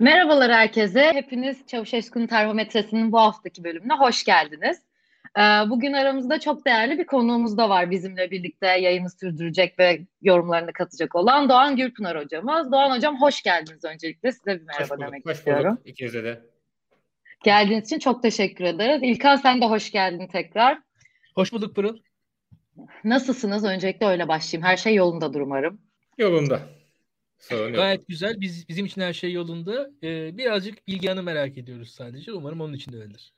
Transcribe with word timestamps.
Merhabalar 0.00 0.52
herkese. 0.52 1.12
Hepiniz 1.12 1.66
Çavuşeşku'nun 1.66 2.26
termometresinin 2.26 3.12
bu 3.12 3.18
haftaki 3.18 3.64
bölümüne 3.64 3.94
hoş 3.94 4.24
geldiniz. 4.24 4.82
Ee, 5.38 5.40
bugün 5.40 5.92
aramızda 5.92 6.40
çok 6.40 6.66
değerli 6.66 6.98
bir 6.98 7.06
konuğumuz 7.06 7.58
da 7.58 7.68
var 7.68 7.90
bizimle 7.90 8.30
birlikte 8.30 8.66
yayını 8.66 9.10
sürdürecek 9.10 9.78
ve 9.78 10.00
yorumlarını 10.22 10.72
katacak 10.72 11.14
olan 11.14 11.48
Doğan 11.48 11.76
Gürpınar 11.76 12.18
hocamız. 12.18 12.72
Doğan 12.72 12.96
hocam 12.96 13.20
hoş 13.20 13.42
geldiniz 13.42 13.84
öncelikle. 13.84 14.32
Size 14.32 14.60
bir 14.60 14.66
merhaba 14.66 14.84
hoş 14.84 14.90
bulduk, 14.90 15.06
demek 15.06 15.26
hoş 15.26 15.36
istiyorum. 15.36 15.76
Bulduk. 15.76 15.86
İkinize 15.86 16.24
de. 16.24 16.40
Geldiğiniz 17.44 17.84
için 17.86 17.98
çok 17.98 18.22
teşekkür 18.22 18.64
ederiz. 18.64 19.00
İlkan 19.02 19.36
sen 19.36 19.60
de 19.60 19.66
hoş 19.66 19.90
geldin 19.90 20.26
tekrar. 20.26 20.78
Hoş 21.34 21.52
bulduk 21.52 21.76
Pırıl. 21.76 21.98
Nasılsınız? 23.04 23.64
Öncelikle 23.64 24.06
öyle 24.06 24.28
başlayayım. 24.28 24.66
Her 24.66 24.76
şey 24.76 24.94
yolundadır 24.94 25.40
umarım. 25.40 25.80
Yolunda. 26.18 26.60
Sorun 27.38 27.72
Gayet 27.72 27.98
yok. 27.98 28.08
güzel. 28.08 28.40
Biz 28.40 28.68
bizim 28.68 28.86
için 28.86 29.00
her 29.00 29.12
şey 29.12 29.32
yolunda. 29.32 29.90
Ee, 30.02 30.38
birazcık 30.38 30.88
Bilgehan'ı 30.88 31.22
merak 31.22 31.58
ediyoruz 31.58 31.90
sadece. 31.90 32.32
Umarım 32.32 32.60
onun 32.60 32.72
için 32.72 32.92
de 32.92 32.96
öyledir. 32.96 33.32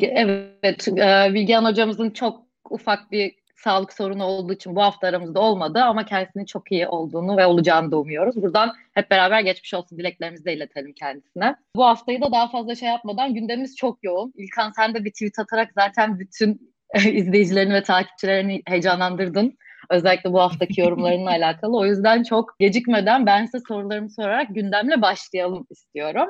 Evet, 0.00 0.88
e, 0.88 1.34
Bilgehan 1.34 1.64
hocamızın 1.64 2.10
çok 2.10 2.46
ufak 2.70 3.12
bir 3.12 3.40
sağlık 3.56 3.92
sorunu 3.92 4.24
olduğu 4.24 4.52
için 4.52 4.76
bu 4.76 4.82
hafta 4.82 5.06
aramızda 5.06 5.40
olmadı 5.40 5.78
ama 5.78 6.04
kendisinin 6.04 6.44
çok 6.44 6.72
iyi 6.72 6.88
olduğunu 6.88 7.36
ve 7.36 7.46
olacağını 7.46 7.90
da 7.90 7.98
umuyoruz. 7.98 8.36
Buradan 8.42 8.72
hep 8.92 9.10
beraber 9.10 9.40
geçmiş 9.40 9.74
olsun 9.74 9.98
dileklerimizi 9.98 10.44
de 10.44 10.54
iletelim 10.54 10.92
kendisine. 10.92 11.56
Bu 11.76 11.84
haftayı 11.84 12.20
da 12.20 12.32
daha 12.32 12.48
fazla 12.48 12.74
şey 12.74 12.88
yapmadan 12.88 13.34
gündemimiz 13.34 13.76
çok 13.76 14.04
yoğun. 14.04 14.32
İlkan 14.36 14.70
sen 14.70 14.94
de 14.94 15.04
bir 15.04 15.10
tweet 15.10 15.38
atarak 15.38 15.72
zaten 15.74 16.18
bütün 16.18 16.74
izleyicilerini 16.94 17.74
ve 17.74 17.82
takipçilerini 17.82 18.62
heyecanlandırdın. 18.66 19.58
Özellikle 19.90 20.32
bu 20.32 20.40
haftaki 20.40 20.80
yorumlarınla 20.80 21.30
alakalı. 21.30 21.76
O 21.76 21.86
yüzden 21.86 22.22
çok 22.22 22.58
gecikmeden 22.58 23.26
ben 23.26 23.46
size 23.46 23.58
sorularımı 23.68 24.10
sorarak 24.10 24.54
gündemle 24.54 25.02
başlayalım 25.02 25.66
istiyorum. 25.70 26.28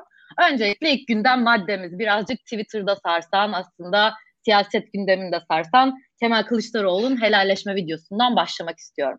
Öncelikle 0.50 0.91
ilk 0.91 1.08
gündem 1.08 1.42
maddemiz 1.42 1.98
birazcık 1.98 2.39
Twitter'da 2.39 2.97
sarsan 2.97 3.52
aslında 3.52 4.12
siyaset 4.44 4.92
gündeminde 4.92 5.41
sarsan 5.48 5.98
Kemal 6.20 6.42
Kılıçdaroğlu'nun 6.42 7.22
helalleşme 7.22 7.75
videosundan 7.75 8.36
başlamak 8.36 8.78
istiyorum. 8.78 9.19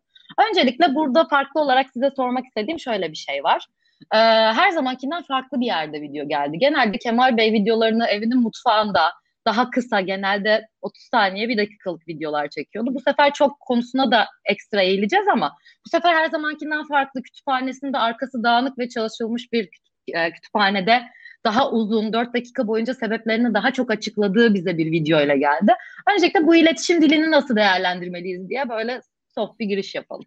Öncelikle 0.50 0.96
burada 0.96 1.28
farklı 1.28 1.62
olarak 1.62 1.90
size 1.94 2.10
sormak 2.16 2.46
istediğim 2.46 2.80
şöyle 2.80 3.12
bir 3.12 3.18
şey 3.18 3.44
var. 3.44 3.66
Ee, 4.14 4.18
her 4.54 4.70
zamankinden 4.70 5.24
farklı 5.24 5.60
bir 5.60 5.66
yerde 5.66 6.02
video 6.02 6.28
geldi. 6.28 6.58
Genelde 6.58 6.98
Kemal 6.98 7.38
Bey 7.38 7.54
videolarını 7.54 8.08
evinin 8.08 8.42
mutfağında 8.42 9.02
daha 9.46 9.70
kısa 9.70 10.02
genelde 10.02 10.68
30 10.82 11.04
saniye 11.04 11.50
bir 11.50 11.58
dakikalık 11.58 12.08
videolar 12.08 12.50
çekiyordu. 12.50 12.90
Bu 12.94 13.00
sefer 13.00 13.34
çok 13.34 13.60
konusuna 13.60 14.12
da 14.12 14.28
ekstra 14.46 14.82
eğileceğiz 14.82 15.28
ama 15.28 15.54
bu 15.86 15.90
sefer 15.90 16.14
her 16.14 16.30
zamankinden 16.30 16.88
farklı 16.88 17.22
kütüphanesinde 17.22 17.98
arkası 17.98 18.44
dağınık 18.44 18.80
ve 18.80 18.90
çalışılmış 18.90 19.52
bir 19.54 19.70
e, 20.08 20.32
kütüphanede 20.32 21.02
daha 21.44 21.72
uzun 21.72 22.14
4 22.14 22.34
dakika 22.34 22.68
boyunca 22.68 22.94
sebeplerini 22.94 23.54
daha 23.54 23.74
çok 23.74 23.92
açıkladığı 23.92 24.54
bize 24.54 24.78
bir 24.78 24.92
video 24.92 25.22
ile 25.22 25.38
geldi. 25.38 25.74
Öncelikle 26.14 26.48
bu 26.48 26.56
iletişim 26.56 27.02
dilini 27.02 27.32
nasıl 27.32 27.56
değerlendirmeliyiz 27.56 28.50
diye 28.50 28.70
böyle 28.70 29.02
soft 29.36 29.60
bir 29.60 29.66
giriş 29.66 29.96
yapalım. 29.96 30.26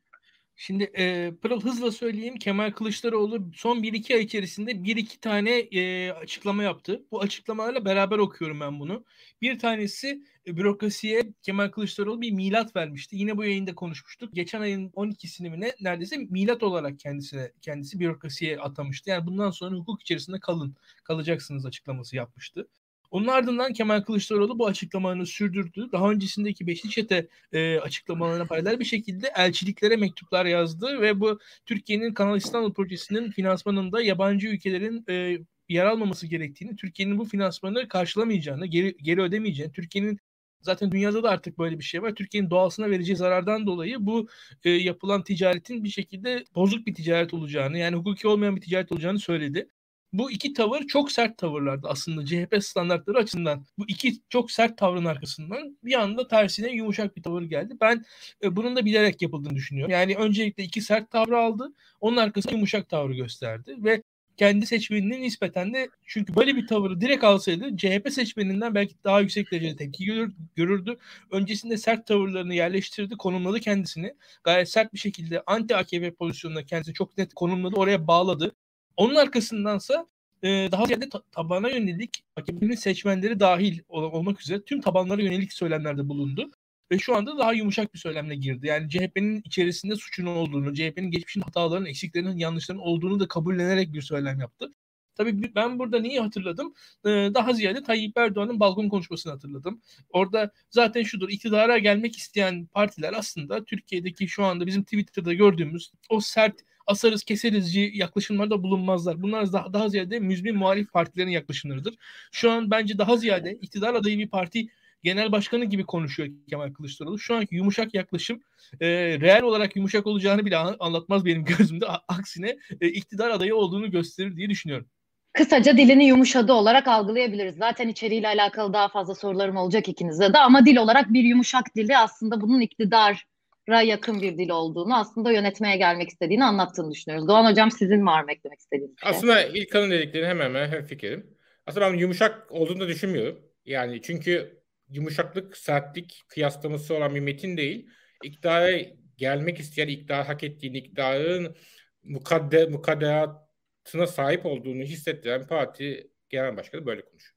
Şimdi 0.57 0.91
e, 0.99 1.33
Pırıl 1.43 1.61
hızla 1.61 1.93
söyleyeyim. 1.93 2.37
Kemal 2.37 2.71
Kılıçdaroğlu 2.71 3.51
son 3.55 3.83
1-2 3.83 4.15
ay 4.15 4.23
içerisinde 4.23 4.85
1-2 4.85 5.21
tane 5.21 5.51
e, 5.59 6.11
açıklama 6.13 6.63
yaptı. 6.63 7.05
Bu 7.11 7.21
açıklamalarla 7.21 7.85
beraber 7.85 8.19
okuyorum 8.19 8.61
ben 8.61 8.81
bunu. 8.81 9.05
Bir 9.43 9.59
tanesi 9.59 10.23
e, 10.47 10.57
bürokrasiye 10.57 11.23
Kemal 11.43 11.69
Kılıçdaroğlu 11.69 12.21
bir 12.21 12.31
milat 12.31 12.77
vermişti. 12.77 13.17
Yine 13.17 13.37
bu 13.37 13.45
yayında 13.45 13.75
konuşmuştuk. 13.75 14.35
Geçen 14.35 14.61
ayın 14.61 14.91
12'sini 14.91 15.51
mi 15.51 15.61
ne 15.61 15.73
neredeyse 15.81 16.17
milat 16.17 16.63
olarak 16.63 16.99
kendisine 16.99 17.53
kendisi 17.63 18.01
bürokrasiye 18.01 18.59
atamıştı. 18.59 19.11
Yani 19.11 19.27
bundan 19.27 19.51
sonra 19.51 19.77
hukuk 19.77 20.03
içerisinde 20.03 20.41
kalın, 20.41 20.77
kalacaksınız 21.05 21.67
açıklaması 21.67 22.17
yapmıştı. 22.17 22.69
Onun 23.15 23.27
ardından 23.27 23.73
Kemal 23.73 24.01
Kılıçdaroğlu 24.01 24.59
bu 24.59 24.67
açıklamalarını 24.67 25.27
sürdürdü. 25.27 25.89
Daha 25.93 26.11
öncesindeki 26.11 26.67
Beşli 26.67 26.91
Çete 26.91 27.29
e, 27.53 27.79
açıklamalarına 27.79 28.45
paralel 28.45 28.81
bir 28.81 28.85
şekilde 28.85 29.33
elçiliklere 29.37 29.97
mektuplar 29.97 30.47
yazdı 30.47 31.01
ve 31.01 31.21
bu 31.21 31.39
Türkiye'nin 31.67 32.15
Kanal 32.15 32.37
İstanbul 32.37 32.75
projesinin 32.75 33.31
finansmanında 33.31 34.03
yabancı 34.03 34.49
ülkelerin 34.49 35.05
e, 35.09 35.39
yer 35.69 35.87
almaması 35.87 36.27
gerektiğini, 36.27 36.77
Türkiye'nin 36.77 37.19
bu 37.19 37.25
finansmanı 37.25 37.89
karşılamayacağını, 37.89 38.67
geri, 38.67 38.97
geri 39.03 39.21
ödemeyeceğini, 39.23 39.73
Türkiye'nin 39.73 40.19
Zaten 40.61 40.93
dünyada 40.93 41.23
da 41.23 41.31
artık 41.31 41.59
böyle 41.59 41.79
bir 41.79 41.85
şey 41.85 42.03
var. 42.03 42.15
Türkiye'nin 42.15 42.51
doğasına 42.51 42.91
vereceği 42.91 43.17
zarardan 43.17 43.67
dolayı 43.67 43.97
bu 44.01 44.29
e, 44.65 44.71
yapılan 44.71 45.25
ticaretin 45.25 45.85
bir 45.85 45.89
şekilde 45.89 46.45
bozuk 46.55 46.87
bir 46.87 46.95
ticaret 46.95 47.35
olacağını 47.35 47.79
yani 47.79 47.97
hukuki 47.97 48.29
olmayan 48.29 48.57
bir 48.57 48.61
ticaret 48.61 48.93
olacağını 48.93 49.19
söyledi. 49.19 49.69
Bu 50.15 50.31
iki 50.31 50.53
tavır 50.53 50.83
çok 50.87 51.13
sert 51.13 51.39
tavırlardı 51.39 51.89
aslında 51.89 52.27
CHP 52.27 52.65
standartları 52.65 53.19
açısından. 53.19 53.65
Bu 53.79 53.85
iki 53.89 54.13
çok 54.29 54.51
sert 54.51 54.79
tavrın 54.79 55.05
arkasından 55.05 55.79
bir 55.85 55.95
anda 55.95 56.29
tersine 56.29 56.73
yumuşak 56.73 57.17
bir 57.17 57.23
tavır 57.23 57.43
geldi. 57.43 57.75
Ben 57.81 58.05
e, 58.43 58.57
bunun 58.57 58.77
da 58.77 58.85
bilerek 58.85 59.23
yapıldığını 59.23 59.55
düşünüyorum. 59.55 59.93
Yani 59.93 60.17
öncelikle 60.17 60.65
iki 60.65 60.81
sert 60.81 61.11
tavrı 61.11 61.39
aldı. 61.39 61.73
Onun 62.01 62.17
arkasında 62.17 62.53
yumuşak 62.55 62.89
tavrı 62.89 63.15
gösterdi 63.15 63.77
ve 63.79 64.03
kendi 64.37 64.67
seçmeninin 64.67 65.23
nispeten 65.23 65.75
de 65.75 65.89
çünkü 66.07 66.37
böyle 66.37 66.57
bir 66.57 66.67
tavırı 66.67 67.01
direkt 67.01 67.25
alsaydı 67.25 67.77
CHP 67.77 68.13
seçmeninden 68.13 68.75
belki 68.75 68.95
daha 69.05 69.21
yüksek 69.21 69.53
derecede 69.53 69.77
tepki 69.77 70.05
görür, 70.05 70.33
görürdü. 70.57 70.97
Öncesinde 71.31 71.77
sert 71.77 72.07
tavırlarını 72.07 72.55
yerleştirdi, 72.55 73.17
konumladı 73.17 73.61
kendisini. 73.61 74.15
Gayet 74.45 74.69
sert 74.69 74.93
bir 74.93 74.99
şekilde 74.99 75.43
anti 75.47 75.77
AKP 75.77 76.15
pozisyonuna 76.15 76.63
kendisini 76.63 76.95
çok 76.95 77.19
net 77.19 77.35
konumladı, 77.35 77.77
oraya 77.77 78.07
bağladı. 78.07 78.53
Onun 78.97 79.15
arkasındansa 79.15 80.07
e, 80.43 80.49
daha 80.73 80.87
ziyade 80.87 81.09
ta- 81.09 81.23
tabana 81.33 81.69
yönelik 81.69 82.25
AKP'nin 82.37 82.75
seçmenleri 82.75 83.41
dahil 83.41 83.79
ol- 83.89 84.03
olmak 84.13 84.41
üzere 84.41 84.63
tüm 84.63 84.81
tabanlara 84.81 85.23
yönelik 85.23 85.53
söylemlerde 85.53 86.09
bulundu. 86.09 86.51
Ve 86.93 86.99
şu 86.99 87.17
anda 87.17 87.39
daha 87.39 87.53
yumuşak 87.53 87.95
bir 87.95 87.99
söylemle 87.99 88.35
girdi. 88.37 88.67
Yani 88.67 88.91
CHP'nin 88.91 89.43
içerisinde 89.45 89.97
suçun 89.97 90.27
olduğunu, 90.27 90.75
CHP'nin 90.75 91.11
geçmişin 91.11 91.41
hatalarının, 91.41 91.87
eksiklerinin, 91.87 92.37
yanlışlarının 92.37 92.83
olduğunu 92.83 93.21
da 93.21 93.29
kabullenerek 93.29 93.93
bir 93.93 94.03
söylem 94.03 94.41
yaptı. 94.41 94.71
Tabii 95.15 95.55
ben 95.55 95.79
burada 95.79 96.01
neyi 96.01 96.21
hatırladım? 96.21 96.75
Ee, 97.07 97.09
daha 97.35 97.53
ziyade 97.53 97.83
Tayyip 97.83 98.19
Erdoğan'ın 98.19 98.61
balkon 98.61 98.89
konuşmasını 98.89 99.33
hatırladım. 99.33 99.81
Orada 100.11 100.51
zaten 100.71 101.03
şudur, 101.03 101.29
iktidara 101.29 101.79
gelmek 101.79 102.17
isteyen 102.17 102.67
partiler 102.67 103.13
aslında 103.13 103.65
Türkiye'deki 103.65 104.29
şu 104.29 104.45
anda 104.45 104.67
bizim 104.67 104.83
Twitter'da 104.85 105.35
gördüğümüz 105.35 105.93
o 106.09 106.21
sert 106.21 106.55
asarız 106.87 107.25
keserizci 107.25 107.93
yaklaşımlarda 107.95 108.63
bulunmazlar. 108.63 109.23
Bunlar 109.23 109.53
daha, 109.53 109.73
daha 109.73 109.89
ziyade 109.89 110.19
müzmin 110.19 110.57
muhalif 110.57 110.93
partilerin 110.93 111.31
yaklaşımlarıdır. 111.31 111.95
Şu 112.33 112.51
an 112.51 112.71
bence 112.71 112.99
daha 112.99 113.17
ziyade 113.17 113.53
iktidar 113.53 113.95
adayı 113.95 114.19
bir 114.19 114.29
parti 114.29 114.69
genel 115.03 115.33
başkanı 115.33 115.65
gibi 115.65 115.85
konuşuyor 115.85 116.29
Kemal 116.51 116.73
Kılıçdaroğlu. 116.73 117.19
Şu 117.19 117.35
anki 117.35 117.55
yumuşak 117.55 117.95
yaklaşım 117.95 118.41
e, 118.81 118.87
reel 119.21 119.43
olarak 119.43 119.77
yumuşak 119.77 120.07
olacağını 120.07 120.47
bile 120.47 120.57
anlatmaz 120.57 121.25
benim 121.25 121.45
gözümde. 121.59 121.87
Aksine 122.09 122.57
e, 122.81 122.89
iktidar 122.89 123.31
adayı 123.31 123.57
olduğunu 123.57 123.91
gösterir 123.91 124.37
diye 124.37 124.51
düşünüyorum. 124.51 124.87
Kısaca 125.33 125.77
dilini 125.77 126.05
yumuşadı 126.05 126.53
olarak 126.53 126.89
algılayabiliriz. 126.89 127.57
Zaten 127.57 127.89
içeriğiyle 127.89 128.29
alakalı 128.29 128.73
daha 128.73 128.89
fazla 128.89 129.15
sorularım 129.15 129.57
olacak 129.57 129.89
ikinize 129.89 130.33
de 130.33 130.39
ama 130.39 130.67
dil 130.67 130.77
olarak 130.77 131.13
bir 131.13 131.23
yumuşak 131.23 131.75
dili 131.77 131.99
aslında 131.99 132.41
bunun 132.41 132.61
iktidar 132.61 133.27
yakın 133.73 134.23
bir 134.23 134.39
dil 134.39 134.51
olduğunu 134.51 134.99
aslında 134.99 135.33
yönetmeye 135.33 135.77
gelmek 135.77 136.09
istediğini 136.09 136.45
anlattığını 136.45 136.91
düşünüyoruz. 136.91 137.29
Doğan 137.29 137.51
Hocam 137.51 137.71
sizin 137.71 138.07
var 138.07 138.25
mı 138.25 138.33
eklemek 138.33 138.59
istediğiniz 138.59 139.01
şey? 139.01 139.11
Aslında 139.11 139.43
ilk 139.43 139.71
kanın 139.71 139.91
dediklerini 139.91 140.29
hemen 140.29 140.45
hemen 140.45 140.69
hem 140.69 140.85
fikrim. 140.85 141.37
Aslında 141.67 141.93
ben 141.93 141.99
yumuşak 141.99 142.53
olduğunu 142.53 142.81
da 142.81 142.89
düşünmüyorum. 142.89 143.39
Yani 143.65 144.03
çünkü 144.03 144.63
yumuşaklık, 144.89 145.57
sertlik 145.57 146.23
kıyaslaması 146.29 146.95
olan 146.95 147.15
bir 147.15 147.21
metin 147.21 147.57
değil. 147.57 147.89
İktidara 148.25 148.79
gelmek 149.17 149.61
isteyen, 149.61 149.89
iktidar 149.89 150.27
hak 150.27 150.45
ettiğini, 150.45 150.79
iktidarın 150.79 151.57
mukadde, 152.03 152.67
mukadderatına 152.67 154.07
sahip 154.07 154.47
olduğunu 154.47 154.83
hissettiren 154.83 155.47
parti 155.47 156.11
genel 156.29 156.57
başkanı 156.57 156.87
böyle 156.87 157.03
konuşuyor. 157.03 157.34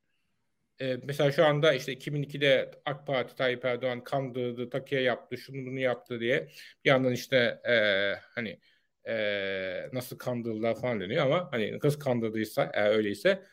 Ee, 0.82 0.98
mesela 1.04 1.32
şu 1.32 1.46
anda 1.46 1.74
işte 1.74 1.94
2002'de 1.94 2.72
AK 2.86 3.08
Parti 3.08 3.36
Tayyip 3.36 3.66
Erdoğan 3.66 4.04
kandırdı, 4.04 4.70
takiye 4.70 5.02
yaptı, 5.02 5.38
şunu 5.38 5.66
bunu 5.66 5.80
yaptı 5.80 6.20
diye 6.20 6.48
bir 6.86 6.90
yandan 6.90 7.14
işte 7.14 7.38
e, 7.70 7.74
hani 8.36 8.60
e, 9.08 9.90
nasıl 9.94 10.18
kandırdılar 10.18 10.82
falan 10.82 11.02
deniyor 11.02 11.26
ama 11.26 11.50
hani 11.52 11.80
kız 11.80 12.00
kandırdıysa 12.00 12.72
eğer 12.74 12.92
öyleyse 12.92 13.44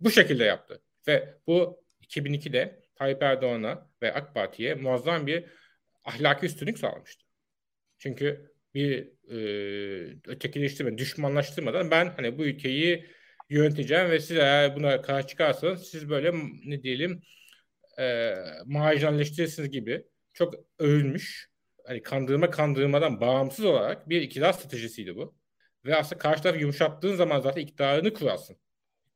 bu 0.00 0.10
şekilde 0.10 0.44
yaptı. 0.44 0.82
Ve 1.08 1.34
bu 1.46 1.84
2002'de 2.00 2.82
Tayyip 2.94 3.22
Erdoğan'a 3.22 3.90
ve 4.02 4.14
AK 4.14 4.34
Parti'ye 4.34 4.74
muazzam 4.74 5.26
bir 5.26 5.44
ahlaki 6.04 6.46
üstünlük 6.46 6.78
sağlamıştı. 6.78 7.24
Çünkü 7.98 8.52
bir 8.74 9.12
e, 9.28 9.36
ötekileştirme, 10.26 10.98
düşmanlaştırmadan 10.98 11.90
ben 11.90 12.12
hani 12.16 12.38
bu 12.38 12.44
ülkeyi 12.44 13.06
yöneteceğim 13.52 14.10
ve 14.10 14.20
siz 14.20 14.36
eğer 14.36 14.76
buna 14.76 15.02
karşı 15.02 15.26
çıkarsanız 15.26 15.82
siz 15.88 16.08
böyle 16.08 16.32
ne 16.64 16.82
diyelim 16.82 17.22
e, 17.98 18.34
marjinalleştirirsiniz 18.66 19.70
gibi 19.70 20.04
çok 20.32 20.54
övülmüş 20.78 21.52
hani 21.86 22.02
kandırma 22.02 22.50
kandırmadan 22.50 23.20
bağımsız 23.20 23.64
olarak 23.64 24.08
bir 24.08 24.22
iktidar 24.22 24.52
stratejisiydi 24.52 25.16
bu. 25.16 25.34
Ve 25.84 25.96
aslında 25.96 26.18
karşı 26.18 26.42
tarafı 26.42 26.60
yumuşattığın 26.60 27.14
zaman 27.14 27.40
zaten 27.40 27.60
iktidarını 27.62 28.14
kurarsın. 28.14 28.56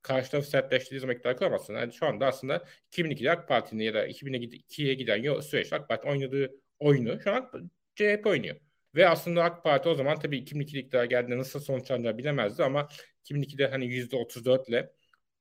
Karşı 0.03 0.31
tarafı 0.31 0.49
sertleştirdiği 0.51 1.01
zaman 1.01 1.17
iktidarı 1.17 1.37
kuramazsın. 1.37 1.75
Yani 1.75 1.93
şu 1.93 2.07
anda 2.07 2.27
aslında 2.27 2.65
2002'de 2.93 3.31
AK 3.31 3.49
Parti'nin 3.49 3.85
ya 3.85 3.95
da 3.95 4.09
2002'ye 4.09 4.95
giden 4.95 5.23
yol 5.23 5.41
süreçte 5.41 5.77
AK 5.77 5.89
Parti 5.89 6.09
oynadığı 6.09 6.51
oyunu 6.79 7.21
şu 7.21 7.33
an 7.33 7.71
CHP 7.95 8.27
oynuyor. 8.27 8.57
Ve 8.95 9.09
aslında 9.09 9.45
AK 9.45 9.65
Parti 9.65 9.89
o 9.89 9.95
zaman 9.95 10.19
tabii 10.19 10.39
2002'de 10.39 10.79
iktidara 10.79 11.07
geldiğinde 11.07 11.39
nasıl 11.39 11.61
sonuçlanacağını 11.61 12.19
bilemezdi 12.19 12.65
ama 12.65 12.89
2002'de 13.31 13.67
hani 13.67 13.87
%34 13.87 14.69
ile 14.69 14.93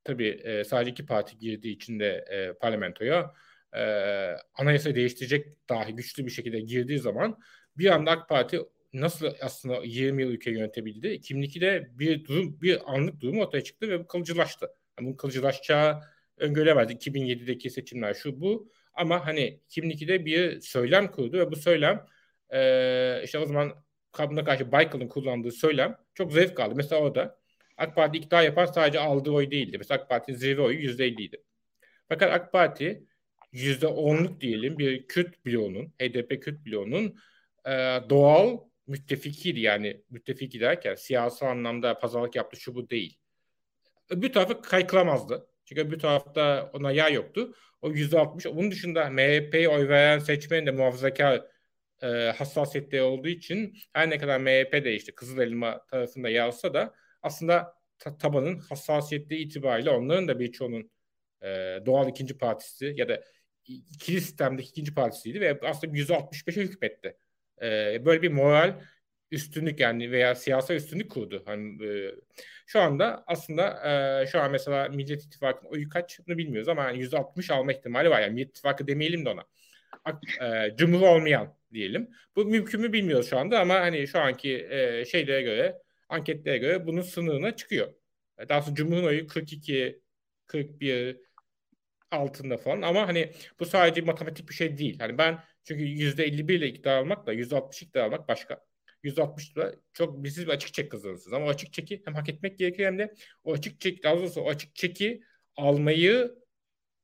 tabii 0.04 0.28
e, 0.28 0.64
sadece 0.64 0.92
iki 0.92 1.06
parti 1.06 1.38
girdiği 1.38 1.76
için 1.76 2.00
de 2.00 2.26
e, 2.30 2.54
parlamentoya 2.54 3.34
e, 3.74 3.82
anayasayı 4.56 4.96
değiştirecek 4.96 5.70
dahi 5.70 5.96
güçlü 5.96 6.26
bir 6.26 6.32
şekilde 6.32 6.60
girdiği 6.60 7.00
zaman 7.00 7.38
bir 7.78 7.90
anda 7.90 8.12
AK 8.12 8.30
Parti 8.30 8.60
nasıl 8.94 9.32
aslında 9.42 9.82
20 9.84 10.22
yıl 10.24 10.32
ülke 10.32 10.52
yönetebildi? 10.52 11.08
2002'de 11.08 11.90
bir 12.00 12.26
durum, 12.26 12.62
bir 12.62 12.94
anlık 12.94 13.22
durum 13.22 13.40
ortaya 13.40 13.64
çıktı 13.64 13.90
ve 13.90 14.00
bu 14.00 14.08
kalıcılaştı. 14.08 14.66
Yani 15.00 15.08
bunun 15.08 15.18
kalıcılaşacağı 15.18 16.02
öngörülemezdi. 16.38 16.94
2007'deki 16.94 17.70
seçimler 17.70 18.14
şu 18.14 18.42
bu. 18.42 18.72
Ama 18.94 19.26
hani 19.26 19.60
2002'de 19.70 20.26
bir 20.26 20.62
söylem 20.62 21.12
kurdu 21.12 21.38
ve 21.38 21.52
bu 21.52 21.56
söylem 21.56 22.06
e, 22.54 23.22
işte 23.24 23.40
o 23.40 23.46
zaman 23.46 23.86
kabına 24.12 24.44
karşı 24.44 24.72
Baykal'ın 24.72 25.08
kullandığı 25.08 25.52
söylem 25.52 25.98
çok 26.14 26.34
zevk 26.34 26.60
aldı. 26.60 26.74
Mesela 26.76 27.02
orada 27.02 27.40
AK 27.78 27.96
Parti 27.96 28.18
iktidar 28.18 28.44
yapan 28.44 28.66
sadece 28.66 29.00
aldığı 29.00 29.32
oy 29.32 29.52
değildi. 29.52 29.78
Mesela 29.78 30.02
AK 30.02 30.10
Parti'nin 30.10 30.38
zirve 30.38 30.62
oyu 30.62 30.80
%50 30.80 31.22
idi. 31.22 31.44
Fakat 32.10 32.34
AK 32.34 32.52
Parti 32.52 33.04
%10'luk 33.54 34.42
diyelim 34.42 34.80
bir 34.80 35.08
Kürt 35.08 35.46
bloğunun, 35.46 35.94
HDP 36.02 36.42
Kürt 36.44 36.66
bloğunun 36.66 37.20
e, 37.66 37.72
doğal 38.10 38.60
müttefikiydi 38.88 39.60
yani 39.60 40.02
müttefiki 40.10 40.60
derken 40.60 40.96
siyasi 40.96 41.46
anlamda 41.46 42.00
pazarlık 42.00 42.36
yaptı 42.36 42.60
şu 42.60 42.76
bu 42.76 42.90
değil. 42.90 43.18
Öbür 44.10 44.34
tarafı 44.34 44.62
kaykılamazdı. 44.62 45.48
Çünkü 45.66 45.82
öbür 45.82 46.00
tarafta 46.00 46.70
ona 46.74 46.92
yer 46.92 47.12
yoktu. 47.12 47.54
O 47.82 47.92
%60. 47.92 48.56
Bunun 48.56 48.72
dışında 48.72 49.10
MHP'ye 49.10 49.70
oy 49.70 49.88
veren 49.90 50.20
seçmenin 50.20 50.66
de 50.66 50.72
muhafazakar 50.72 51.44
e, 52.04 52.08
hassasiyetleri 52.38 53.02
olduğu 53.02 53.28
için 53.28 53.78
her 53.94 54.10
ne 54.10 54.18
kadar 54.18 54.40
MHP 54.40 54.86
de 54.86 54.96
işte 54.96 55.16
Kızıl 55.16 55.40
Elma 55.40 55.86
tarafında 55.86 56.30
yer 56.30 56.52
da 56.52 56.94
aslında 57.26 57.74
ta- 58.00 58.18
tabanın 58.18 58.60
hassasiyetleri 58.60 59.42
itibariyle 59.42 59.90
onların 59.90 60.28
da 60.28 60.40
birçoğunun 60.40 60.92
e, 61.42 61.48
doğal 61.86 62.10
ikinci 62.10 62.38
partisi 62.38 62.94
ya 62.98 63.10
da 63.10 63.24
ikili 63.66 64.22
sistemdeki 64.22 64.70
ikinci 64.70 64.94
partisiydi 64.94 65.42
ve 65.42 65.60
aslında 65.62 65.98
%65'e 65.98 66.64
hükmetti. 66.64 67.18
E, 67.62 68.06
böyle 68.06 68.22
bir 68.22 68.32
moral 68.32 68.82
üstünlük 69.32 69.80
yani 69.80 70.12
veya 70.12 70.36
siyasal 70.36 70.76
üstünlük 70.76 71.12
kurdu. 71.12 71.44
Hani 71.46 71.86
e, 71.86 72.12
şu 72.68 72.80
anda 72.82 73.24
aslında 73.28 73.90
e, 74.24 74.28
şu 74.28 74.42
an 74.42 74.52
mesela 74.52 74.90
Millet 74.90 75.24
İttifakı'nın 75.24 75.72
oyu 75.72 75.90
kaçını 75.90 76.38
bilmiyoruz 76.38 76.68
ama 76.70 76.84
yani 76.84 77.00
%60 77.04 77.54
alma 77.54 77.74
ihtimali 77.74 78.10
var. 78.10 78.22
Yani 78.22 78.34
Millet 78.34 78.50
İttifakı 78.50 78.88
demeyelim 78.88 79.26
de 79.26 79.30
ona. 79.30 79.44
E, 80.42 80.76
cumhur 80.78 81.02
olmayan 81.02 81.58
diyelim. 81.74 82.10
Bu 82.36 82.46
mümkün 82.46 82.82
mü 82.82 82.94
bilmiyoruz 82.94 83.30
şu 83.30 83.38
anda 83.38 83.60
ama 83.60 83.74
hani 83.74 84.08
şu 84.08 84.20
anki 84.20 84.68
e, 84.70 85.06
şeylere 85.06 85.42
göre 85.42 85.85
anketlere 86.10 86.58
göre 86.58 86.88
bunun 86.88 87.02
sınırına 87.02 87.56
çıkıyor. 87.56 87.94
Daha 88.50 88.62
sonra 88.62 88.76
Cumhur'un 88.76 89.04
oyu 89.04 89.28
42, 89.28 90.02
41 90.46 91.18
altında 92.12 92.58
falan 92.58 92.82
ama 92.82 93.08
hani 93.08 93.32
bu 93.60 93.66
sadece 93.66 94.02
matematik 94.02 94.50
bir 94.50 94.54
şey 94.54 94.78
değil. 94.78 95.00
Hani 95.00 95.18
ben 95.18 95.44
çünkü 95.64 95.84
%51 95.84 96.54
ile 96.54 96.68
iktidar 96.68 96.98
almakla 96.98 97.34
%60 97.34 97.84
iktidar 97.84 98.06
almak 98.06 98.28
başka. 98.28 98.66
%60 99.04 99.54
ile 99.54 99.76
çok 99.94 100.24
bizsiz 100.24 100.48
bir 100.48 100.52
açık 100.52 100.74
çek 100.74 100.92
kazanırsınız. 100.92 101.34
Ama 101.34 101.50
açık 101.50 101.74
çeki 101.74 102.02
hem 102.06 102.16
hak 102.16 102.30
etmek 102.30 102.60
gerekiyor 102.60 102.92
hem 102.92 103.00
de 103.00 103.14
o 103.44 103.54
açık 103.54 103.80
çek, 103.80 104.04
daha 104.04 104.18
doğrusu 104.18 104.42
o 104.42 104.50
açık 104.50 104.76
çeki 104.76 105.22
almayı 105.56 106.36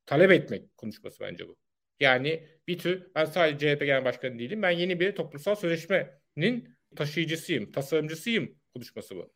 talep 0.06 0.30
etmek 0.30 0.76
konuşması 0.76 1.20
bence 1.20 1.48
bu. 1.48 1.56
Yani 2.00 2.48
bir 2.68 2.78
tür 2.78 3.06
ben 3.14 3.24
sadece 3.24 3.76
CHP 3.76 3.80
Genel 3.80 4.04
Başkanı 4.04 4.38
değilim. 4.38 4.62
Ben 4.62 4.70
yeni 4.70 5.00
bir 5.00 5.14
toplumsal 5.14 5.54
sözleşmenin 5.54 6.78
taşıyıcısıyım, 6.96 7.72
tasarımcısıyım 7.72 8.61
konuşması 8.74 9.16
bu. 9.16 9.32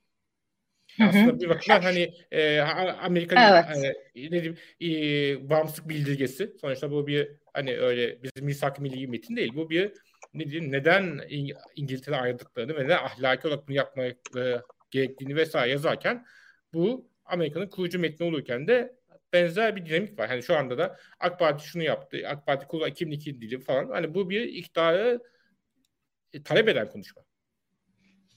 Aslında 1.01 1.41
bir 1.41 1.49
bakıma 1.49 1.85
hani 1.85 2.15
e, 2.31 2.61
Amerika'nın 3.01 3.65
evet. 3.83 3.97
e, 4.15 4.23
ne 4.23 4.31
diyeyim, 4.31 4.59
e, 4.83 5.51
bağımsızlık 5.51 5.89
bildirgesi. 5.89 6.53
Sonuçta 6.61 6.91
bu 6.91 7.07
bir 7.07 7.29
hani 7.53 7.79
öyle 7.79 8.23
bizim 8.23 8.45
misak 8.45 8.81
milli 8.81 9.09
metin 9.09 9.37
değil. 9.37 9.53
Bu 9.55 9.71
bir 9.71 9.93
ne 10.35 10.51
diyeyim, 10.51 10.73
neden 10.73 11.21
İngiltere 11.77 12.17
ayrıldıklarını 12.17 12.77
ve 12.77 12.85
neden 12.85 12.97
ahlaki 12.97 13.49
olarak 13.49 13.69
bunu 13.69 13.77
yapmak 13.77 14.17
e, 14.37 14.61
gerektiğini 14.91 15.37
vesaire 15.37 15.71
yazarken 15.71 16.27
bu 16.73 17.11
Amerika'nın 17.25 17.69
kurucu 17.69 17.99
metni 17.99 18.27
olurken 18.27 18.67
de 18.67 18.97
benzer 19.33 19.77
bir 19.77 19.87
dinamik 19.87 20.19
var. 20.19 20.29
Hani 20.29 20.43
şu 20.43 20.57
anda 20.57 20.79
da 20.79 20.97
AK 21.21 21.39
Parti 21.39 21.67
şunu 21.67 21.83
yaptı. 21.83 22.19
AK 22.27 22.47
Parti 22.47 22.67
kulu 22.67 22.89
2002 22.89 23.41
dili 23.41 23.61
falan. 23.61 23.89
Hani 23.89 24.15
bu 24.15 24.31
bir 24.31 24.43
iktidarı 24.43 25.21
e, 26.33 26.43
talep 26.43 26.69
eden 26.69 26.91
konuşma. 26.91 27.26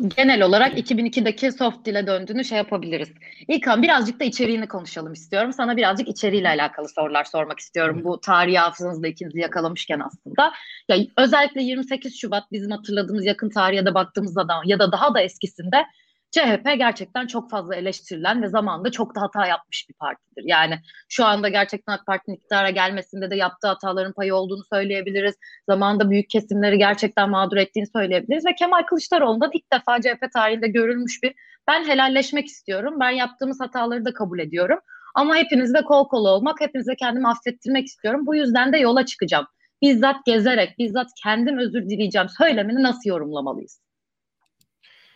Genel 0.07 0.41
olarak 0.41 0.77
2002'deki 0.77 1.51
soft 1.51 1.85
dile 1.85 2.07
döndüğünü 2.07 2.45
şey 2.45 2.57
yapabiliriz. 2.57 3.09
İlkan 3.47 3.83
birazcık 3.83 4.19
da 4.19 4.23
içeriğini 4.23 4.67
konuşalım 4.67 5.13
istiyorum. 5.13 5.53
Sana 5.53 5.77
birazcık 5.77 6.07
içeriğiyle 6.07 6.49
alakalı 6.49 6.89
sorular 6.89 7.23
sormak 7.23 7.59
istiyorum. 7.59 8.01
Bu 8.03 8.21
tarihi 8.21 8.57
hafızanızda 8.57 9.07
ikinizi 9.07 9.39
yakalamışken 9.39 9.99
aslında. 9.99 10.51
Ya 10.89 10.97
özellikle 11.17 11.61
28 11.61 12.19
Şubat 12.19 12.51
bizim 12.51 12.71
hatırladığımız 12.71 13.25
yakın 13.25 13.49
tarihe 13.49 13.85
de 13.85 13.93
baktığımızda 13.93 14.47
da 14.47 14.53
ya 14.65 14.79
da 14.79 14.91
daha 14.91 15.13
da 15.13 15.21
eskisinde 15.21 15.85
CHP 16.31 16.77
gerçekten 16.77 17.27
çok 17.27 17.49
fazla 17.49 17.75
eleştirilen 17.75 18.43
ve 18.43 18.47
zamanında 18.47 18.91
çok 18.91 19.15
da 19.15 19.21
hata 19.21 19.47
yapmış 19.47 19.89
bir 19.89 19.93
partidir. 19.93 20.43
Yani 20.45 20.79
şu 21.09 21.25
anda 21.25 21.49
gerçekten 21.49 21.93
AK 21.93 22.05
Parti'nin 22.05 22.35
iktidara 22.35 22.69
gelmesinde 22.69 23.31
de 23.31 23.35
yaptığı 23.35 23.67
hataların 23.67 24.13
payı 24.13 24.35
olduğunu 24.35 24.63
söyleyebiliriz. 24.73 25.35
Zamanında 25.69 26.09
büyük 26.09 26.29
kesimleri 26.29 26.77
gerçekten 26.77 27.29
mağdur 27.29 27.57
ettiğini 27.57 27.87
söyleyebiliriz 27.87 28.45
ve 28.45 28.55
Kemal 28.55 28.83
Kılıçdaroğlu'ndan 28.83 29.51
ilk 29.53 29.73
defa 29.73 30.01
CHP 30.01 30.33
tarihinde 30.33 30.67
görülmüş 30.67 31.23
bir 31.23 31.33
ben 31.67 31.87
helalleşmek 31.87 32.47
istiyorum. 32.47 32.97
Ben 32.99 33.09
yaptığımız 33.09 33.59
hataları 33.59 34.05
da 34.05 34.13
kabul 34.13 34.39
ediyorum. 34.39 34.79
Ama 35.15 35.35
hepinizle 35.35 35.81
kol 35.81 36.07
kola 36.07 36.29
olmak, 36.35 36.61
hepinize 36.61 36.95
kendimi 36.95 37.27
affettirmek 37.27 37.85
istiyorum. 37.85 38.25
Bu 38.25 38.35
yüzden 38.35 38.73
de 38.73 38.77
yola 38.77 39.05
çıkacağım. 39.05 39.45
Bizzat 39.81 40.25
gezerek, 40.25 40.79
bizzat 40.79 41.07
kendim 41.23 41.57
özür 41.57 41.89
dileyeceğim 41.89 42.29
söylemini 42.29 42.83
nasıl 42.83 43.09
yorumlamalıyız? 43.09 43.88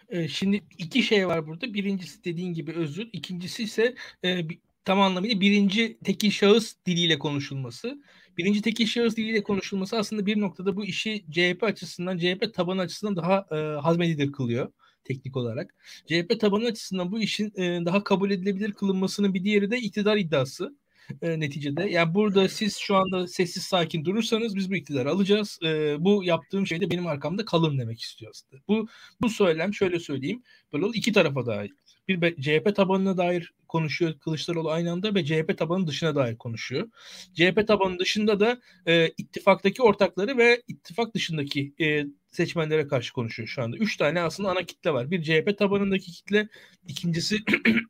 Ee, 0.10 0.27
şimdi 0.27 0.63
iki 0.77 1.03
şey 1.03 1.27
var 1.27 1.48
burada. 1.48 1.74
Birincisi 1.74 2.24
dediğin 2.24 2.53
gibi 2.53 2.72
özür. 2.74 3.10
İkincisi 3.13 3.63
ise 3.63 3.95
e, 4.25 4.41
tam 4.86 5.01
anlamıyla 5.01 5.41
birinci 5.41 5.98
tekil 6.03 6.31
şahıs 6.31 6.75
diliyle 6.86 7.19
konuşulması. 7.19 8.03
Birinci 8.38 8.62
tekil 8.62 8.86
şahıs 8.86 9.17
diliyle 9.17 9.43
konuşulması 9.43 9.98
aslında 9.98 10.25
bir 10.25 10.39
noktada 10.41 10.75
bu 10.75 10.86
işi 10.86 11.25
CHP 11.31 11.63
açısından, 11.63 12.17
CHP 12.17 12.53
tabanı 12.53 12.81
açısından 12.81 13.15
daha 13.15 13.45
e, 13.51 13.55
hazmedilir 13.81 14.31
kılıyor 14.31 14.72
teknik 15.03 15.38
olarak. 15.38 15.75
CHP 16.07 16.39
tabanı 16.39 16.65
açısından 16.65 17.12
bu 17.12 17.19
işin 17.19 17.53
e, 17.57 17.86
daha 17.86 18.03
kabul 18.03 18.31
edilebilir 18.31 18.72
kılınmasının 18.74 19.33
bir 19.33 19.43
diğeri 19.43 19.72
de 19.72 19.77
iktidar 19.77 20.17
iddiası 20.17 20.77
e, 21.22 21.39
neticede. 21.39 21.83
Yani 21.89 22.13
burada 22.15 22.50
siz 22.50 22.77
şu 22.77 22.95
anda 22.95 23.27
sessiz 23.27 23.63
sakin 23.63 24.05
durursanız 24.05 24.55
biz 24.55 24.72
bu 24.72 24.75
iktidarı 24.75 25.10
alacağız. 25.10 25.60
E, 25.63 25.95
bu 26.00 26.24
yaptığım 26.24 26.67
şey 26.67 26.81
de 26.81 26.91
benim 26.91 27.07
arkamda 27.07 27.45
kalın 27.45 27.79
demek 27.79 28.01
istiyor 28.01 28.31
aslında. 28.36 28.62
Bu, 28.67 28.88
bu 29.22 29.29
söylem 29.29 29.74
şöyle 29.74 30.00
söyleyeyim. 30.00 30.43
Böyle 30.74 30.86
iki 30.93 31.13
tarafa 31.13 31.45
dair. 31.45 31.72
Bir 32.07 32.41
CHP 32.41 32.75
tabanına 32.75 33.17
dair 33.17 33.53
konuşuyor 33.67 34.19
Kılıçdaroğlu 34.19 34.69
aynı 34.69 34.91
anda 34.91 35.15
ve 35.15 35.25
CHP 35.25 35.57
tabanı 35.57 35.88
dışına 35.88 36.15
dair 36.15 36.38
konuşuyor. 36.38 36.89
CHP 37.33 37.67
tabanı 37.67 38.00
dışında 38.00 38.39
da 38.39 38.62
e, 38.86 39.07
ittifaktaki 39.17 39.81
ortakları 39.81 40.38
ve 40.38 40.63
ittifak 40.67 41.15
dışındaki 41.15 41.74
e, 41.81 42.05
seçmenlere 42.35 42.87
karşı 42.87 43.13
konuşuyor 43.13 43.49
şu 43.49 43.63
anda. 43.63 43.77
Üç 43.77 43.97
tane 43.97 44.21
aslında 44.21 44.49
ana 44.49 44.63
kitle 44.63 44.93
var. 44.93 45.11
Bir 45.11 45.23
CHP 45.23 45.57
tabanındaki 45.57 46.11
kitle, 46.11 46.47
ikincisi 46.87 47.37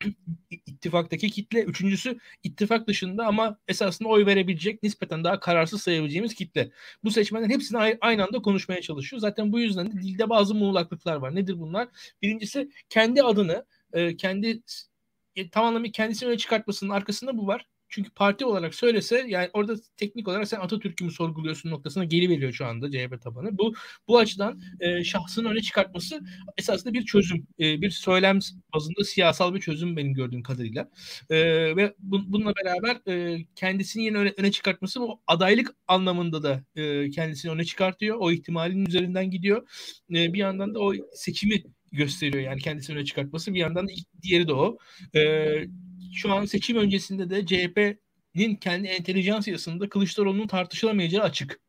ittifaktaki 0.68 1.30
kitle, 1.30 1.64
üçüncüsü 1.64 2.20
ittifak 2.44 2.88
dışında 2.88 3.26
ama 3.26 3.58
esasında 3.68 4.10
oy 4.10 4.26
verebilecek 4.26 4.84
nispeten 4.84 5.24
daha 5.24 5.40
kararsız 5.40 5.82
sayabileceğimiz 5.82 6.34
kitle. 6.34 6.72
Bu 7.04 7.12
seçmenler 7.12 7.50
hepsini 7.50 7.98
aynı 8.02 8.24
anda 8.24 8.42
konuşmaya 8.42 8.82
çalışıyor. 8.82 9.20
Zaten 9.20 9.52
bu 9.52 9.60
yüzden 9.60 9.88
de 9.94 10.02
dilde 10.02 10.30
bazı 10.30 10.56
muğlaklıklar 10.56 11.16
var. 11.16 11.36
Nedir 11.36 11.60
bunlar? 11.60 11.88
Birincisi 12.22 12.70
kendi 12.90 13.24
adını, 13.24 13.66
e, 13.94 14.18
kendi 14.18 14.62
e, 15.36 15.50
tamamen 15.50 15.92
kendisini 15.92 16.30
öne 16.30 16.38
çıkartmasının 16.38 16.90
arkasında 16.90 17.38
bu 17.38 17.48
var. 17.48 17.68
Çünkü 17.94 18.10
parti 18.12 18.46
olarak 18.46 18.76
söylese 18.76 19.26
yani 19.28 19.50
orada 19.54 19.76
teknik 19.98 20.28
olarak 20.28 20.48
sen 20.48 20.60
Atatürk'ü 20.60 21.06
mü 21.06 21.12
sorguluyorsun 21.12 21.70
noktasına 21.70 22.04
geri 22.04 22.30
veriyor 22.30 22.54
şu 22.54 22.66
anda 22.66 22.92
CHP 22.92 23.22
tabanı. 23.22 23.58
Bu 23.58 23.74
bu 24.08 24.18
açıdan 24.18 24.62
e, 24.80 25.04
şahsın 25.04 25.46
öne 25.46 25.62
çıkartması 25.62 26.22
esasında 26.58 26.94
bir 26.94 27.06
çözüm. 27.06 27.48
E, 27.60 27.82
bir 27.82 27.90
söylem 27.90 28.40
bazında 28.74 29.04
siyasal 29.04 29.56
bir 29.56 29.60
çözüm 29.60 29.98
benim 29.98 30.14
gördüğüm 30.14 30.44
kadarıyla. 30.44 30.90
E, 31.30 31.38
ve 31.76 31.94
bu, 32.00 32.34
bununla 32.34 32.54
beraber 32.56 33.12
e, 33.12 33.46
kendisini 33.56 34.04
yine 34.04 34.18
öne, 34.18 34.34
öne 34.38 34.52
çıkartması 34.52 35.02
bu 35.02 35.22
adaylık 35.28 35.76
anlamında 35.88 36.44
da 36.44 36.64
e, 36.76 37.10
kendisini 37.10 37.52
öne 37.52 37.66
çıkartıyor. 37.66 38.18
O 38.20 38.32
ihtimalin 38.32 38.86
üzerinden 38.86 39.32
gidiyor. 39.32 39.68
E, 40.10 40.34
bir 40.34 40.40
yandan 40.40 40.76
da 40.76 40.80
o 40.80 40.94
seçimi 41.14 41.64
gösteriyor 41.92 42.44
yani 42.44 42.62
kendisini 42.62 42.96
öne 42.96 43.06
çıkartması. 43.06 43.54
Bir 43.54 43.60
yandan 43.60 43.88
da 43.88 43.92
diğeri 44.22 44.48
de 44.48 44.54
o. 44.54 44.78
Ee, 45.16 45.66
şu 46.14 46.32
an 46.34 46.46
seçim 46.46 46.78
öncesinde 46.78 47.30
de 47.30 47.46
CHP'nin 47.46 48.56
kendi 48.56 48.88
entelijansiyasında 48.88 49.90
Kılıçdaroğlu'nun 49.90 50.48
tartışılamayacağı 50.48 51.24
açık. 51.24 51.60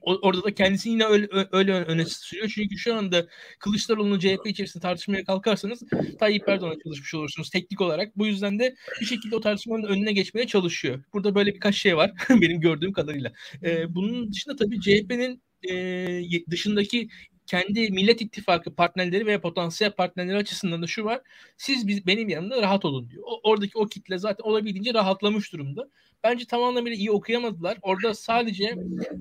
O, 0.00 0.18
orada 0.22 0.44
da 0.44 0.54
kendisini 0.54 0.92
yine 0.92 1.04
öyle, 1.04 1.28
öyle 1.52 1.72
öne 1.72 2.04
sürüyor. 2.04 2.48
Çünkü 2.54 2.78
şu 2.78 2.94
anda 2.94 3.26
Kılıçdaroğlu'nun 3.58 4.18
CHP 4.18 4.46
içerisinde 4.46 4.82
tartışmaya 4.82 5.24
kalkarsanız 5.24 5.82
Tayyip 6.18 6.48
Erdoğan'a 6.48 6.74
çalışmış 6.84 7.14
olursunuz 7.14 7.50
teknik 7.50 7.80
olarak. 7.80 8.18
Bu 8.18 8.26
yüzden 8.26 8.58
de 8.58 8.74
bir 9.00 9.06
şekilde 9.06 9.36
o 9.36 9.40
tartışmanın 9.40 9.82
önüne 9.82 10.12
geçmeye 10.12 10.46
çalışıyor. 10.46 11.04
Burada 11.12 11.34
böyle 11.34 11.54
birkaç 11.54 11.76
şey 11.76 11.96
var 11.96 12.12
benim 12.30 12.60
gördüğüm 12.60 12.92
kadarıyla. 12.92 13.32
Ee, 13.62 13.94
bunun 13.94 14.32
dışında 14.32 14.56
tabii 14.56 14.80
CHP'nin 14.80 15.42
e, 15.70 16.50
dışındaki 16.50 17.08
kendi 17.46 17.90
Millet 17.90 18.22
İttifakı 18.22 18.74
partnerleri 18.74 19.26
veya 19.26 19.40
potansiyel 19.40 19.92
partnerleri 19.92 20.36
açısından 20.36 20.82
da 20.82 20.86
şu 20.86 21.04
var. 21.04 21.20
Siz 21.56 21.86
biz, 21.86 22.06
benim 22.06 22.28
yanımda 22.28 22.62
rahat 22.62 22.84
olun 22.84 23.10
diyor. 23.10 23.22
O, 23.26 23.50
oradaki 23.50 23.78
o 23.78 23.86
kitle 23.86 24.18
zaten 24.18 24.44
olabildiğince 24.44 24.94
rahatlamış 24.94 25.52
durumda. 25.52 25.88
Bence 26.24 26.44
tamamen 26.44 26.86
bile 26.86 26.94
iyi 26.94 27.10
okuyamadılar. 27.10 27.78
Orada 27.82 28.14
sadece 28.14 28.64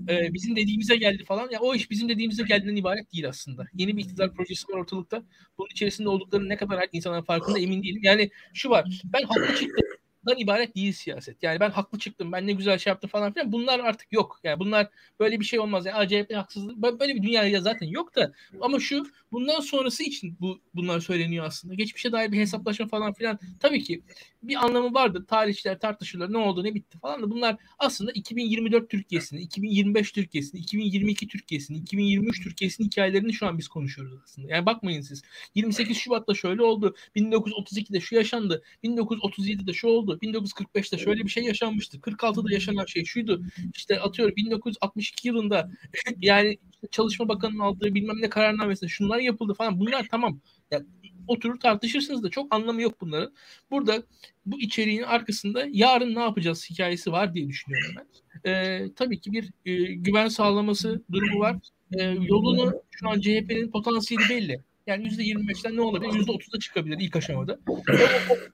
e, 0.10 0.34
bizim 0.34 0.56
dediğimize 0.56 0.96
geldi 0.96 1.24
falan. 1.26 1.50
Ya 1.52 1.60
o 1.60 1.76
iş 1.76 1.92
bizim 1.92 2.10
dediğimize 2.10 2.44
geldiğinden 2.44 2.76
ibaret 2.76 3.14
değil 3.14 3.30
aslında. 3.30 3.68
Yeni 3.74 3.98
bir 3.98 4.04
iktidar 4.04 4.34
projesi 4.34 4.74
var 4.74 4.78
ortalıkta. 4.78 5.24
Bunun 5.58 5.70
içerisinde 5.70 6.10
oldukları 6.10 6.50
ne 6.50 6.58
kadar 6.58 6.88
insanların 6.92 7.24
farkında 7.24 7.60
emin 7.60 7.84
değilim. 7.84 8.02
Yani 8.04 8.30
şu 8.54 8.70
var. 8.70 9.02
Ben 9.14 9.24
haklı 9.24 9.56
çıktım 9.56 9.88
dan 10.26 10.38
ibaret 10.38 10.76
değil 10.76 10.94
siyaset. 10.94 11.44
Yani 11.44 11.60
ben 11.60 11.70
haklı 11.70 12.00
çıktım, 12.00 12.32
ben 12.32 12.48
ne 12.48 12.52
güzel 12.54 12.78
şey 12.78 12.92
yaptım 12.92 13.10
falan 13.10 13.34
filan. 13.34 13.52
Bunlar 13.52 13.80
artık 13.80 14.12
yok. 14.12 14.40
Yani 14.44 14.60
bunlar 14.60 14.90
böyle 15.20 15.40
bir 15.40 15.46
şey 15.46 15.60
olmaz. 15.60 15.86
Yani 15.86 15.96
ACP 15.96 16.36
haksızlık 16.36 16.78
böyle 17.00 17.16
bir 17.16 17.24
dünya 17.24 17.62
zaten 17.62 17.88
yok 17.88 18.16
da. 18.16 18.34
Ama 18.62 18.80
şu 18.80 19.04
bundan 19.32 19.60
sonrası 19.60 20.04
için 20.04 20.38
bu 20.42 20.60
bunlar 20.76 21.00
söyleniyor 21.00 21.46
aslında. 21.46 21.74
Geçmişe 21.74 22.12
dair 22.12 22.32
bir 22.32 22.38
hesaplaşma 22.38 22.88
falan 22.88 23.14
filan. 23.14 23.40
Tabii 23.60 23.84
ki 23.84 24.02
bir 24.44 24.56
anlamı 24.66 24.94
vardır. 24.94 25.26
Tarihçiler 25.28 25.80
tartışırlar 25.80 26.34
ne 26.34 26.38
oldu 26.38 26.64
ne 26.64 26.76
bitti 26.76 26.98
falan 27.00 27.22
da 27.22 27.32
bunlar 27.32 27.56
aslında 27.80 28.12
2024 28.12 28.90
Türkiye'sini, 28.90 29.42
2025 29.42 30.12
Türkiye'sini, 30.12 30.60
2022 30.60 31.28
Türkiye'sini, 31.28 31.78
2023 31.78 32.44
Türkiye'sini 32.44 32.88
hikayelerini 32.88 33.34
şu 33.34 33.48
an 33.48 33.58
biz 33.58 33.68
konuşuyoruz 33.68 34.20
aslında. 34.24 34.48
Yani 34.52 34.66
bakmayın 34.66 35.02
siz. 35.02 35.22
28 35.56 35.98
Şubat'ta 35.98 36.34
şöyle 36.34 36.64
oldu. 36.64 36.96
1932'de 37.16 38.00
şu 38.00 38.16
yaşandı. 38.16 38.64
1937'de 38.84 39.74
şu 39.74 39.88
oldu. 39.88 40.13
1945'te 40.14 40.98
şöyle 40.98 41.24
bir 41.24 41.30
şey 41.30 41.44
yaşanmıştı. 41.44 41.98
46'da 41.98 42.54
yaşanan 42.54 42.86
şey 42.86 43.06
şuydu. 43.06 43.44
İşte 43.76 44.00
atıyorum 44.00 44.36
1962 44.36 45.28
yılında 45.28 45.72
yani 46.22 46.58
Çalışma 46.92 47.28
Bakanı'nın 47.30 47.60
aldığı 47.60 47.96
bilmem 47.96 48.22
ne 48.22 48.30
kararnamesinde 48.30 48.90
şunlar 48.90 49.20
yapıldı 49.20 49.54
falan. 49.54 49.80
Bunlar 49.80 50.08
tamam. 50.12 50.40
Yani 50.72 50.86
oturur 51.28 51.60
tartışırsınız 51.60 52.24
da 52.24 52.30
çok 52.30 52.56
anlamı 52.56 52.82
yok 52.82 53.02
bunların. 53.02 53.34
Burada 53.72 54.04
bu 54.46 54.60
içeriğin 54.60 55.04
arkasında 55.04 55.66
yarın 55.72 56.16
ne 56.16 56.20
yapacağız 56.20 56.70
hikayesi 56.70 57.12
var 57.12 57.34
diye 57.34 57.48
düşünüyorum 57.48 57.96
ben. 57.98 58.08
Ee, 58.52 58.88
tabii 58.96 59.20
ki 59.20 59.32
bir 59.32 59.52
e, 59.66 59.94
güven 59.94 60.28
sağlaması 60.28 61.04
durumu 61.12 61.40
var. 61.40 61.56
Ee, 62.00 62.04
yolunu 62.04 62.74
şu 62.92 63.10
an 63.10 63.20
CHP'nin 63.20 63.72
potansiyeli 63.72 64.30
belli. 64.30 64.64
Yani 64.88 65.08
%25'ten 65.08 65.76
ne 65.76 65.82
olabilir? 65.82 66.12
%30'a 66.12 66.60
çıkabilir 66.60 66.98
ilk 67.00 67.16
aşamada. 67.16 67.60
o, 67.68 67.76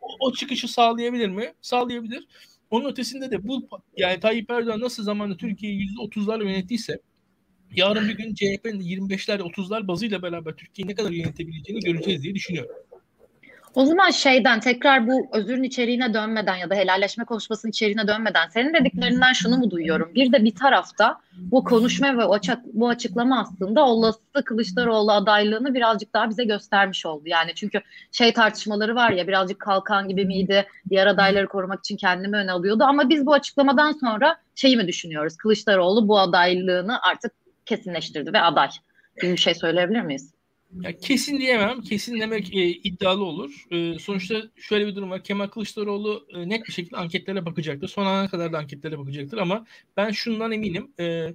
o, 0.01 0.15
o 0.19 0.33
çıkışı 0.33 0.67
sağlayabilir 0.67 1.29
mi? 1.29 1.53
Sağlayabilir. 1.61 2.27
Onun 2.71 2.91
ötesinde 2.91 3.31
de 3.31 3.47
bu 3.47 3.69
yani 3.97 4.19
Tayyip 4.19 4.51
Erdoğan 4.51 4.79
nasıl 4.79 5.03
zamanında 5.03 5.37
Türkiye'yi 5.37 5.87
%30'larla 5.97 6.43
yönettiyse 6.43 6.99
yarın 7.75 8.09
bir 8.09 8.17
gün 8.17 8.33
CHP'nin 8.33 8.79
25'ler 8.79 9.39
30'lar 9.39 9.87
bazıyla 9.87 10.21
beraber 10.21 10.55
Türkiye'yi 10.55 10.89
ne 10.89 10.95
kadar 10.95 11.11
yönetebileceğini 11.11 11.81
göreceğiz 11.81 12.23
diye 12.23 12.35
düşünüyorum. 12.35 12.75
O 13.75 13.85
zaman 13.85 14.09
şeyden 14.09 14.59
tekrar 14.59 15.07
bu 15.07 15.27
özürün 15.33 15.63
içeriğine 15.63 16.13
dönmeden 16.13 16.55
ya 16.55 16.69
da 16.69 16.75
helalleşme 16.75 17.25
konuşmasının 17.25 17.69
içeriğine 17.69 18.07
dönmeden 18.07 18.47
senin 18.47 18.73
dediklerinden 18.73 19.33
şunu 19.33 19.57
mu 19.57 19.71
duyuyorum? 19.71 20.11
Bir 20.15 20.31
de 20.31 20.43
bir 20.43 20.55
tarafta 20.55 21.19
bu 21.37 21.63
konuşma 21.63 22.17
ve 22.17 22.41
bu 22.73 22.87
açıklama 22.89 23.41
aslında 23.41 23.85
olası 23.85 24.19
Kılıçdaroğlu 24.45 25.11
adaylığını 25.11 25.73
birazcık 25.73 26.13
daha 26.13 26.29
bize 26.29 26.43
göstermiş 26.43 27.05
oldu. 27.05 27.23
Yani 27.25 27.51
çünkü 27.55 27.81
şey 28.11 28.33
tartışmaları 28.33 28.95
var 28.95 29.11
ya 29.11 29.27
birazcık 29.27 29.59
kalkan 29.59 30.07
gibi 30.07 30.25
miydi? 30.25 30.65
Diğer 30.89 31.07
adayları 31.07 31.47
korumak 31.47 31.79
için 31.79 31.97
kendimi 31.97 32.37
öne 32.37 32.51
alıyordu. 32.51 32.83
Ama 32.83 33.09
biz 33.09 33.25
bu 33.25 33.33
açıklamadan 33.33 33.91
sonra 33.91 34.37
şeyi 34.55 34.77
mi 34.77 34.87
düşünüyoruz? 34.87 35.37
Kılıçdaroğlu 35.37 36.07
bu 36.07 36.19
adaylığını 36.19 37.01
artık 37.01 37.31
kesinleştirdi 37.65 38.33
ve 38.33 38.41
aday 38.41 38.69
bir 39.21 39.37
şey 39.37 39.55
söyleyebilir 39.55 40.01
miyiz? 40.01 40.38
Ya 40.73 40.97
kesin 40.97 41.39
diyemem. 41.39 41.81
Kesin 41.81 42.19
demek 42.19 42.55
e, 42.55 42.69
iddialı 42.69 43.23
olur. 43.23 43.65
E, 43.71 43.99
sonuçta 43.99 44.41
şöyle 44.55 44.87
bir 44.87 44.95
durum 44.95 45.09
var. 45.09 45.23
Kemal 45.23 45.47
Kılıçdaroğlu 45.47 46.27
e, 46.29 46.49
net 46.49 46.67
bir 46.67 46.73
şekilde 46.73 46.97
anketlere 46.97 47.45
bakacaktır. 47.45 47.87
Son 47.87 48.05
ana 48.05 48.29
kadar 48.29 48.53
da 48.53 48.57
anketlere 48.57 48.99
bakacaktır 48.99 49.37
ama 49.37 49.65
ben 49.97 50.11
şundan 50.11 50.51
eminim. 50.51 50.93
E, 50.99 51.33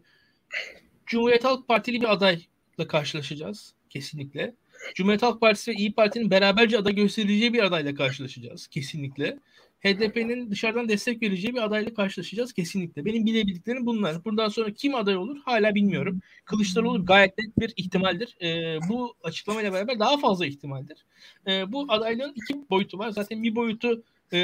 Cumhuriyet 1.06 1.44
Halk 1.44 1.68
Partili 1.68 2.00
bir 2.00 2.12
adayla 2.12 2.88
karşılaşacağız 2.88 3.74
kesinlikle. 3.90 4.54
Cumhuriyet 4.94 5.22
Halk 5.22 5.40
Partisi 5.40 5.70
ve 5.70 5.74
İyi 5.74 5.92
Parti'nin 5.92 6.30
beraberce 6.30 6.78
aday 6.78 6.94
gösterileceği 6.94 7.52
bir 7.52 7.64
adayla 7.64 7.94
karşılaşacağız 7.94 8.66
kesinlikle. 8.66 9.38
HDP'nin 9.84 10.50
dışarıdan 10.50 10.88
destek 10.88 11.22
vereceği 11.22 11.54
bir 11.54 11.64
adayla 11.64 11.94
karşılaşacağız 11.94 12.52
kesinlikle. 12.52 13.04
Benim 13.04 13.26
bilebildiklerim 13.26 13.86
bunlar. 13.86 14.24
Bundan 14.24 14.48
sonra 14.48 14.70
kim 14.70 14.94
aday 14.94 15.16
olur 15.16 15.38
hala 15.44 15.74
bilmiyorum. 15.74 16.20
Kılıçdaroğlu 16.44 17.06
gayet 17.06 17.38
net 17.38 17.58
bir 17.58 17.72
ihtimaldir. 17.76 18.36
E, 18.42 18.78
bu 18.88 19.14
açıklamayla 19.22 19.72
beraber 19.72 19.98
daha 19.98 20.18
fazla 20.18 20.46
ihtimaldir. 20.46 21.04
E, 21.46 21.72
bu 21.72 21.86
adaylığın 21.88 22.32
iki 22.36 22.70
boyutu 22.70 22.98
var. 22.98 23.10
Zaten 23.10 23.42
bir 23.42 23.54
boyutu 23.54 24.02
e, 24.32 24.38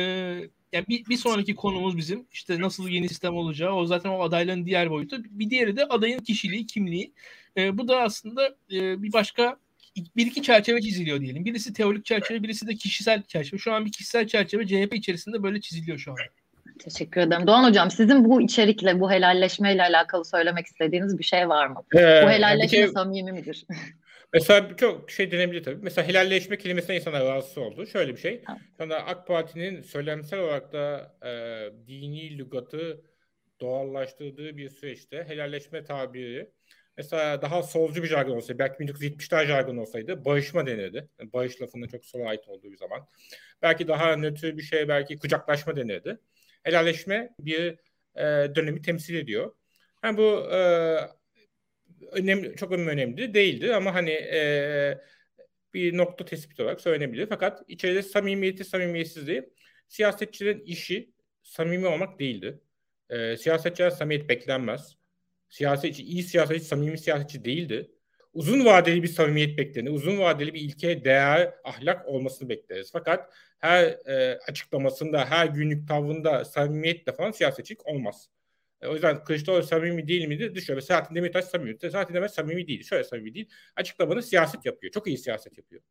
yani 0.73 0.85
bir, 0.89 1.07
bir 1.07 1.17
sonraki 1.17 1.55
konumuz 1.55 1.97
bizim 1.97 2.27
işte 2.33 2.61
nasıl 2.61 2.89
yeni 2.89 3.09
sistem 3.09 3.37
olacağı 3.37 3.73
o 3.73 3.87
zaten 3.87 4.11
o 4.11 4.23
adaylığın 4.23 4.67
diğer 4.67 4.91
boyutu. 4.91 5.25
Bir 5.25 5.51
diğeri 5.51 5.77
de 5.77 5.85
adayın 5.85 6.19
kişiliği, 6.19 6.67
kimliği. 6.67 7.13
E, 7.57 7.79
bu 7.79 7.89
da 7.89 8.03
aslında 8.03 8.57
e, 8.73 9.03
bir 9.03 9.13
başka 9.13 9.57
bir 10.17 10.27
iki 10.27 10.43
çerçeve 10.43 10.81
çiziliyor 10.81 11.21
diyelim. 11.21 11.45
Birisi 11.45 11.73
teorik 11.73 12.05
çerçeve, 12.05 12.43
birisi 12.43 12.67
de 12.67 12.75
kişisel 12.75 13.23
çerçeve. 13.23 13.59
Şu 13.59 13.73
an 13.73 13.85
bir 13.85 13.93
kişisel 13.93 14.27
çerçeve 14.27 14.67
CHP 14.67 14.95
içerisinde 14.95 15.43
böyle 15.43 15.61
çiziliyor 15.61 15.99
şu 15.99 16.11
an. 16.11 16.17
Teşekkür 16.79 17.21
ederim. 17.21 17.47
Doğan 17.47 17.65
Hocam 17.69 17.91
sizin 17.91 18.25
bu 18.25 18.43
içerikle, 18.43 19.01
bu 19.01 19.11
helalleşmeyle 19.11 19.83
alakalı 19.83 20.25
söylemek 20.25 20.67
istediğiniz 20.67 21.19
bir 21.19 21.25
şey 21.25 21.49
var 21.49 21.67
mı? 21.67 21.83
Ee, 21.95 21.99
bu 21.99 22.31
helalleşme 22.31 22.79
şey, 22.79 22.89
samimi 22.89 23.33
midir? 23.33 23.67
Mesela 24.33 24.77
çok 24.77 25.11
şey 25.11 25.31
denebilir 25.31 25.63
tabii. 25.63 25.79
Mesela 25.83 26.09
helalleşme 26.09 26.59
kelimesine 26.59 26.97
insanlar 26.97 27.25
rahatsız 27.25 27.59
oldu. 27.59 27.87
Şöyle 27.87 28.13
bir 28.13 28.21
şey. 28.21 28.45
Sonra 28.79 29.07
AK 29.07 29.27
Parti'nin 29.27 29.83
söylemsel 29.83 30.39
olarak 30.39 30.73
da 30.73 31.15
e, 31.23 31.33
dini 31.87 32.39
lügatı 32.39 33.01
doğallaştırdığı 33.61 34.57
bir 34.57 34.69
süreçte 34.69 35.25
helalleşme 35.29 35.85
tabiri 35.85 36.51
Mesela 37.01 37.43
daha 37.43 37.63
solcu 37.63 38.03
bir 38.03 38.09
jargon 38.09 38.37
olsaydı, 38.37 38.59
belki 38.59 38.85
1970'ler 38.85 39.47
jargon 39.47 39.77
olsaydı 39.77 40.25
bağışma 40.25 40.67
denirdi. 40.67 41.09
Yani 41.19 41.33
bağış 41.33 41.63
lafının 41.63 41.89
çok 41.89 42.05
sola 42.05 42.29
ait 42.29 42.49
olduğu 42.49 42.73
bir 42.73 42.77
zaman. 42.77 43.09
Belki 43.63 43.89
daha 43.89 44.17
nötr 44.17 44.57
bir 44.57 44.63
şey, 44.63 44.89
belki 44.89 45.19
kucaklaşma 45.19 45.77
denirdi. 45.77 46.19
Helalleşme 46.63 47.31
bir 47.41 47.79
e, 48.17 48.25
dönemi 48.55 48.83
temsil 48.83 49.15
ediyor. 49.15 49.55
Yani 50.05 50.17
bu 50.17 50.53
e, 50.53 50.59
önemli, 52.13 52.57
çok 52.57 52.73
önemli 52.73 53.35
değildi 53.35 53.75
ama 53.75 53.95
hani 53.95 54.11
e, 54.11 54.99
bir 55.75 55.97
nokta 55.97 56.25
tespit 56.25 56.61
olarak 56.61 56.81
söylenebilir. 56.81 57.27
Fakat 57.29 57.63
içeride 57.69 58.03
samimiyeti, 58.03 58.65
samimiyetsizliği 58.65 59.51
siyasetçilerin 59.89 60.61
işi 60.61 61.11
samimi 61.43 61.87
olmak 61.87 62.19
değildi. 62.19 62.61
E, 63.11 63.37
siyasetçiler 63.37 63.91
samimiyet 63.91 64.29
beklenmez 64.29 65.00
siyasetçi, 65.51 66.03
iyi 66.03 66.23
siyasetçi, 66.23 66.65
samimi 66.65 66.99
siyasetçi 66.99 67.45
değildi. 67.45 67.91
Uzun 68.33 68.65
vadeli 68.65 69.03
bir 69.03 69.09
samimiyet 69.09 69.59
beklenir. 69.59 69.91
Uzun 69.91 70.19
vadeli 70.19 70.55
bir 70.55 70.61
ilke, 70.61 71.05
değer, 71.05 71.55
ahlak 71.65 72.09
olmasını 72.09 72.49
bekleriz. 72.49 72.91
Fakat 72.93 73.35
her 73.59 73.85
e, 73.85 74.39
açıklamasında, 74.49 75.25
her 75.25 75.47
günlük 75.47 75.89
tavrında 75.89 76.45
samimiyetle 76.45 77.13
falan 77.13 77.31
siyasetçilik 77.31 77.87
olmaz. 77.87 78.29
E, 78.81 78.87
o 78.87 78.93
yüzden 78.93 79.25
Kılıçdaroğlu 79.25 79.63
samimi 79.63 80.09
değil 80.09 80.27
miydi? 80.27 80.55
Ve 80.55 80.81
Selahattin 80.81 81.15
Demirtaş 81.15 81.45
samimi. 81.45 81.79
Selahattin 81.79 82.15
Demirtaş 82.15 82.35
samimi 82.35 82.67
değil. 82.69 82.83
Şöyle 82.83 83.05
samimi 83.05 83.35
değil. 83.35 83.49
Açıklamanı 83.77 84.23
siyaset 84.23 84.67
yapıyor. 84.67 84.93
Çok 84.93 85.07
iyi 85.07 85.19
siyaset 85.19 85.59
yapıyor. 85.59 85.83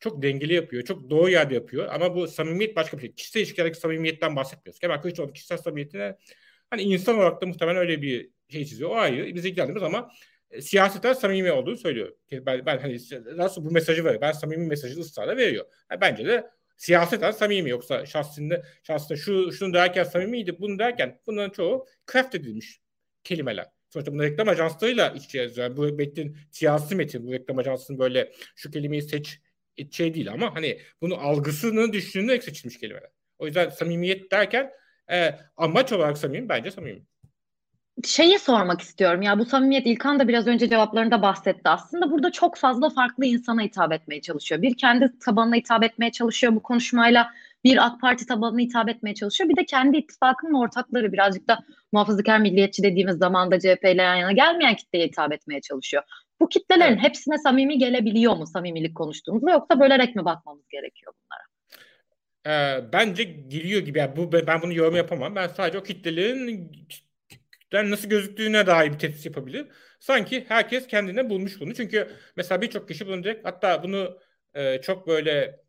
Çok 0.00 0.22
dengeli 0.22 0.54
yapıyor. 0.54 0.84
Çok 0.84 1.10
doğru 1.10 1.30
yerde 1.30 1.54
yapıyor. 1.54 1.88
Ama 1.92 2.14
bu 2.14 2.28
samimiyet 2.28 2.76
başka 2.76 2.96
bir 2.96 3.02
şey. 3.02 3.12
Kişisel 3.14 3.40
ilişkilerdeki 3.40 3.78
samimiyetten 3.78 4.36
bahsetmiyoruz. 4.36 4.80
Kemal 4.80 4.96
Kılıçdaroğlu 4.98 5.32
kişisel 5.32 5.58
samimiyetine 5.58 6.16
hani 6.70 6.82
insan 6.82 7.18
olarak 7.18 7.42
da 7.42 7.46
muhtemelen 7.46 7.80
öyle 7.80 8.02
bir 8.02 8.30
şey 8.52 8.64
çiziyor. 8.64 8.90
O 8.90 8.94
ayrı. 8.94 9.34
Biz 9.34 9.44
ilgilendirmez 9.44 9.82
ama 9.82 10.10
e, 10.50 10.62
siyaseten 10.62 11.12
samimi 11.12 11.52
olduğunu 11.52 11.76
söylüyor. 11.76 12.12
Ben, 12.32 12.66
ben 12.66 12.78
hani 12.78 12.98
nasıl 13.36 13.64
bu 13.64 13.70
mesajı 13.70 14.04
veriyor. 14.04 14.20
Ben 14.20 14.32
samimi 14.32 14.66
mesajı 14.66 15.00
ısrarla 15.00 15.36
veriyor. 15.36 15.66
Yani 15.90 16.00
bence 16.00 16.24
de 16.24 16.50
siyaseten 16.76 17.30
samimi 17.30 17.70
yoksa 17.70 18.06
şahsında 18.06 18.62
şahsında 18.82 19.16
şu 19.18 19.52
şunu 19.52 19.74
derken 19.74 20.04
samimiydi 20.04 20.60
bunu 20.60 20.78
derken 20.78 21.20
bunların 21.26 21.50
çoğu 21.50 21.86
craft 22.12 22.34
edilmiş 22.34 22.80
kelimeler. 23.24 23.66
Sonuçta 23.90 24.12
bunu 24.12 24.22
reklam 24.22 24.48
ajanslarıyla 24.48 25.08
iç 25.10 25.24
içe 25.24 25.50
yani 25.56 25.76
bu 25.76 25.82
metnin 25.82 26.36
siyasi 26.50 26.94
metin 26.94 27.26
bu 27.26 27.32
reklam 27.32 27.58
ajansının 27.58 27.98
böyle 27.98 28.32
şu 28.56 28.70
kelimeyi 28.70 29.02
seç 29.02 29.40
şey 29.90 30.14
değil 30.14 30.32
ama 30.32 30.54
hani 30.54 30.80
bunu 31.00 31.16
algısını 31.16 31.92
düşündüğünde 31.92 32.40
seçilmiş 32.40 32.78
kelimeler. 32.78 33.10
O 33.38 33.46
yüzden 33.46 33.68
samimiyet 33.68 34.30
derken 34.30 34.72
e, 35.10 35.38
amaç 35.56 35.92
olarak 35.92 36.18
samimi 36.18 36.48
bence 36.48 36.70
samimi. 36.70 37.06
Şeyi 38.04 38.38
sormak 38.38 38.80
istiyorum 38.80 39.22
ya 39.22 39.38
bu 39.38 39.44
samimiyet 39.44 39.86
İlkan 39.86 40.18
da 40.18 40.28
biraz 40.28 40.46
önce 40.46 40.68
cevaplarında 40.68 41.22
bahsetti 41.22 41.68
aslında 41.68 42.10
burada 42.10 42.32
çok 42.32 42.56
fazla 42.56 42.90
farklı 42.90 43.24
insana 43.24 43.62
hitap 43.62 43.92
etmeye 43.92 44.20
çalışıyor. 44.20 44.62
Bir 44.62 44.76
kendi 44.76 45.18
tabanına 45.18 45.54
hitap 45.54 45.84
etmeye 45.84 46.12
çalışıyor 46.12 46.54
bu 46.54 46.62
konuşmayla 46.62 47.30
bir 47.64 47.86
AK 47.86 48.00
Parti 48.00 48.26
tabanına 48.26 48.60
hitap 48.60 48.88
etmeye 48.88 49.14
çalışıyor. 49.14 49.50
Bir 49.50 49.56
de 49.56 49.64
kendi 49.64 49.96
ittifakının 49.96 50.54
ortakları 50.54 51.12
birazcık 51.12 51.48
da 51.48 51.58
muhafazakar 51.92 52.38
milliyetçi 52.38 52.82
dediğimiz 52.82 53.16
zamanda 53.16 53.58
CHP 53.58 53.84
ile 53.84 54.02
yan 54.02 54.16
yana 54.16 54.32
gelmeyen 54.32 54.76
kitleye 54.76 55.06
hitap 55.06 55.32
etmeye 55.32 55.60
çalışıyor. 55.60 56.02
Bu 56.40 56.48
kitlelerin 56.48 56.92
evet. 56.92 57.02
hepsine 57.02 57.38
samimi 57.38 57.78
gelebiliyor 57.78 58.36
mu 58.36 58.46
samimilik 58.46 58.94
konuştuğumuzda 58.96 59.50
yoksa 59.50 59.80
bölerek 59.80 60.16
mi 60.16 60.24
bakmamız 60.24 60.68
gerekiyor 60.68 61.12
bunlara? 61.12 61.42
Ee, 62.46 62.92
bence 62.92 63.24
geliyor 63.24 63.80
gibi. 63.80 63.98
Yani 63.98 64.16
bu 64.16 64.32
ben 64.32 64.62
bunu 64.62 64.72
yorum 64.72 64.96
yapamam. 64.96 65.34
Ben 65.34 65.48
sadece 65.48 65.78
o 65.78 65.82
kitlelerin 65.82 66.72
nasıl 67.72 68.08
gözüktüğüne 68.08 68.66
dair 68.66 68.92
bir 68.92 68.98
tesis 68.98 69.26
yapabilir. 69.26 69.66
Sanki 70.00 70.44
herkes 70.48 70.86
kendine 70.86 71.30
bulmuş 71.30 71.60
bunu. 71.60 71.74
Çünkü 71.74 72.08
mesela 72.36 72.60
birçok 72.62 72.88
kişi 72.88 73.06
bunu 73.06 73.24
direkt 73.24 73.46
hatta 73.46 73.82
bunu 73.82 74.18
e, 74.54 74.80
çok 74.80 75.06
böyle 75.06 75.62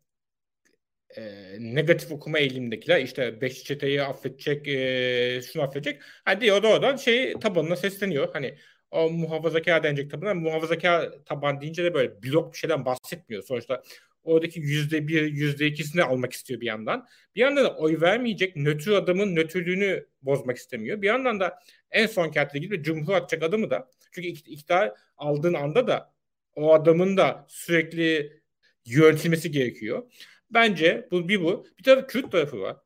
e, 1.16 1.22
negatif 1.60 2.12
okuma 2.12 2.38
eğilimindekiler 2.38 3.00
işte 3.00 3.40
beş 3.40 3.64
çeteyi 3.64 4.02
affedecek, 4.02 4.68
e, 4.68 5.40
şunu 5.52 5.62
affedecek. 5.62 6.02
Hadi 6.24 6.52
o 6.52 6.62
da 6.62 6.68
oradan 6.68 6.96
şey 6.96 7.32
tabanına 7.38 7.76
sesleniyor. 7.76 8.28
Hani 8.32 8.58
o 8.90 9.10
muhafazakar 9.10 9.82
denecek 9.82 10.10
tabanına 10.10 10.34
muhafazakar 10.34 11.10
taban 11.26 11.60
deyince 11.60 11.84
de 11.84 11.94
böyle 11.94 12.22
blok 12.22 12.52
bir 12.52 12.58
şeyden 12.58 12.84
bahsetmiyor. 12.84 13.42
Sonuçta 13.42 13.82
oradaki 14.22 14.60
yüzde 14.60 15.08
bir, 15.08 15.22
yüzde 15.22 15.66
ikisini 15.66 16.02
almak 16.02 16.32
istiyor 16.32 16.60
bir 16.60 16.66
yandan. 16.66 17.06
Bir 17.34 17.40
yandan 17.40 17.64
da 17.64 17.76
oy 17.76 18.00
vermeyecek 18.00 18.56
nötr 18.56 18.90
adamın 18.90 19.36
nötrlüğünü 19.36 20.06
bozmak 20.22 20.56
istemiyor. 20.56 21.02
Bir 21.02 21.06
yandan 21.06 21.40
da 21.40 21.58
en 21.94 22.06
son 22.06 22.30
kertle 22.30 22.58
gibi 22.58 22.82
cumhur 22.82 23.14
atacak 23.14 23.42
adamı 23.42 23.70
da 23.70 23.90
çünkü 24.12 24.28
iktidar 24.28 24.92
aldığın 25.16 25.54
anda 25.54 25.86
da 25.86 26.14
o 26.56 26.74
adamın 26.74 27.16
da 27.16 27.46
sürekli 27.48 28.40
yönetilmesi 28.86 29.50
gerekiyor. 29.50 30.12
Bence 30.50 31.08
bu 31.10 31.28
bir 31.28 31.40
bu. 31.40 31.66
Bir 31.78 31.82
tarafı 31.82 32.06
Kürt 32.06 32.32
tarafı 32.32 32.60
var. 32.60 32.76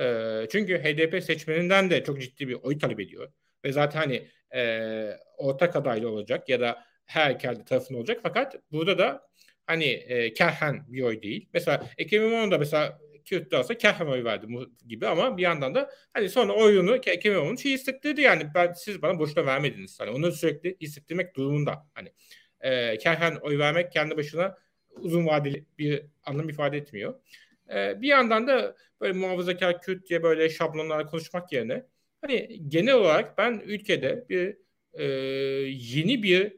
E, 0.00 0.48
çünkü 0.50 0.78
HDP 0.78 1.22
seçmeninden 1.24 1.90
de 1.90 2.04
çok 2.04 2.20
ciddi 2.20 2.48
bir 2.48 2.54
oy 2.54 2.78
talep 2.78 3.00
ediyor. 3.00 3.32
Ve 3.64 3.72
zaten 3.72 3.98
hani 3.98 4.28
e, 4.54 5.10
ortak 5.38 5.76
adaylı 5.76 6.10
olacak 6.10 6.48
ya 6.48 6.60
da 6.60 6.84
her 7.04 7.38
kendi 7.38 7.64
tarafında 7.64 7.98
olacak. 7.98 8.20
Fakat 8.22 8.56
burada 8.72 8.98
da 8.98 9.28
hani 9.66 9.84
e, 9.84 10.32
kerhen 10.32 10.84
bir 10.88 11.02
oy 11.02 11.22
değil. 11.22 11.48
Mesela 11.54 11.86
Ekrem 11.98 12.22
İmamoğlu 12.22 12.50
da 12.50 12.58
mesela 12.58 12.98
Kürt'te 13.26 13.56
olsa 13.56 13.78
kerhen 13.78 14.06
oy 14.06 14.24
verdi 14.24 14.46
gibi 14.86 15.06
ama 15.06 15.36
bir 15.36 15.42
yandan 15.42 15.74
da 15.74 15.90
hani 16.12 16.28
sonra 16.28 16.52
oyunu 16.52 16.96
Ekrem 16.96 17.32
İmamoğlu'nun 17.32 17.56
şey 17.56 17.72
hissettirdi 17.72 18.20
yani 18.20 18.46
ben 18.54 18.72
siz 18.72 19.02
bana 19.02 19.18
boşuna 19.18 19.46
vermediniz. 19.46 20.00
Hani 20.00 20.10
onu 20.10 20.32
sürekli 20.32 20.76
hissettirmek 20.80 21.36
durumunda. 21.36 21.86
Hani 21.94 22.12
e, 22.60 22.98
kerhen 22.98 23.36
oy 23.36 23.58
vermek 23.58 23.92
kendi 23.92 24.16
başına 24.16 24.58
uzun 24.90 25.26
vadeli 25.26 25.66
bir 25.78 26.02
anlam 26.24 26.48
ifade 26.48 26.76
etmiyor. 26.76 27.20
E, 27.74 28.02
bir 28.02 28.08
yandan 28.08 28.48
da 28.48 28.76
böyle 29.00 29.12
muhafazakar 29.12 29.80
Kürt 29.80 30.08
diye 30.08 30.22
böyle 30.22 30.48
şablonlarla 30.48 31.06
konuşmak 31.06 31.52
yerine 31.52 31.86
hani 32.20 32.60
genel 32.68 32.94
olarak 32.94 33.38
ben 33.38 33.62
ülkede 33.66 34.26
bir 34.28 34.56
e, 34.92 35.04
yeni 35.70 36.22
bir 36.22 36.56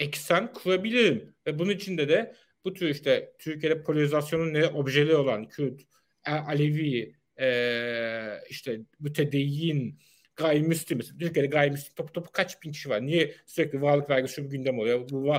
eksen 0.00 0.52
kurabilirim. 0.52 1.34
Ve 1.46 1.58
bunun 1.58 1.70
içinde 1.70 2.08
de 2.08 2.34
bu 2.64 2.74
tür 2.74 2.88
işte 2.88 3.32
Türkiye'de 3.38 3.82
polarizasyonun 3.82 4.54
ne 4.54 4.66
objeleri 4.66 5.16
olan 5.16 5.48
Kürt, 5.48 5.82
Alevi, 6.24 7.14
e, 7.40 8.40
işte 8.50 8.80
mütedeyyin, 9.00 9.98
gayrimüslim 10.36 10.98
mesela. 10.98 11.18
Türkiye'de 11.18 11.48
gayrimüslim 11.48 11.94
topu 11.94 12.12
topu 12.12 12.32
kaç 12.32 12.62
bin 12.62 12.72
kişi 12.72 12.88
var? 12.90 13.06
Niye 13.06 13.34
sürekli 13.46 13.82
varlık 13.82 14.10
vergisi 14.10 14.34
şu 14.34 14.50
gündem 14.50 14.78
oluyor? 14.78 15.10
Bu 15.10 15.34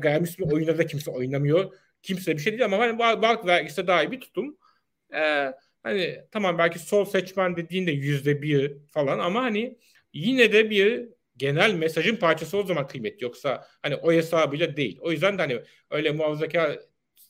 gayrimüslim 0.00 0.48
oyunda 0.52 0.78
da 0.78 0.86
kimse 0.86 1.10
oynamıyor. 1.10 1.72
Kimse 2.02 2.36
bir 2.36 2.42
şey 2.42 2.52
değil 2.52 2.64
ama 2.64 2.78
hani 2.78 2.98
varlık 2.98 3.46
vergisi 3.46 3.86
daha 3.86 4.02
iyi 4.04 4.10
bir 4.12 4.20
tutum. 4.20 4.58
Ee, 5.14 5.52
hani 5.82 6.18
tamam 6.30 6.58
belki 6.58 6.78
sol 6.78 7.04
seçmen 7.04 7.56
dediğinde 7.56 7.90
yüzde 7.92 8.42
bir 8.42 8.76
falan 8.92 9.18
ama 9.18 9.42
hani 9.42 9.78
yine 10.12 10.52
de 10.52 10.70
bir 10.70 11.08
genel 11.36 11.74
mesajın 11.74 12.16
parçası 12.16 12.58
o 12.58 12.62
zaman 12.62 12.86
kıymetli. 12.88 13.24
Yoksa 13.24 13.68
hani 13.82 13.96
o 13.96 14.12
hesabıyla 14.12 14.76
değil. 14.76 14.98
O 15.00 15.12
yüzden 15.12 15.38
de 15.38 15.42
hani 15.42 15.62
öyle 15.90 16.10
muhafazakar 16.12 16.78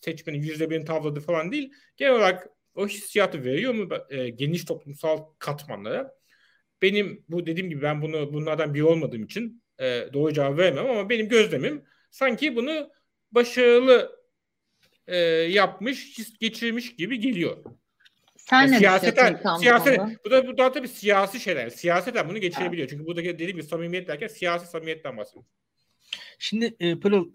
seçmenin 0.01 0.42
yüzde 0.42 0.71
birini 0.71 0.85
tavladı 0.85 1.21
falan 1.21 1.53
değil. 1.53 1.73
Genel 1.97 2.12
olarak 2.12 2.49
o 2.77 2.89
hissiyatı 2.89 3.45
veriyor 3.45 3.75
mu 3.75 3.89
e, 4.11 4.29
geniş 4.29 4.65
toplumsal 4.65 5.25
katmanlara? 5.39 6.15
Benim 6.83 7.25
bu 7.29 7.47
dediğim 7.47 7.71
gibi 7.71 7.83
ben 7.83 8.03
bunu 8.03 8.33
bunlardan 8.33 8.75
biri 8.75 8.85
olmadığım 8.85 9.25
için 9.25 9.62
e, 9.79 10.09
doğru 10.12 10.33
cevap 10.33 10.59
veremem 10.59 10.91
ama 10.91 11.09
benim 11.09 11.29
gözlemim 11.29 11.85
sanki 12.11 12.57
bunu 12.57 12.91
başarılı 13.33 14.17
e, 15.07 15.17
yapmış, 15.17 16.17
geçirmiş 16.41 16.97
gibi 16.97 17.21
geliyor. 17.21 17.65
Sen 18.37 18.61
yani 18.61 18.73
ne 18.73 18.79
siyaseten, 18.79 19.41
siyaset, 19.61 20.01
bu 20.25 20.31
da, 20.31 20.47
bu 20.47 20.59
da 20.59 20.73
tabii 20.73 20.89
siyasi 20.89 21.41
şeyler. 21.41 21.71
Siyaseten 21.71 22.29
bunu 22.29 22.39
geçirebiliyor. 22.39 22.89
Çünkü 22.89 23.07
buradaki 23.07 23.29
dediğim 23.29 23.53
gibi 23.53 23.62
samimiyet 23.62 24.09
derken 24.09 24.27
siyasi 24.27 24.67
samimiyetten 24.67 25.17
bahsediyoruz. 25.17 25.51
Şimdi 26.39 26.77
e, 26.81 27.01
Pırıl 27.01 27.31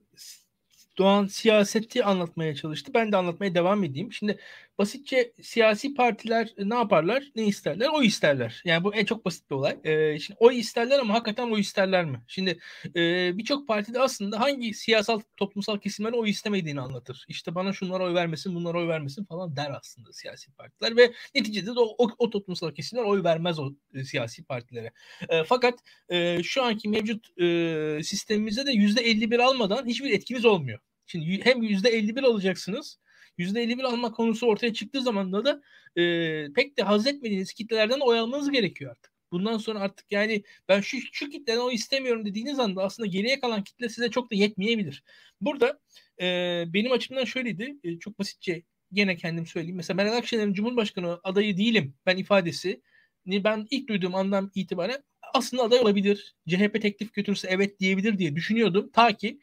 Doğan 0.97 1.27
siyaseti 1.27 2.03
anlatmaya 2.03 2.55
çalıştı. 2.55 2.91
Ben 2.93 3.11
de 3.11 3.17
anlatmaya 3.17 3.55
devam 3.55 3.83
edeyim. 3.83 4.13
Şimdi 4.13 4.39
basitçe 4.81 5.33
siyasi 5.41 5.93
partiler 5.93 6.53
ne 6.57 6.75
yaparlar? 6.75 7.23
Ne 7.35 7.45
isterler? 7.45 7.87
O 7.93 8.03
isterler. 8.03 8.61
Yani 8.65 8.83
bu 8.83 8.95
en 8.95 9.05
çok 9.05 9.25
basit 9.25 9.49
bir 9.49 9.55
olay. 9.55 9.77
Ee, 9.83 10.19
şimdi 10.19 10.37
oy 10.39 10.59
isterler 10.59 10.99
ama 10.99 11.13
hakikaten 11.13 11.51
o 11.51 11.57
isterler 11.57 12.05
mi? 12.05 12.21
Şimdi 12.27 12.59
e, 12.95 13.37
birçok 13.37 13.67
partide 13.67 13.99
aslında 13.99 14.39
hangi 14.39 14.73
siyasal 14.73 15.21
toplumsal 15.37 15.77
kesimlerin 15.77 16.13
oy 16.13 16.29
istemediğini 16.29 16.81
anlatır. 16.81 17.25
İşte 17.27 17.55
bana 17.55 17.73
şunlara 17.73 18.03
oy 18.03 18.13
vermesin, 18.13 18.55
bunlara 18.55 18.77
oy 18.77 18.87
vermesin 18.87 19.25
falan 19.25 19.55
der 19.55 19.71
aslında 19.79 20.13
siyasi 20.13 20.51
partiler 20.51 20.97
ve 20.97 21.13
neticede 21.35 21.75
de 21.75 21.79
o, 21.79 21.95
o, 21.97 22.09
o 22.17 22.29
toplumsal 22.29 22.71
kesimler 22.71 23.03
oy 23.03 23.23
vermez 23.23 23.59
o 23.59 23.71
e, 23.93 24.03
siyasi 24.03 24.43
partilere. 24.43 24.91
E, 25.29 25.43
fakat 25.43 25.79
e, 26.09 26.43
şu 26.43 26.63
anki 26.63 26.89
mevcut 26.89 27.39
e, 27.39 28.03
sistemimizde 28.03 28.65
de 28.65 28.71
%51 28.71 29.41
almadan 29.41 29.85
hiçbir 29.85 30.11
etkiniz 30.11 30.45
olmuyor. 30.45 30.79
Şimdi 31.05 31.45
hem 31.45 31.63
%51 31.63 32.25
alacaksınız 32.25 32.97
%51 33.37 33.83
alma 33.83 34.11
konusu 34.11 34.47
ortaya 34.47 34.73
çıktığı 34.73 35.01
zaman 35.01 35.33
da 35.33 35.61
e, 35.95 36.53
pek 36.53 36.77
de 36.77 36.83
haz 36.83 37.07
etmediğiniz 37.07 37.53
kitlelerden 37.53 37.99
oy 37.99 38.19
almanız 38.19 38.51
gerekiyor 38.51 38.91
artık. 38.91 39.11
Bundan 39.31 39.57
sonra 39.57 39.79
artık 39.79 40.11
yani 40.11 40.43
ben 40.67 40.81
şu, 40.81 40.97
şu 41.11 41.29
kitleden 41.29 41.59
o 41.59 41.71
istemiyorum 41.71 42.25
dediğiniz 42.25 42.59
anda 42.59 42.83
aslında 42.83 43.07
geriye 43.07 43.39
kalan 43.39 43.63
kitle 43.63 43.89
size 43.89 44.09
çok 44.11 44.31
da 44.31 44.35
yetmeyebilir. 44.35 45.03
Burada 45.41 45.79
e, 46.21 46.25
benim 46.67 46.91
açımdan 46.91 47.25
şöyleydi. 47.25 47.75
E, 47.83 47.99
çok 47.99 48.19
basitçe 48.19 48.63
gene 48.93 49.15
kendim 49.15 49.45
söyleyeyim. 49.45 49.75
Mesela 49.75 49.95
Meral 49.95 50.17
Akşener'in 50.17 50.53
Cumhurbaşkanı 50.53 51.19
adayı 51.23 51.57
değilim 51.57 51.93
ben 52.05 52.17
ifadesi 52.17 52.81
ben 53.25 53.67
ilk 53.71 53.89
duyduğum 53.89 54.15
andan 54.15 54.51
itibaren 54.55 55.03
aslında 55.33 55.63
aday 55.63 55.79
olabilir. 55.79 56.35
CHP 56.49 56.81
teklif 56.81 57.13
götürürse 57.13 57.47
evet 57.51 57.79
diyebilir 57.79 58.17
diye 58.17 58.35
düşünüyordum. 58.35 58.89
Ta 58.93 59.17
ki 59.17 59.39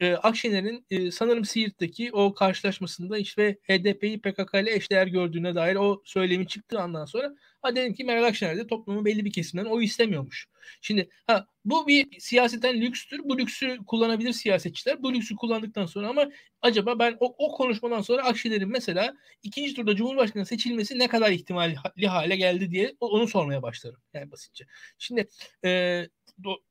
e, 0.00 0.14
Akşener'in 0.14 0.86
e, 0.90 1.10
sanırım 1.10 1.44
Siirt'teki 1.44 2.12
o 2.12 2.34
karşılaşmasında 2.34 3.18
işte 3.18 3.58
HDP'yi 3.62 4.20
PKK 4.20 4.54
ile 4.54 4.74
eşdeğer 4.74 5.06
gördüğüne 5.06 5.54
dair 5.54 5.76
o 5.76 6.02
söylemi 6.04 6.46
çıktığı 6.46 6.80
andan 6.80 7.04
sonra 7.04 7.34
ha 7.62 7.76
dedim 7.76 7.94
ki 7.94 8.04
Meral 8.04 8.24
Akşener 8.24 8.56
de 8.56 8.66
toplumun 8.66 9.04
belli 9.04 9.24
bir 9.24 9.32
kesiminden 9.32 9.70
oy 9.70 9.84
istemiyormuş. 9.84 10.46
Şimdi 10.80 11.08
ha 11.26 11.46
bu 11.64 11.86
bir 11.86 12.20
siyaseten 12.20 12.80
lükstür. 12.80 13.20
Bu 13.24 13.38
lüksü 13.38 13.78
kullanabilir 13.86 14.32
siyasetçiler. 14.32 15.02
Bu 15.02 15.14
lüksü 15.14 15.36
kullandıktan 15.36 15.86
sonra 15.86 16.08
ama 16.08 16.28
acaba 16.62 16.98
ben 16.98 17.16
o, 17.20 17.34
o 17.38 17.52
konuşmadan 17.56 18.02
sonra 18.02 18.24
Akşener'in 18.24 18.68
mesela 18.68 19.14
ikinci 19.42 19.74
turda 19.74 19.96
Cumhurbaşkanı 19.96 20.46
seçilmesi 20.46 20.98
ne 20.98 21.08
kadar 21.08 21.30
ihtimalli 21.30 21.76
hale 22.06 22.36
geldi 22.36 22.70
diye 22.70 22.96
onu 23.00 23.28
sormaya 23.28 23.62
başlarım. 23.62 24.00
Yani 24.14 24.30
basitçe. 24.30 24.66
Şimdi 24.98 25.28
e, 25.64 26.02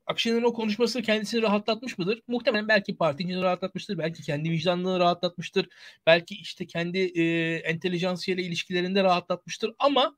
Akşener'in 0.06 0.42
o 0.42 0.52
konuşması 0.52 1.02
kendisini 1.02 1.42
rahatlatmış 1.42 1.98
mıdır? 1.98 2.22
Muhtemelen 2.28 2.68
belki 2.68 2.96
partisini 2.96 3.42
rahatlatmıştır. 3.42 3.98
Belki 3.98 4.22
kendi 4.22 4.50
vicdanını 4.50 5.00
rahatlatmıştır. 5.00 5.68
Belki 6.06 6.34
işte 6.34 6.66
kendi 6.66 6.98
e, 6.98 7.54
entelijansiyeli 7.56 8.42
ilişkilerinde 8.42 9.04
rahatlatmıştır. 9.04 9.74
Ama 9.78 10.16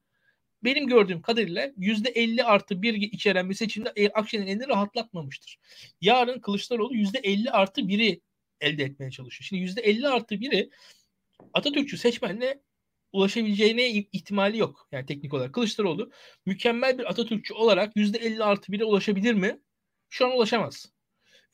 benim 0.64 0.86
gördüğüm 0.86 1.22
kadarıyla 1.22 1.66
%50 1.66 2.44
artı 2.44 2.82
1 2.82 2.94
içeren 2.94 3.50
bir 3.50 3.54
seçimde 3.54 3.92
e, 3.96 4.08
Akşener'in 4.08 4.48
elini 4.48 4.68
rahatlatmamıştır. 4.68 5.58
Yarın 6.00 6.40
Kılıçdaroğlu 6.40 6.94
%50 6.94 7.50
artı 7.50 7.80
1'i 7.80 8.20
elde 8.60 8.84
etmeye 8.84 9.10
çalışıyor. 9.10 9.46
Şimdi 9.48 9.62
%50 9.62 10.08
artı 10.08 10.34
1'i 10.34 10.70
Atatürkçü 11.54 11.98
seçmenle 11.98 12.60
ulaşabileceğine 13.12 13.88
ihtimali 13.90 14.58
yok. 14.58 14.88
Yani 14.92 15.06
teknik 15.06 15.34
olarak. 15.34 15.54
Kılıçdaroğlu 15.54 16.10
mükemmel 16.46 16.98
bir 16.98 17.10
Atatürkçü 17.10 17.54
olarak 17.54 17.96
%50 17.96 18.44
artı 18.44 18.72
1'e 18.72 18.84
ulaşabilir 18.84 19.34
mi? 19.34 19.60
Şu 20.08 20.26
an 20.26 20.36
ulaşamaz. 20.36 20.92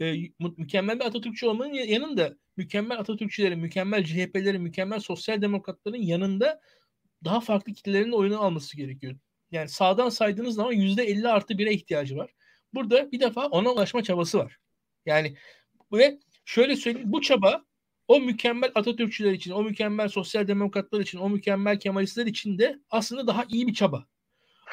Ee, 0.00 0.14
mükemmel 0.56 1.00
bir 1.00 1.04
Atatürkçü 1.04 1.46
olmanın 1.46 1.72
yanında 1.72 2.36
mükemmel 2.56 2.98
Atatürkçülerin, 2.98 3.58
mükemmel 3.58 4.04
CHP'lerin, 4.04 4.62
mükemmel 4.62 5.00
sosyal 5.00 5.42
demokratların 5.42 6.02
yanında 6.02 6.60
daha 7.24 7.40
farklı 7.40 7.72
kitlelerin 7.72 8.12
oyunu 8.12 8.42
alması 8.42 8.76
gerekiyor. 8.76 9.16
Yani 9.50 9.68
sağdan 9.68 10.08
saydığınız 10.08 10.54
zaman 10.54 10.72
%50 10.72 11.28
artı 11.28 11.54
1'e 11.54 11.72
ihtiyacı 11.72 12.16
var. 12.16 12.30
Burada 12.74 13.12
bir 13.12 13.20
defa 13.20 13.46
ona 13.46 13.70
ulaşma 13.72 14.02
çabası 14.02 14.38
var. 14.38 14.58
Yani 15.06 15.36
ve 15.92 16.18
şöyle 16.44 16.76
söyleyeyim 16.76 17.12
bu 17.12 17.20
çaba 17.20 17.64
o 18.08 18.20
mükemmel 18.20 18.70
Atatürkçüler 18.74 19.32
için, 19.32 19.50
o 19.50 19.62
mükemmel 19.62 20.08
sosyal 20.08 20.48
demokratlar 20.48 21.00
için, 21.00 21.18
o 21.18 21.30
mükemmel 21.30 21.80
Kemalistler 21.80 22.26
için 22.26 22.58
de 22.58 22.78
aslında 22.90 23.26
daha 23.26 23.44
iyi 23.48 23.66
bir 23.66 23.74
çaba. 23.74 24.06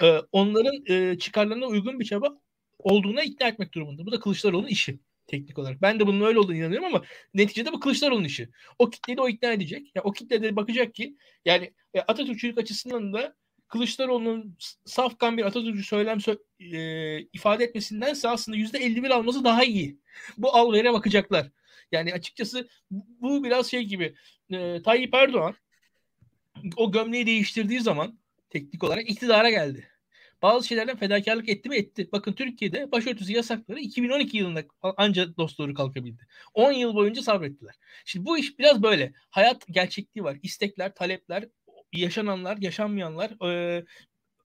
Ee, 0.02 0.20
onların 0.32 0.86
e, 0.86 1.17
çıkarlarına 1.17 1.65
uygun 1.65 2.00
bir 2.00 2.06
çaba 2.06 2.38
olduğuna 2.80 3.24
ikna 3.24 3.48
etmek 3.48 3.74
durumunda. 3.74 4.06
Bu 4.06 4.12
da 4.12 4.20
Kılıçdaroğlu'nun 4.20 4.67
işi 4.67 5.00
teknik 5.28 5.60
olarak. 5.60 5.82
Ben 5.82 6.00
de 6.00 6.08
bunun 6.08 6.26
öyle 6.26 6.39
olduğunu 6.39 6.56
inanıyorum 6.56 6.86
ama 6.86 7.02
neticede 7.34 7.74
bu 7.74 7.80
Kılıçdaroğlu'nun 7.80 8.26
işi. 8.26 8.50
O 8.80 8.89
kitleyi 8.89 9.17
de 9.17 9.22
o 9.22 9.30
ikna 9.30 9.52
edecek. 9.52 9.91
Yani 9.96 10.04
o 10.04 10.12
kitle 10.12 10.56
bakacak 10.56 10.96
ki 10.96 11.15
yani 11.46 11.74
e, 11.94 12.00
Atatürkçülük 12.00 12.58
açısından 12.58 13.13
da 13.13 13.36
Kılıçdaroğlu'nun 13.67 14.58
safkan 14.86 15.38
bir 15.38 15.46
Atatürkçü 15.46 15.84
söylem 15.84 16.17
sö- 16.17 16.39
e, 16.60 17.28
ifade 17.34 17.63
etmesindense 17.63 18.30
aslında 18.30 18.58
yüzde 18.58 18.80
51 18.80 19.10
alması 19.10 19.44
daha 19.44 19.63
iyi. 19.63 20.00
Bu 20.38 20.56
al 20.56 20.74
vere 20.74 20.94
bakacaklar. 20.94 21.52
Yani 21.91 22.13
açıkçası 22.13 22.69
bu 22.91 23.43
biraz 23.43 23.71
şey 23.71 23.84
gibi 23.84 24.15
e, 24.51 24.82
Tayyip 24.82 25.13
Erdoğan 25.13 25.56
o 26.77 26.91
gömleği 26.91 27.25
değiştirdiği 27.25 27.82
zaman 27.82 28.19
teknik 28.49 28.84
olarak 28.84 29.10
iktidara 29.10 29.49
geldi. 29.49 29.88
Bazı 30.41 30.67
şeylerden 30.67 30.97
fedakarlık 30.97 31.49
etti 31.49 31.69
mi 31.69 31.75
etti. 31.75 32.10
Bakın 32.12 32.34
Türkiye'de 32.34 32.91
başörtüsü 32.91 33.34
yasakları 33.34 33.80
2012 33.80 34.38
yılında 34.38 34.63
ancak 34.97 35.38
dosdoğru 35.38 35.73
kalkabildi. 35.73 36.27
10 36.54 36.71
yıl 36.71 36.95
boyunca 36.95 37.21
sabrettiler. 37.21 37.75
Şimdi 38.06 38.25
bu 38.25 38.38
iş 38.38 38.60
biraz 38.60 38.84
böyle. 38.84 39.13
Hayat 39.30 39.67
gerçekliği 39.67 40.23
var. 40.23 40.38
İstekler, 40.43 40.95
talepler, 40.95 41.45
yaşananlar, 41.93 42.58
yaşanmayanlar, 42.58 43.47
e, 43.51 43.84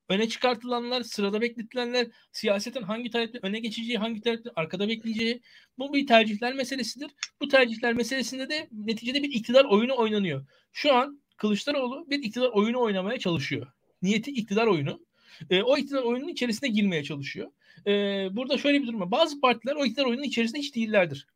öne 0.08 0.28
çıkartılanlar, 0.28 1.02
sırada 1.02 1.40
bekletilenler, 1.40 2.06
siyasetin 2.32 2.82
hangi 2.82 3.10
talepte 3.10 3.38
öne 3.42 3.60
geçeceği, 3.60 3.98
hangi 3.98 4.20
talepte 4.20 4.50
arkada 4.56 4.88
bekleyeceği 4.88 5.42
bu 5.78 5.94
bir 5.94 6.06
tercihler 6.06 6.54
meselesidir. 6.54 7.10
Bu 7.40 7.48
tercihler 7.48 7.94
meselesinde 7.94 8.48
de 8.48 8.68
neticede 8.72 9.22
bir 9.22 9.32
iktidar 9.34 9.64
oyunu 9.64 9.96
oynanıyor. 9.96 10.46
Şu 10.72 10.94
an 10.94 11.22
Kılıçdaroğlu 11.36 12.10
bir 12.10 12.22
iktidar 12.22 12.48
oyunu 12.48 12.80
oynamaya 12.80 13.18
çalışıyor. 13.18 13.66
Niyeti 14.02 14.30
iktidar 14.30 14.66
oyunu. 14.66 15.06
E, 15.50 15.62
o 15.62 15.78
iktidar 15.78 16.02
oyunun 16.02 16.28
içerisine 16.28 16.68
girmeye 16.68 17.04
çalışıyor. 17.04 17.50
E, 17.86 17.90
burada 18.32 18.58
şöyle 18.58 18.82
bir 18.82 18.86
durum 18.86 19.00
var. 19.00 19.10
Bazı 19.10 19.40
partiler 19.40 19.74
o 19.74 19.84
iktidar 19.84 20.04
oyunun 20.04 20.22
içerisinde 20.22 20.58
hiç 20.58 20.74
değillerdir. 20.74 21.26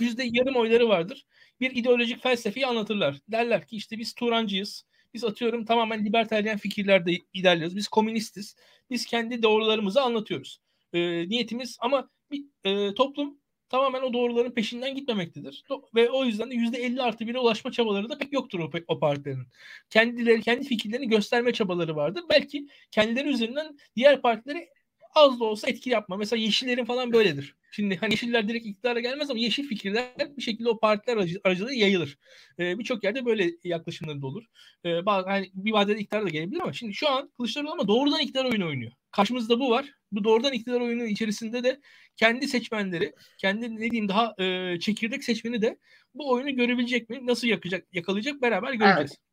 Yüzde 0.00 0.24
yarım 0.32 0.56
oyları 0.56 0.88
vardır. 0.88 1.26
Bir 1.60 1.70
ideolojik 1.70 2.22
felsefeyi 2.22 2.66
anlatırlar. 2.66 3.16
Derler 3.28 3.66
ki 3.66 3.76
işte 3.76 3.98
biz 3.98 4.14
Turancıyız 4.14 4.84
biz 5.14 5.24
atıyorum 5.24 5.64
tamamen 5.64 6.04
libertaryen 6.04 6.58
fikirlerde 6.58 7.12
ilerliyoruz. 7.32 7.76
Biz 7.76 7.88
komünistiz. 7.88 8.56
Biz 8.90 9.06
kendi 9.06 9.42
doğrularımızı 9.42 10.02
anlatıyoruz. 10.02 10.60
E, 10.92 11.28
niyetimiz 11.28 11.76
ama 11.80 12.10
bir 12.30 12.44
e, 12.64 12.94
toplum 12.94 13.40
tamamen 13.68 14.02
o 14.02 14.12
doğruların 14.12 14.50
peşinden 14.50 14.94
gitmemektedir. 14.94 15.64
Ve 15.94 16.10
o 16.10 16.24
yüzden 16.24 16.50
de 16.50 16.54
%50 16.54 17.02
artı 17.02 17.24
1'e 17.24 17.38
ulaşma 17.38 17.72
çabaları 17.72 18.08
da 18.08 18.18
pek 18.18 18.32
yoktur 18.32 18.58
o, 18.60 18.70
o 18.88 18.98
partilerin. 18.98 19.46
Kendileri, 19.90 20.42
kendi 20.42 20.66
fikirlerini 20.66 21.08
gösterme 21.08 21.52
çabaları 21.52 21.96
vardır. 21.96 22.24
Belki 22.30 22.68
kendileri 22.90 23.28
üzerinden 23.28 23.78
diğer 23.96 24.22
partileri 24.22 24.68
az 25.14 25.40
da 25.40 25.44
olsa 25.44 25.68
etki 25.68 25.90
yapma. 25.90 26.16
Mesela 26.16 26.42
Yeşillerin 26.42 26.84
falan 26.84 27.12
böyledir. 27.12 27.56
Şimdi 27.70 27.96
hani 27.96 28.12
Yeşiller 28.12 28.48
direkt 28.48 28.66
iktidara 28.66 29.00
gelmez 29.00 29.30
ama 29.30 29.38
Yeşil 29.40 29.68
fikirler 29.68 30.04
bir 30.36 30.42
şekilde 30.42 30.68
o 30.68 30.78
partiler 30.80 31.16
aracılığıyla 31.44 31.84
yayılır. 31.84 32.18
Ee, 32.58 32.78
Birçok 32.78 33.04
yerde 33.04 33.24
böyle 33.24 33.50
yaklaşımları 33.64 34.22
da 34.22 34.26
olur. 34.26 34.44
Ee, 34.84 35.06
bazı, 35.06 35.28
hani 35.28 35.50
bir 35.54 35.72
vadede 35.72 35.98
iktidara 35.98 36.24
da 36.24 36.28
gelebilir 36.28 36.60
ama 36.60 36.72
şimdi 36.72 36.94
şu 36.94 37.08
an 37.08 37.30
Kılıçdaroğlu 37.36 37.72
ama 37.72 37.88
doğrudan 37.88 38.20
iktidar 38.20 38.44
oyunu 38.44 38.66
oynuyor. 38.66 38.92
Karşımızda 39.10 39.60
bu 39.60 39.70
var. 39.70 39.86
Bu 40.12 40.24
doğrudan 40.24 40.52
iktidar 40.52 40.80
oyunu 40.80 41.04
içerisinde 41.04 41.64
de 41.64 41.80
kendi 42.16 42.48
seçmenleri, 42.48 43.12
kendi 43.38 43.76
ne 43.76 43.90
diyeyim 43.90 44.08
daha 44.08 44.34
e, 44.38 44.78
çekirdek 44.80 45.24
seçmeni 45.24 45.62
de 45.62 45.78
bu 46.14 46.30
oyunu 46.30 46.56
görebilecek 46.56 47.10
mi? 47.10 47.26
Nasıl 47.26 47.48
yakacak, 47.48 47.86
yakalayacak 47.92 48.42
beraber 48.42 48.72
göreceğiz. 48.72 48.98
Evet. 48.98 49.29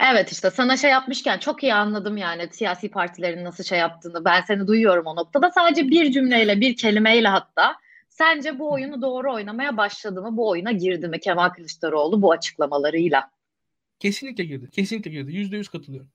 Evet 0.00 0.32
işte 0.32 0.50
sana 0.50 0.76
şey 0.76 0.90
yapmışken 0.90 1.38
çok 1.38 1.62
iyi 1.62 1.74
anladım 1.74 2.16
yani 2.16 2.48
siyasi 2.52 2.90
partilerin 2.90 3.44
nasıl 3.44 3.64
şey 3.64 3.78
yaptığını. 3.78 4.24
Ben 4.24 4.40
seni 4.40 4.66
duyuyorum 4.66 5.06
o 5.06 5.16
noktada. 5.16 5.50
Sadece 5.50 5.88
bir 5.88 6.12
cümleyle, 6.12 6.60
bir 6.60 6.76
kelimeyle 6.76 7.28
hatta. 7.28 7.76
Sence 8.08 8.58
bu 8.58 8.72
oyunu 8.72 9.02
doğru 9.02 9.32
oynamaya 9.34 9.76
başladı 9.76 10.22
mı? 10.22 10.36
Bu 10.36 10.48
oyuna 10.48 10.72
girdi 10.72 11.08
mi 11.08 11.20
Kemal 11.20 11.48
Kılıçdaroğlu 11.48 12.22
bu 12.22 12.32
açıklamalarıyla? 12.32 13.30
Kesinlikle 13.98 14.44
girdi. 14.44 14.70
Kesinlikle 14.70 15.10
girdi. 15.10 15.36
Yüzde 15.36 15.56
yüz 15.56 15.68
katılıyorum 15.68 16.10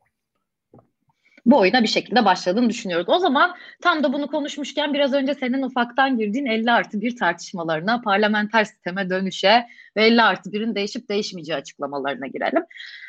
bu 1.45 1.57
oyuna 1.59 1.83
bir 1.83 1.87
şekilde 1.87 2.25
başladığını 2.25 2.69
düşünüyoruz. 2.69 3.09
O 3.09 3.19
zaman 3.19 3.55
tam 3.81 4.03
da 4.03 4.13
bunu 4.13 4.27
konuşmuşken 4.27 4.93
biraz 4.93 5.13
önce 5.13 5.33
senin 5.33 5.61
ufaktan 5.61 6.17
girdiğin 6.17 6.45
50 6.45 6.71
artı 6.71 7.01
1 7.01 7.15
tartışmalarına, 7.15 8.01
parlamenter 8.01 8.63
sisteme 8.63 9.09
dönüşe 9.09 9.65
ve 9.97 10.05
50 10.05 10.21
artı 10.21 10.49
1'in 10.49 10.75
değişip 10.75 11.09
değişmeyeceği 11.09 11.57
açıklamalarına 11.57 12.27
girelim. 12.27 12.63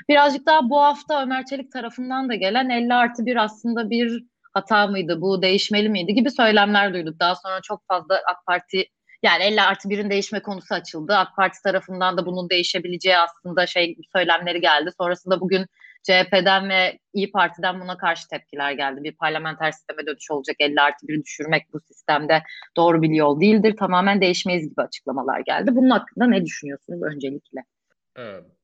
Birazcık 0.08 0.46
daha 0.46 0.70
bu 0.70 0.80
hafta 0.80 1.22
Ömer 1.22 1.46
Çelik 1.46 1.72
tarafından 1.72 2.28
da 2.28 2.34
gelen 2.34 2.70
50 2.70 2.94
artı 2.94 3.26
1 3.26 3.36
aslında 3.36 3.90
bir 3.90 4.24
hata 4.54 4.86
mıydı, 4.86 5.20
bu 5.20 5.42
değişmeli 5.42 5.88
miydi 5.88 6.14
gibi 6.14 6.30
söylemler 6.30 6.94
duyduk. 6.94 7.20
Daha 7.20 7.34
sonra 7.34 7.60
çok 7.62 7.86
fazla 7.88 8.14
AK 8.14 8.46
Parti 8.46 8.84
yani 9.22 9.44
50 9.44 9.62
artı 9.62 9.88
1'in 9.88 10.10
değişme 10.10 10.42
konusu 10.42 10.74
açıldı. 10.74 11.16
AK 11.16 11.36
Parti 11.36 11.62
tarafından 11.62 12.16
da 12.16 12.26
bunun 12.26 12.50
değişebileceği 12.50 13.18
aslında 13.18 13.66
şey 13.66 13.96
söylemleri 14.12 14.60
geldi. 14.60 14.90
Sonrasında 14.98 15.40
bugün 15.40 15.66
CHP'den 16.02 16.68
ve 16.68 16.98
İyi 17.14 17.32
Parti'den 17.32 17.80
buna 17.80 17.96
karşı 17.98 18.28
tepkiler 18.28 18.72
geldi. 18.72 19.04
Bir 19.04 19.16
parlamenter 19.16 19.72
sisteme 19.72 20.06
dönüş 20.06 20.30
olacak 20.30 20.56
50 20.58 20.80
artı 20.80 21.08
1 21.08 21.24
düşürmek 21.24 21.62
bu 21.72 21.80
sistemde 21.80 22.42
doğru 22.76 23.02
bir 23.02 23.10
yol 23.10 23.40
değildir. 23.40 23.76
Tamamen 23.76 24.20
değişmeyiz 24.20 24.70
gibi 24.70 24.82
açıklamalar 24.82 25.40
geldi. 25.40 25.70
Bunun 25.76 25.90
hakkında 25.90 26.26
ne 26.26 26.44
düşünüyorsunuz 26.44 27.02
öncelikle? 27.02 27.60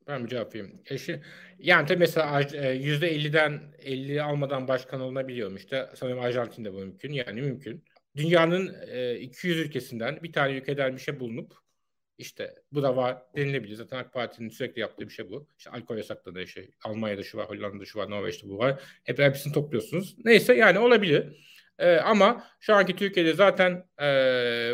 Ben 0.08 0.24
bir 0.24 0.28
cevap 0.28 0.54
vereyim. 0.54 0.82
E 0.90 0.96
yani 1.58 1.86
tabii 1.86 1.98
mesela 1.98 2.40
%50'den 2.40 3.60
e, 3.78 3.92
50 3.92 4.22
almadan 4.22 4.68
başkan 4.68 5.00
olunabiliyor 5.00 5.56
işte. 5.56 5.90
Sanırım 5.94 6.20
Arjantin'de 6.20 6.72
bu 6.72 6.78
mümkün. 6.78 7.12
Yani 7.12 7.40
mümkün. 7.40 7.84
Dünyanın 8.16 8.66
200 9.20 9.58
e, 9.58 9.62
ülkesinden 9.62 10.18
bir 10.22 10.32
tane 10.32 10.52
ülkeden 10.52 10.96
bir 10.96 11.00
şey 11.00 11.20
bulunup 11.20 11.54
işte 12.18 12.54
bu 12.72 12.82
da 12.82 12.96
var 12.96 13.18
denilebilir. 13.36 13.74
Zaten 13.74 13.98
AK 13.98 14.12
Parti'nin 14.12 14.48
sürekli 14.48 14.80
yaptığı 14.80 15.08
bir 15.08 15.12
şey 15.12 15.30
bu. 15.30 15.48
İşte 15.58 15.70
alkol 15.70 15.96
yasakladığı 15.96 16.46
şey. 16.46 16.70
Almanya'da 16.84 17.22
şu 17.22 17.38
var, 17.38 17.48
Hollanda'da 17.48 17.84
şu 17.84 17.98
var, 17.98 18.10
Norveç'te 18.10 18.48
bu 18.48 18.58
var. 18.58 18.80
Hep 19.04 19.18
hepsini 19.18 19.52
topluyorsunuz. 19.52 20.16
Neyse 20.24 20.54
yani 20.54 20.78
olabilir. 20.78 21.48
Ee, 21.78 21.96
ama 21.96 22.44
şu 22.60 22.74
anki 22.74 22.96
Türkiye'de 22.96 23.32
zaten 23.32 23.72
e, 24.00 24.04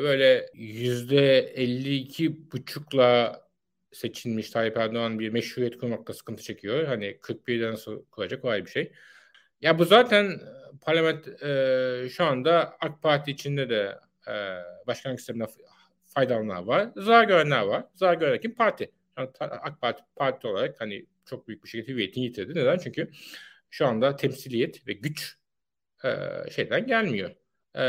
böyle 0.02 0.46
yüzde 0.54 1.38
52 1.38 2.52
buçukla 2.52 3.40
seçilmiş 3.92 4.50
Tayyip 4.50 4.76
Erdoğan 4.76 5.18
bir 5.18 5.28
meşruiyet 5.28 5.78
kurmakta 5.78 6.12
sıkıntı 6.12 6.42
çekiyor. 6.42 6.84
Hani 6.84 7.18
41'den 7.20 7.72
nasıl 7.72 8.04
kuracak 8.04 8.44
o 8.44 8.48
ayrı 8.48 8.64
bir 8.64 8.70
şey. 8.70 8.92
Ya 9.60 9.78
bu 9.78 9.84
zaten 9.84 10.40
parlament 10.80 11.42
e, 11.42 12.08
şu 12.10 12.24
anda 12.24 12.76
AK 12.80 13.02
Parti 13.02 13.30
içinde 13.30 13.70
de 13.70 13.98
e, 14.28 14.34
başkanlık 14.86 15.20
sistemine 15.20 15.46
faydalananlar 16.14 16.62
var. 16.62 16.88
Zarar 16.96 17.24
görenler 17.24 17.62
var. 17.62 17.84
Zarar 17.94 18.14
gören 18.14 18.40
kim? 18.40 18.54
Parti. 18.54 18.90
Yani 19.18 19.28
AK 19.40 19.80
Parti 19.80 20.02
parti 20.16 20.46
olarak 20.46 20.80
hani 20.80 21.06
çok 21.24 21.48
büyük 21.48 21.64
bir 21.64 21.68
şekilde 21.68 21.92
hüviyetini 21.92 22.24
yitirdi. 22.24 22.58
Neden? 22.58 22.78
Çünkü 22.78 23.10
şu 23.70 23.86
anda 23.86 24.16
temsiliyet 24.16 24.88
ve 24.88 24.92
güç 24.92 25.36
e, 26.04 26.10
şeyden 26.50 26.86
gelmiyor. 26.86 27.30
E, 27.76 27.82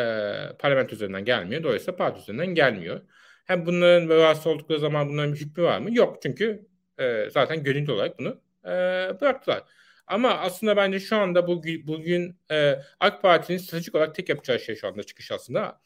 parlamento 0.59 0.95
üzerinden 0.95 1.25
gelmiyor. 1.25 1.63
Dolayısıyla 1.63 1.95
parti 1.95 2.21
üzerinden 2.21 2.55
gelmiyor. 2.55 3.01
Hem 3.45 3.65
bunların 3.65 4.09
rahatsız 4.09 4.47
oldukları 4.47 4.79
zaman 4.79 5.09
bunların 5.09 5.33
bir 5.33 5.39
hükmü 5.39 5.63
var 5.63 5.79
mı? 5.79 5.95
Yok. 5.95 6.21
Çünkü 6.23 6.67
e, 6.99 7.29
zaten 7.29 7.63
gönüllü 7.63 7.91
olarak 7.91 8.19
bunu 8.19 8.41
e, 8.65 8.69
bıraktılar. 9.21 9.63
Ama 10.07 10.29
aslında 10.33 10.77
bence 10.77 10.99
şu 10.99 11.17
anda 11.17 11.47
bugün, 11.47 11.88
bugün 11.88 12.39
e, 12.51 12.75
AK 12.99 13.21
Parti'nin 13.21 13.57
stratejik 13.57 13.95
olarak 13.95 14.15
tek 14.15 14.29
yapacağı 14.29 14.59
şey 14.59 14.75
şu 14.75 14.88
anda 14.88 15.03
çıkış 15.03 15.31
aslında 15.31 15.81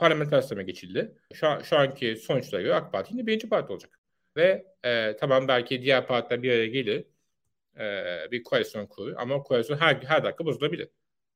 parlamenter 0.00 0.40
sisteme 0.40 0.62
geçildi. 0.62 1.14
Şu, 1.34 1.48
an, 1.48 1.62
şu 1.62 1.76
anki 1.78 2.16
sonuçlara 2.16 2.62
göre 2.62 2.74
AK 2.74 2.92
Parti 2.92 3.12
yine 3.14 3.26
birinci 3.26 3.48
parti 3.48 3.72
olacak. 3.72 4.00
Ve 4.36 4.66
e, 4.84 5.16
tamam 5.16 5.48
belki 5.48 5.82
diğer 5.82 6.06
partiler 6.06 6.42
bir 6.42 6.50
araya 6.50 6.66
gelir 6.66 7.04
e, 7.78 8.30
bir 8.30 8.42
koalisyon 8.42 8.86
kurur 8.86 9.14
ama 9.18 9.42
koalisyon 9.42 9.78
her, 9.78 9.96
her 9.96 10.24
dakika 10.24 10.46
bozulabilir. 10.46 10.88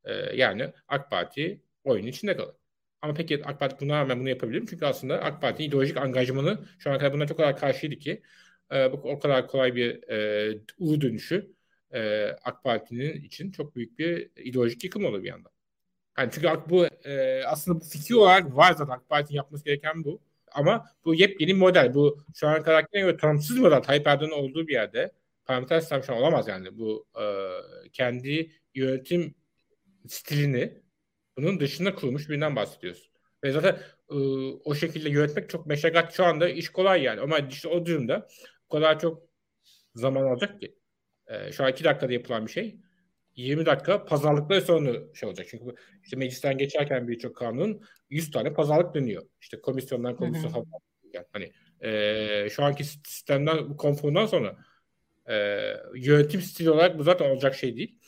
E, 0.05 0.13
yani 0.37 0.73
AK 0.89 1.11
Parti 1.11 1.63
oyunun 1.85 2.09
içinde 2.09 2.37
kalır. 2.37 2.55
Ama 3.03 3.15
peki 3.15 3.43
AK 3.45 3.61
Parti 3.61 3.87
buna 3.87 4.01
rağmen 4.01 4.21
bunu 4.21 4.29
yapabilir 4.29 4.61
mi? 4.61 4.67
Çünkü 4.71 4.87
aslında 4.87 5.23
AK 5.23 5.43
Parti'nin 5.43 5.69
ideolojik 5.69 5.97
angajmanı 5.97 6.67
şu 6.79 6.91
ana 6.91 6.99
kadar 6.99 7.13
buna 7.13 7.27
çok 7.27 7.37
kadar 7.37 7.57
karşıydı 7.57 7.97
ki 7.97 8.23
e, 8.73 8.93
bu 8.93 8.97
o 8.97 9.19
kadar 9.19 9.49
kolay 9.49 9.75
bir 9.77 10.09
e, 10.11 10.59
U 10.79 11.01
dönüşü 11.01 11.55
e, 11.95 12.27
AK 12.45 12.65
Parti'nin 12.65 13.23
için 13.23 13.51
çok 13.53 13.77
büyük 13.77 13.99
bir 13.99 14.31
ideolojik 14.37 14.85
yıkım 14.85 15.05
olur 15.05 15.23
bir 15.23 15.29
yandan. 15.29 15.54
Yani 16.19 16.31
çünkü 16.33 16.49
bu 16.69 16.87
e, 16.87 17.45
aslında 17.45 17.81
bu 17.81 17.85
fikir 17.85 18.15
olarak 18.15 18.57
var 18.57 18.73
zaten 18.73 18.93
AK 18.93 19.09
Parti'nin 19.09 19.37
yapması 19.37 19.65
gereken 19.65 20.05
bu. 20.05 20.21
ama 20.53 20.87
bu 21.05 21.15
yepyeni 21.15 21.55
model. 21.55 21.95
Bu 21.95 22.25
şu 22.35 22.49
an 22.49 22.63
karakterine 22.63 23.07
göre 23.07 23.17
tanımsız 23.17 23.59
model. 23.59 23.83
Tayyip 23.83 24.07
Erdoğan'ın 24.07 24.33
olduğu 24.33 24.69
bir 24.69 24.73
yerde 24.73 25.13
parlamenter 25.45 25.81
sistem 25.81 26.03
şu 26.03 26.13
an 26.15 26.19
olamaz 26.19 26.49
yani. 26.49 26.79
Bu 26.79 27.07
e, 27.21 27.25
kendi 27.93 28.53
yönetim 28.75 29.35
stilini 30.09 30.83
bunun 31.37 31.61
dışında 31.61 31.95
kurmuş 31.95 32.29
birinden 32.29 32.57
bahsediyoruz. 32.57 33.11
Ve 33.45 33.53
zaten 33.53 33.79
e, 34.11 34.15
o 34.65 34.75
şekilde 34.75 35.11
yönetmek 35.11 35.51
çok 35.51 35.67
meşakkat. 35.67 36.13
Şu 36.15 36.25
anda 36.25 36.49
iş 36.49 36.69
kolay 36.69 37.03
yani. 37.03 37.21
Ama 37.21 37.39
işte 37.39 37.69
o 37.69 37.87
durumda 37.87 38.29
o 38.69 38.75
kadar 38.75 39.01
çok 39.01 39.23
zaman 39.95 40.23
alacak 40.23 40.61
ki. 40.61 40.79
E, 41.27 41.53
şu 41.53 41.65
an 41.65 41.73
iki 41.73 41.85
dakikada 41.85 42.13
yapılan 42.13 42.47
bir 42.47 42.53
şey 42.53 42.84
20 43.37 43.67
dakika 43.67 44.05
pazarlıkları 44.05 44.63
sonu 44.63 45.15
şey 45.15 45.29
olacak. 45.29 45.47
Çünkü 45.51 45.65
işte 46.03 46.17
meclisten 46.17 46.59
geçerken 46.59 47.09
birçok 47.09 47.37
kanun 47.37 47.83
100 48.11 48.31
tane 48.31 48.53
pazarlık 48.53 48.95
dönüyor. 48.95 49.23
İşte 49.41 49.61
komisyondan 49.61 50.17
komisyon 50.17 50.51
falan. 50.51 50.67
Yani 51.13 51.27
hani 51.33 51.53
e, 51.81 52.51
şu 52.51 52.65
anki 52.65 52.85
sistemden 52.85 53.77
konforundan 53.77 54.27
sonra 54.27 54.57
e, 55.29 55.35
yönetim 55.95 56.41
stili 56.41 56.71
olarak 56.71 56.99
bu 56.99 57.03
zaten 57.03 57.31
olacak 57.31 57.55
şey 57.55 57.77
değil. 57.77 57.99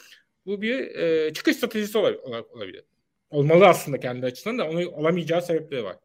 Bu 0.47 0.63
bir 0.63 0.79
e, 0.79 1.33
çıkış 1.33 1.57
stratejisi 1.57 1.99
olabilir. 1.99 2.85
Olmalı 3.31 3.67
aslında 3.67 4.01
kendi 4.01 4.27
açısından 4.27 4.59
da 4.59 4.71
onu 4.71 4.89
olamayacağı 4.89 5.43
sebepleri 5.43 5.85
var. 5.85 5.97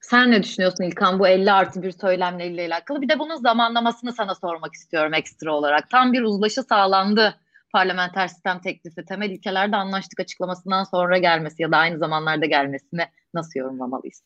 Sen 0.00 0.30
ne 0.30 0.42
düşünüyorsun 0.42 0.84
İlkan 0.84 1.18
bu 1.18 1.28
50 1.28 1.52
artı 1.52 1.82
bir 1.82 1.90
söylemleriyle 1.90 2.66
alakalı? 2.66 3.02
Bir 3.02 3.08
de 3.08 3.18
bunun 3.18 3.36
zamanlamasını 3.36 4.12
sana 4.12 4.34
sormak 4.34 4.74
istiyorum 4.74 5.14
ekstra 5.14 5.54
olarak. 5.54 5.90
Tam 5.90 6.12
bir 6.12 6.22
uzlaşı 6.22 6.62
sağlandı 6.62 7.40
parlamenter 7.74 8.28
sistem 8.28 8.60
teklifi 8.60 9.04
temel 9.04 9.30
ilkelerde 9.30 9.76
anlaştık 9.76 10.20
açıklamasından 10.20 10.84
sonra 10.84 11.18
gelmesi 11.18 11.62
ya 11.62 11.72
da 11.72 11.76
aynı 11.76 11.98
zamanlarda 11.98 12.46
gelmesini 12.46 13.02
nasıl 13.34 13.60
yorumlamalıyız? 13.60 14.22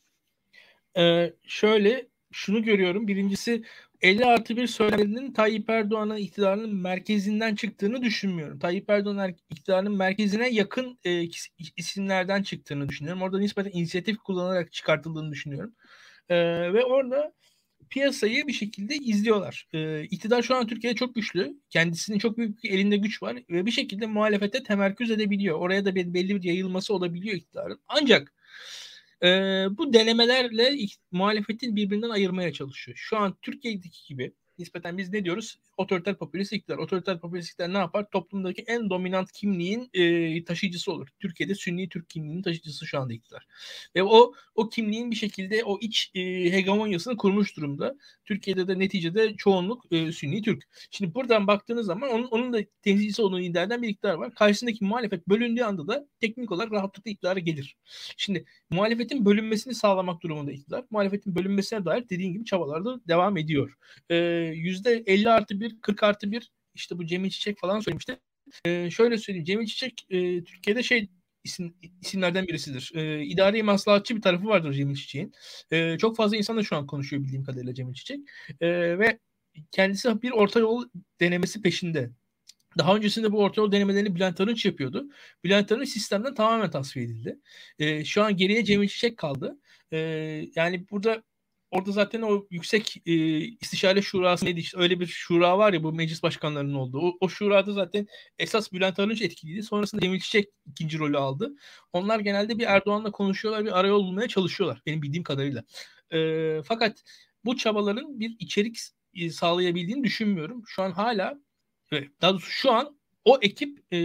Ee, 0.98 1.32
şöyle 1.46 2.08
şunu 2.32 2.62
görüyorum. 2.62 3.08
Birincisi 3.08 3.64
50 4.00 4.26
artı 4.26 4.56
bir 4.56 4.66
söyleminin 4.66 5.32
Tayyip 5.32 5.70
Erdoğan'ın 5.70 6.16
iktidarının 6.16 6.76
merkezinden 6.76 7.54
çıktığını 7.54 8.02
düşünmüyorum. 8.02 8.58
Tayyip 8.58 8.90
Erdoğan 8.90 9.34
iktidarının 9.50 9.96
merkezine 9.96 10.48
yakın 10.48 10.98
e, 11.04 11.28
isimlerden 11.76 12.42
çıktığını 12.42 12.88
düşünüyorum. 12.88 13.22
Orada 13.22 13.38
nispeten 13.38 13.78
inisiyatif 13.78 14.18
kullanarak 14.18 14.72
çıkartıldığını 14.72 15.32
düşünüyorum. 15.32 15.74
E, 16.28 16.37
ve 16.72 16.84
orada 16.84 17.32
piyasayı 17.90 18.46
bir 18.46 18.53
şekilde 18.53 18.96
izliyorlar. 18.96 19.68
E, 19.72 20.03
iktidar 20.03 20.42
şu 20.42 20.57
an 20.57 20.66
Türkiye'de 20.66 20.96
çok 20.96 21.14
güçlü. 21.14 21.57
Kendisinin 21.70 22.18
çok 22.18 22.38
büyük 22.38 22.64
elinde 22.64 22.96
güç 22.96 23.22
var 23.22 23.37
ve 23.51 23.66
bir 23.66 23.70
şekilde 23.70 24.07
muhalefete 24.07 24.62
temerküz 24.62 25.11
edebiliyor. 25.11 25.59
Oraya 25.59 25.85
da 25.85 25.94
belli 25.94 26.37
bir 26.37 26.42
yayılması 26.42 26.94
olabiliyor 26.94 27.37
iktidarın. 27.37 27.81
Ancak 27.88 28.35
e, 29.22 29.29
bu 29.70 29.92
denemelerle 29.92 30.77
muhalefetin 31.12 31.77
birbirinden 31.77 32.11
ayırmaya 32.11 32.53
çalışıyor. 32.53 32.96
Şu 33.01 33.16
an 33.16 33.37
Türkiye'deki 33.42 34.09
gibi 34.09 34.33
nispeten 34.59 34.98
biz 34.98 35.12
ne 35.12 35.24
diyoruz? 35.24 35.59
Otoriter 35.79 36.14
popülist 36.19 36.53
iktidar. 36.53 36.79
Otoriter 36.79 37.21
popülist 37.21 37.51
iktidar 37.51 37.73
ne 37.75 37.79
yapar? 37.79 38.11
Toplumdaki 38.11 38.62
en 38.62 38.91
dominant 38.91 39.33
kimliğin 39.33 39.91
e, 39.95 40.45
taşıyıcısı 40.45 40.93
olur. 40.93 41.09
Türkiye'de 41.21 41.55
Sünni 41.55 41.88
Türk 41.88 42.11
kimliğinin 42.11 42.43
taşıyıcısı 42.43 42.87
şu 42.87 43.01
anda 43.01 43.12
iktidar. 43.14 43.47
Ve 43.97 44.03
o 44.03 44.33
o 44.55 44.69
kimliğin 44.69 45.11
bir 45.11 45.17
şekilde 45.17 45.64
o 45.64 45.79
iç 45.81 46.11
e, 46.14 46.21
hegemonyasını 46.53 47.17
kurmuş 47.17 47.57
durumda. 47.57 47.97
Türkiye'de 48.25 48.69
de 48.69 48.79
neticede 48.79 49.35
çoğunluk 49.37 49.85
e, 49.91 50.12
Sünni 50.12 50.43
Türk. 50.43 50.69
Şimdi 50.91 51.14
buradan 51.14 51.47
baktığınız 51.47 51.87
zaman 51.87 52.11
onun, 52.11 52.27
onun 52.27 52.53
da 52.53 52.59
temsilcisi 52.83 53.23
olduğunu 53.23 53.41
iddia 53.41 53.62
eden 53.62 53.83
bir 53.83 53.88
iktidar 53.88 54.14
var. 54.14 54.35
Karşısındaki 54.35 54.85
muhalefet 54.85 55.29
bölündüğü 55.29 55.62
anda 55.62 55.88
da 55.88 56.09
teknik 56.21 56.53
olarak 56.53 56.73
rahatlıkla 56.73 57.11
iktidara 57.11 57.38
gelir. 57.38 57.77
Şimdi 58.17 58.45
muhalefetin 58.71 59.25
bölünmesini 59.25 59.75
sağlamak 59.75 60.23
durumunda 60.23 60.53
iktidar. 60.53 60.85
Muhalefetin 60.91 61.35
bölünmesine 61.35 61.85
dair 61.85 62.09
dediğin 62.09 62.33
gibi 62.33 62.45
çabalar 62.45 62.85
da 62.85 63.01
devam 63.09 63.37
ediyor. 63.37 63.75
Ee, 64.11 64.14
%50 64.55 65.31
artı 65.31 65.61
1, 65.70 65.81
40 65.81 66.02
artı 66.02 66.33
1 66.33 66.50
işte 66.74 66.98
bu 66.98 67.07
Cemil 67.07 67.31
Çiçek 67.31 67.59
falan 67.59 67.81
söylemişti. 67.81 68.20
Ee, 68.66 68.90
şöyle 68.90 69.18
söyleyeyim. 69.18 69.44
Cemil 69.44 69.66
Çiçek 69.66 70.07
e, 70.11 70.44
Türkiye'de 70.44 70.83
şey 70.83 71.09
isim, 71.44 71.74
isimlerden 72.02 72.46
birisidir. 72.46 72.92
E, 72.94 73.24
idari 73.24 73.62
maslahatçı 73.62 74.16
bir 74.16 74.22
tarafı 74.22 74.46
vardır 74.46 74.72
Cemil 74.72 74.94
Çiçek'in. 74.94 75.33
E, 75.70 75.98
çok 75.98 76.16
fazla 76.16 76.37
insan 76.37 76.57
da 76.57 76.62
şu 76.62 76.76
an 76.76 76.87
konuşuyor 76.87 77.22
bildiğim 77.22 77.44
kadarıyla 77.44 77.74
Cemil 77.74 77.94
Çiçek. 77.94 78.20
E, 78.61 78.68
ve 78.98 79.18
kendisi 79.70 80.22
bir 80.22 80.31
orta 80.31 80.61
yol 80.61 80.85
denemesi 81.20 81.62
peşinde. 81.62 82.11
Daha 82.78 82.96
öncesinde 82.96 83.33
bu 83.33 83.42
orta 83.42 83.61
yol 83.62 83.72
denemelerini 83.72 84.14
Bülent 84.14 84.40
Arınç 84.40 84.64
yapıyordu. 84.66 85.09
Bülent 85.44 85.72
Arınç 85.72 85.88
sistemden 85.88 86.35
tamamen 86.35 86.70
tasfiye 86.70 87.07
edildi. 87.07 87.38
E, 87.78 88.04
şu 88.04 88.22
an 88.22 88.37
geriye 88.37 88.64
Cemil 88.64 88.88
Çiçek 88.88 89.16
kaldı. 89.16 89.59
E, 89.92 89.98
yani 90.54 90.88
burada 90.90 91.22
orada 91.70 91.92
zaten 91.92 92.22
o 92.22 92.46
yüksek 92.50 93.02
e, 93.07 93.12
istişare 93.38 94.02
şurası 94.02 94.46
neydi 94.46 94.61
işte 94.61 94.78
öyle 94.78 95.00
bir 95.00 95.07
şura 95.07 95.59
var 95.59 95.72
ya 95.72 95.83
bu 95.83 95.92
meclis 95.92 96.22
başkanlarının 96.22 96.74
olduğu. 96.74 97.00
O, 97.00 97.16
o 97.20 97.28
şurada 97.28 97.72
zaten 97.72 98.07
esas 98.38 98.72
Bülent 98.72 98.98
Arınç 98.98 99.22
etkiliydi. 99.22 99.62
Sonrasında 99.62 100.00
Cemil 100.00 100.20
Çiçek 100.20 100.48
ikinci 100.66 100.98
rolü 100.98 101.18
aldı. 101.18 101.52
Onlar 101.92 102.20
genelde 102.20 102.59
bir 102.59 102.64
Erdoğan'la 102.64 103.11
konuşuyorlar, 103.11 103.64
bir 103.64 103.78
arayol 103.78 104.04
bulmaya 104.04 104.28
çalışıyorlar 104.28 104.83
benim 104.87 105.02
bildiğim 105.02 105.24
kadarıyla. 105.24 105.64
E, 106.12 106.62
fakat 106.64 107.02
bu 107.44 107.57
çabaların 107.57 108.20
bir 108.20 108.37
içerik 108.38 108.78
e, 109.14 109.31
sağlayabildiğini 109.31 110.04
düşünmüyorum. 110.04 110.62
Şu 110.66 110.83
an 110.83 110.92
hala 110.92 111.38
daha 112.20 112.33
doğrusu 112.33 112.50
şu 112.50 112.72
an 112.72 112.98
o 113.24 113.38
ekip 113.42 113.78
e, 113.92 113.98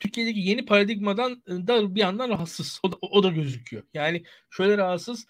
Türkiye'deki 0.00 0.40
yeni 0.40 0.66
paradigmadan 0.66 1.42
da 1.46 1.94
bir 1.94 2.00
yandan 2.00 2.28
rahatsız. 2.28 2.80
O 2.82 2.92
da, 2.92 2.96
o 3.00 3.22
da 3.22 3.28
gözüküyor. 3.28 3.82
Yani 3.94 4.24
şöyle 4.50 4.76
rahatsız. 4.76 5.26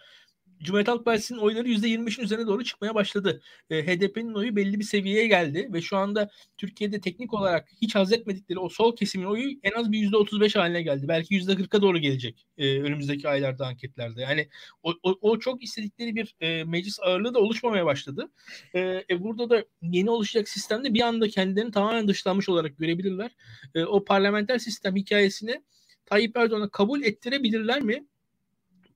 Cumhuriyet 0.63 0.89
Halk 0.89 1.05
Partisi'nin 1.05 1.39
oyları 1.39 1.69
%25'in 1.69 2.25
üzerine 2.25 2.47
doğru 2.47 2.65
çıkmaya 2.65 2.95
başladı. 2.95 3.43
E, 3.71 3.87
HDP'nin 3.87 4.35
oyu 4.35 4.57
belli 4.57 4.79
bir 4.79 4.85
seviyeye 4.85 5.27
geldi 5.27 5.69
ve 5.73 5.83
şu 5.83 5.97
anda 5.97 6.31
Türkiye'de 6.59 7.01
teknik 7.01 7.35
olarak 7.35 7.69
hiç 7.83 7.95
haz 7.95 8.13
etmedikleri 8.13 8.59
o 8.59 8.69
sol 8.69 8.97
kesimin 8.97 9.27
oyu 9.27 9.51
en 9.63 9.73
az 9.73 9.93
bir 9.93 9.99
%35 9.99 10.59
haline 10.59 10.83
geldi. 10.83 11.09
Belki 11.09 11.35
%40'a 11.35 11.83
doğru 11.83 11.99
gelecek 11.99 12.47
e, 12.59 12.81
önümüzdeki 12.81 13.29
aylarda 13.29 13.67
anketlerde. 13.67 14.23
Yani 14.23 14.49
o, 14.83 14.95
o, 15.03 15.19
o 15.21 15.39
çok 15.39 15.63
istedikleri 15.63 16.17
bir 16.17 16.35
e, 16.41 16.65
meclis 16.65 17.01
ağırlığı 17.01 17.35
da 17.35 17.41
oluşmamaya 17.41 17.87
başladı. 17.87 18.31
E, 18.75 19.05
e, 19.11 19.23
burada 19.23 19.51
da 19.51 19.65
yeni 19.83 20.11
oluşacak 20.11 20.49
sistemde 20.49 20.95
bir 20.95 21.01
anda 21.01 21.29
kendilerini 21.29 21.71
tamamen 21.71 22.09
dışlanmış 22.09 22.49
olarak 22.49 22.79
görebilirler. 22.79 23.31
E, 23.75 23.85
o 23.85 24.05
parlamenter 24.05 24.59
sistem 24.59 24.97
hikayesini 24.97 25.63
Tayyip 26.07 26.37
Erdoğan'a 26.37 26.69
kabul 26.69 27.03
ettirebilirler 27.03 27.83
mi? 27.83 28.07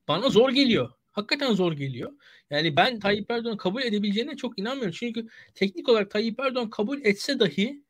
Bana 0.07 0.29
zor 0.29 0.49
geliyor 0.49 0.91
hakikaten 1.11 1.53
zor 1.53 1.73
geliyor. 1.73 2.11
Yani 2.49 2.75
ben 2.75 2.99
Tayyip 2.99 3.31
Erdoğan 3.31 3.57
kabul 3.57 3.81
edebileceğine 3.81 4.37
çok 4.37 4.59
inanmıyorum. 4.59 4.95
Çünkü 4.99 5.27
teknik 5.55 5.89
olarak 5.89 6.11
Tayyip 6.11 6.39
Erdoğan 6.39 6.69
kabul 6.69 7.05
etse 7.05 7.39
dahi 7.39 7.83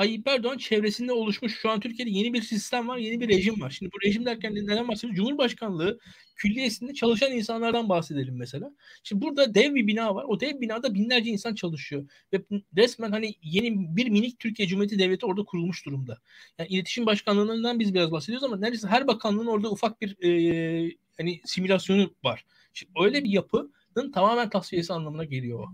Tayyip 0.00 0.28
Erdoğan 0.28 0.58
çevresinde 0.58 1.12
oluşmuş 1.12 1.58
şu 1.58 1.70
an 1.70 1.80
Türkiye'de 1.80 2.10
yeni 2.10 2.32
bir 2.32 2.42
sistem 2.42 2.88
var, 2.88 2.98
yeni 2.98 3.20
bir 3.20 3.28
rejim 3.28 3.60
var. 3.60 3.70
Şimdi 3.70 3.92
bu 3.92 4.06
rejim 4.06 4.26
derken 4.26 4.54
neden 4.54 4.88
bahsediyoruz? 4.88 5.16
Cumhurbaşkanlığı 5.16 5.98
külliyesinde 6.36 6.94
çalışan 6.94 7.32
insanlardan 7.32 7.88
bahsedelim 7.88 8.36
mesela. 8.36 8.70
Şimdi 9.02 9.22
burada 9.22 9.54
dev 9.54 9.74
bir 9.74 9.86
bina 9.86 10.14
var. 10.14 10.24
O 10.28 10.40
dev 10.40 10.60
binada 10.60 10.94
binlerce 10.94 11.30
insan 11.30 11.54
çalışıyor. 11.54 12.08
Ve 12.32 12.42
resmen 12.76 13.10
hani 13.10 13.34
yeni 13.42 13.96
bir 13.96 14.08
minik 14.08 14.38
Türkiye 14.38 14.68
Cumhuriyeti 14.68 14.98
Devleti 14.98 15.26
orada 15.26 15.44
kurulmuş 15.44 15.86
durumda. 15.86 16.18
Yani 16.58 16.68
iletişim 16.68 17.06
başkanlığından 17.06 17.78
biz 17.78 17.94
biraz 17.94 18.12
bahsediyoruz 18.12 18.44
ama 18.44 18.56
neredeyse 18.56 18.88
her 18.88 19.06
bakanlığın 19.06 19.46
orada 19.46 19.70
ufak 19.70 20.00
bir 20.00 20.16
e, 20.24 20.92
hani 21.16 21.40
simülasyonu 21.44 22.14
var. 22.24 22.44
Şimdi 22.72 22.92
öyle 23.00 23.24
bir 23.24 23.30
yapının 23.30 24.12
tamamen 24.12 24.50
tasfiyesi 24.50 24.92
anlamına 24.92 25.24
geliyor. 25.24 25.66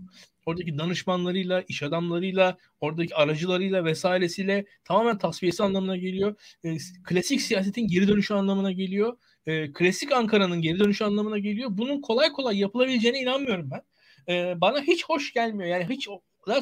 Oradaki 0.45 0.77
danışmanlarıyla, 0.77 1.63
iş 1.67 1.83
adamlarıyla, 1.83 2.57
oradaki 2.81 3.15
aracılarıyla 3.15 3.85
vesairesiyle 3.85 4.65
tamamen 4.83 5.17
tasfiyesi 5.17 5.63
anlamına 5.63 5.97
geliyor. 5.97 6.35
E, 6.63 6.77
klasik 7.03 7.41
siyasetin 7.41 7.87
geri 7.87 8.07
dönüşü 8.07 8.33
anlamına 8.33 8.71
geliyor. 8.71 9.17
E, 9.45 9.73
klasik 9.73 10.11
Ankara'nın 10.11 10.61
geri 10.61 10.79
dönüşü 10.79 11.03
anlamına 11.03 11.37
geliyor. 11.37 11.69
Bunun 11.71 12.01
kolay 12.01 12.31
kolay 12.31 12.59
yapılabileceğine 12.59 13.21
inanmıyorum 13.21 13.71
ben. 13.71 13.81
E, 14.33 14.61
bana 14.61 14.81
hiç 14.81 15.05
hoş 15.05 15.33
gelmiyor. 15.33 15.69
Yani 15.69 15.85
hiç 15.89 16.07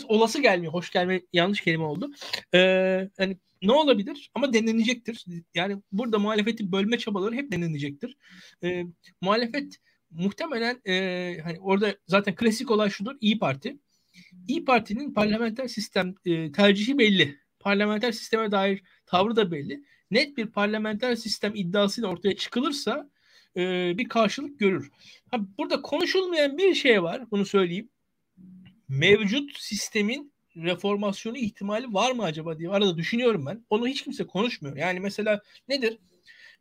olası 0.08 0.42
gelmiyor. 0.42 0.74
Hoş 0.74 0.92
gelme 0.92 1.22
yanlış 1.34 1.62
kelime 1.62 1.84
oldu. 1.84 2.12
E, 2.54 2.60
yani 3.20 3.38
ne 3.62 3.72
olabilir? 3.72 4.32
Ama 4.36 4.54
denenecektir. 4.54 5.26
Yani 5.56 5.82
burada 5.92 6.20
muhalefeti 6.20 6.72
bölme 6.72 6.98
çabaları 6.98 7.36
hep 7.36 7.52
denenecektir. 7.52 8.18
E, 8.64 8.84
muhalefet 9.22 9.78
muhtemelen 10.18 10.82
e, 10.88 11.38
hani 11.44 11.60
orada 11.60 11.96
zaten 12.08 12.36
klasik 12.36 12.72
olay 12.72 12.90
şudur 12.90 13.16
İyi 13.22 13.40
Parti. 13.40 13.78
İyi 14.48 14.66
Parti'nin 14.66 15.14
parlamenter 15.14 15.68
sistem 15.68 16.16
e, 16.26 16.52
tercihi 16.52 16.98
belli. 16.98 17.40
Parlamenter 17.60 18.12
sisteme 18.12 18.52
dair 18.52 18.84
tavrı 19.06 19.36
da 19.36 19.52
belli. 19.52 19.84
Net 20.12 20.38
bir 20.38 20.48
parlamenter 20.48 21.16
sistem 21.16 21.52
iddiasıyla 21.56 22.10
ortaya 22.10 22.36
çıkılırsa 22.36 23.10
e, 23.58 23.94
bir 23.98 24.10
karşılık 24.10 24.60
görür. 24.60 24.92
Ha, 25.32 25.38
burada 25.58 25.82
konuşulmayan 25.82 26.58
bir 26.58 26.76
şey 26.76 27.04
var. 27.04 27.32
Bunu 27.32 27.46
söyleyeyim. 27.46 27.90
Mevcut 28.90 29.60
sistemin 29.60 30.34
reformasyonu 30.56 31.38
ihtimali 31.38 31.94
var 31.94 32.12
mı 32.12 32.24
acaba 32.24 32.60
diye 32.60 32.70
arada 32.70 32.98
düşünüyorum 32.98 33.46
ben. 33.46 33.66
Onu 33.70 33.88
hiç 33.88 34.04
kimse 34.04 34.28
konuşmuyor. 34.28 34.78
Yani 34.78 35.00
mesela 35.00 35.42
nedir? 35.68 35.98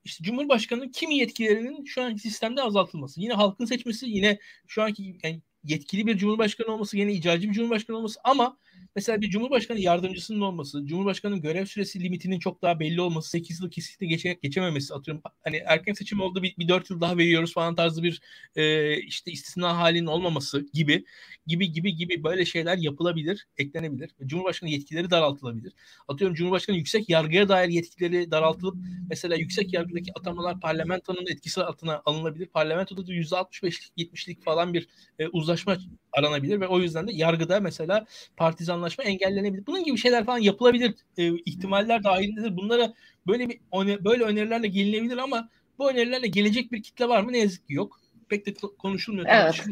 İşte 0.05 0.25
Cumhurbaşkanı'nın 0.25 0.89
kimi 0.89 1.17
yetkilerinin 1.17 1.85
şu 1.85 2.03
anki 2.03 2.21
sistemde 2.21 2.63
azaltılması. 2.63 3.21
Yine 3.21 3.33
halkın 3.33 3.65
seçmesi, 3.65 4.07
yine 4.07 4.39
şu 4.67 4.83
anki 4.83 5.19
yani 5.23 5.43
yetkili 5.65 6.07
bir 6.07 6.17
cumhurbaşkanı 6.17 6.75
olması, 6.75 6.97
yine 6.97 7.13
icracı 7.13 7.49
bir 7.49 7.55
cumhurbaşkanı 7.55 7.97
olması 7.97 8.21
ama 8.25 8.59
mesela 8.97 9.21
bir 9.21 9.31
cumhurbaşkanı 9.31 9.81
yardımcısının 9.81 10.41
olması, 10.41 10.87
cumhurbaşkanının 10.87 11.41
görev 11.41 11.67
süresi 11.67 12.01
limitinin 12.01 12.39
çok 12.39 12.63
daha 12.63 12.81
belli 12.81 13.01
olması, 13.01 13.31
8 13.31 13.61
yıl 13.61 13.71
kesinlikle 13.71 14.07
geçe, 14.07 14.39
geçememesi 14.43 14.95
atıyorum. 14.95 15.23
Hani 15.45 15.57
erken 15.67 15.93
seçim 15.93 16.21
oldu 16.21 16.43
bir, 16.43 16.57
bir 16.59 16.69
4 16.69 16.91
yıl 16.91 17.01
daha 17.01 17.19
veriyoruz 17.19 17.55
falan 17.55 17.75
tarzı 17.75 18.03
bir 18.03 18.21
e, 18.57 18.97
işte 19.01 19.33
istisna 19.33 19.79
halinin 19.79 20.07
olmaması 20.07 20.67
gibi 20.73 21.05
gibi 21.47 21.73
gibi 21.73 21.97
gibi 21.97 22.25
böyle 22.25 22.45
şeyler 22.45 22.77
yapılabilir, 22.77 23.47
eklenebilir. 23.59 24.11
Cumhurbaşkanı 24.27 24.71
yetkileri 24.71 25.11
daraltılabilir. 25.11 25.73
Atıyorum 26.09 26.35
Cumhurbaşkanı 26.35 26.77
yüksek 26.77 27.09
yargıya 27.09 27.49
dair 27.49 27.69
yetkileri 27.69 28.31
daraltılıp 28.31 28.77
mesela 29.09 29.37
yüksek 29.37 29.73
yargıdaki 29.73 30.13
atamalar 30.19 30.61
parlamentonun 30.61 31.27
etkisi 31.27 31.63
altına 31.63 32.03
alınabilir. 32.05 32.47
Parlamentoda 32.47 33.07
da 33.07 33.13
%65'lik 33.13 33.93
70'lik 33.97 34.45
falan 34.45 34.75
bir 34.75 34.89
e, 35.19 35.29
uzlaşma 35.29 35.77
aranabilir 36.19 36.61
ve 36.61 36.67
o 36.67 36.81
yüzden 36.81 37.09
de 37.09 37.13
yargıda 37.13 37.61
mesela 37.61 38.07
partizanlaşma 38.37 39.05
engellenebilir. 39.05 39.67
Bunun 39.67 39.85
gibi 39.85 39.99
şeyler 39.99 40.25
falan 40.25 40.39
yapılabilir. 40.39 40.95
E, 41.19 41.29
ihtimaller 41.29 42.05
dahilindedir. 42.05 42.57
Bunlara 42.57 42.95
böyle 43.27 43.49
bir 43.49 43.61
böyle 44.05 44.25
önerilerle 44.25 44.67
gelinebilir 44.67 45.17
ama 45.17 45.49
bu 45.79 45.91
önerilerle 45.91 46.27
gelecek 46.27 46.73
bir 46.73 46.83
kitle 46.83 47.09
var 47.09 47.23
mı? 47.23 47.33
Ne 47.33 47.39
yazık 47.39 47.67
ki 47.67 47.75
yok. 47.75 48.01
Pek 48.29 48.47
de 48.47 48.55
konuşulmuyor, 48.79 49.27
evet. 49.29 49.65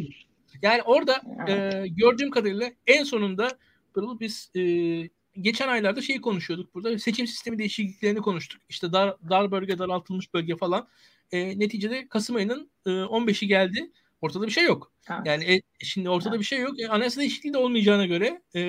Yani 0.63 0.83
orada 0.83 1.23
evet. 1.49 1.75
e, 1.75 1.89
gördüğüm 1.89 2.31
kadarıyla 2.31 2.71
en 2.87 3.05
sonunda 3.05 3.59
biz 4.21 4.51
e, 4.57 4.63
geçen 5.41 5.69
aylarda 5.69 6.01
şeyi 6.03 6.21
konuşuyorduk 6.21 6.75
burada. 6.75 6.99
Seçim 6.99 7.27
sistemi 7.27 7.59
değişikliklerini 7.59 8.21
konuştuk. 8.21 8.63
İşte 8.69 8.93
dar, 8.93 9.17
dar 9.31 9.51
bölge, 9.51 9.79
daraltılmış 9.79 10.35
bölge 10.35 10.57
falan. 10.57 10.89
E, 11.33 11.59
neticede 11.59 12.09
Kasım 12.09 12.37
ayının 12.37 12.71
e, 12.87 12.91
15'i 12.91 13.49
geldi. 13.49 13.91
Ortada 14.23 14.47
bir 14.47 14.53
şey 14.53 14.65
yok. 14.65 14.93
Evet. 15.11 15.21
Yani 15.25 15.55
e, 15.55 15.63
şimdi 15.79 16.11
ortada 16.11 16.35
evet. 16.35 16.41
bir 16.41 16.47
şey 16.47 16.59
yok. 16.59 16.81
E, 16.81 16.89
anayasa 16.89 17.21
değişikliği 17.21 17.53
de 17.53 17.59
olmayacağına 17.59 18.07
göre 18.07 18.43
e, 18.55 18.61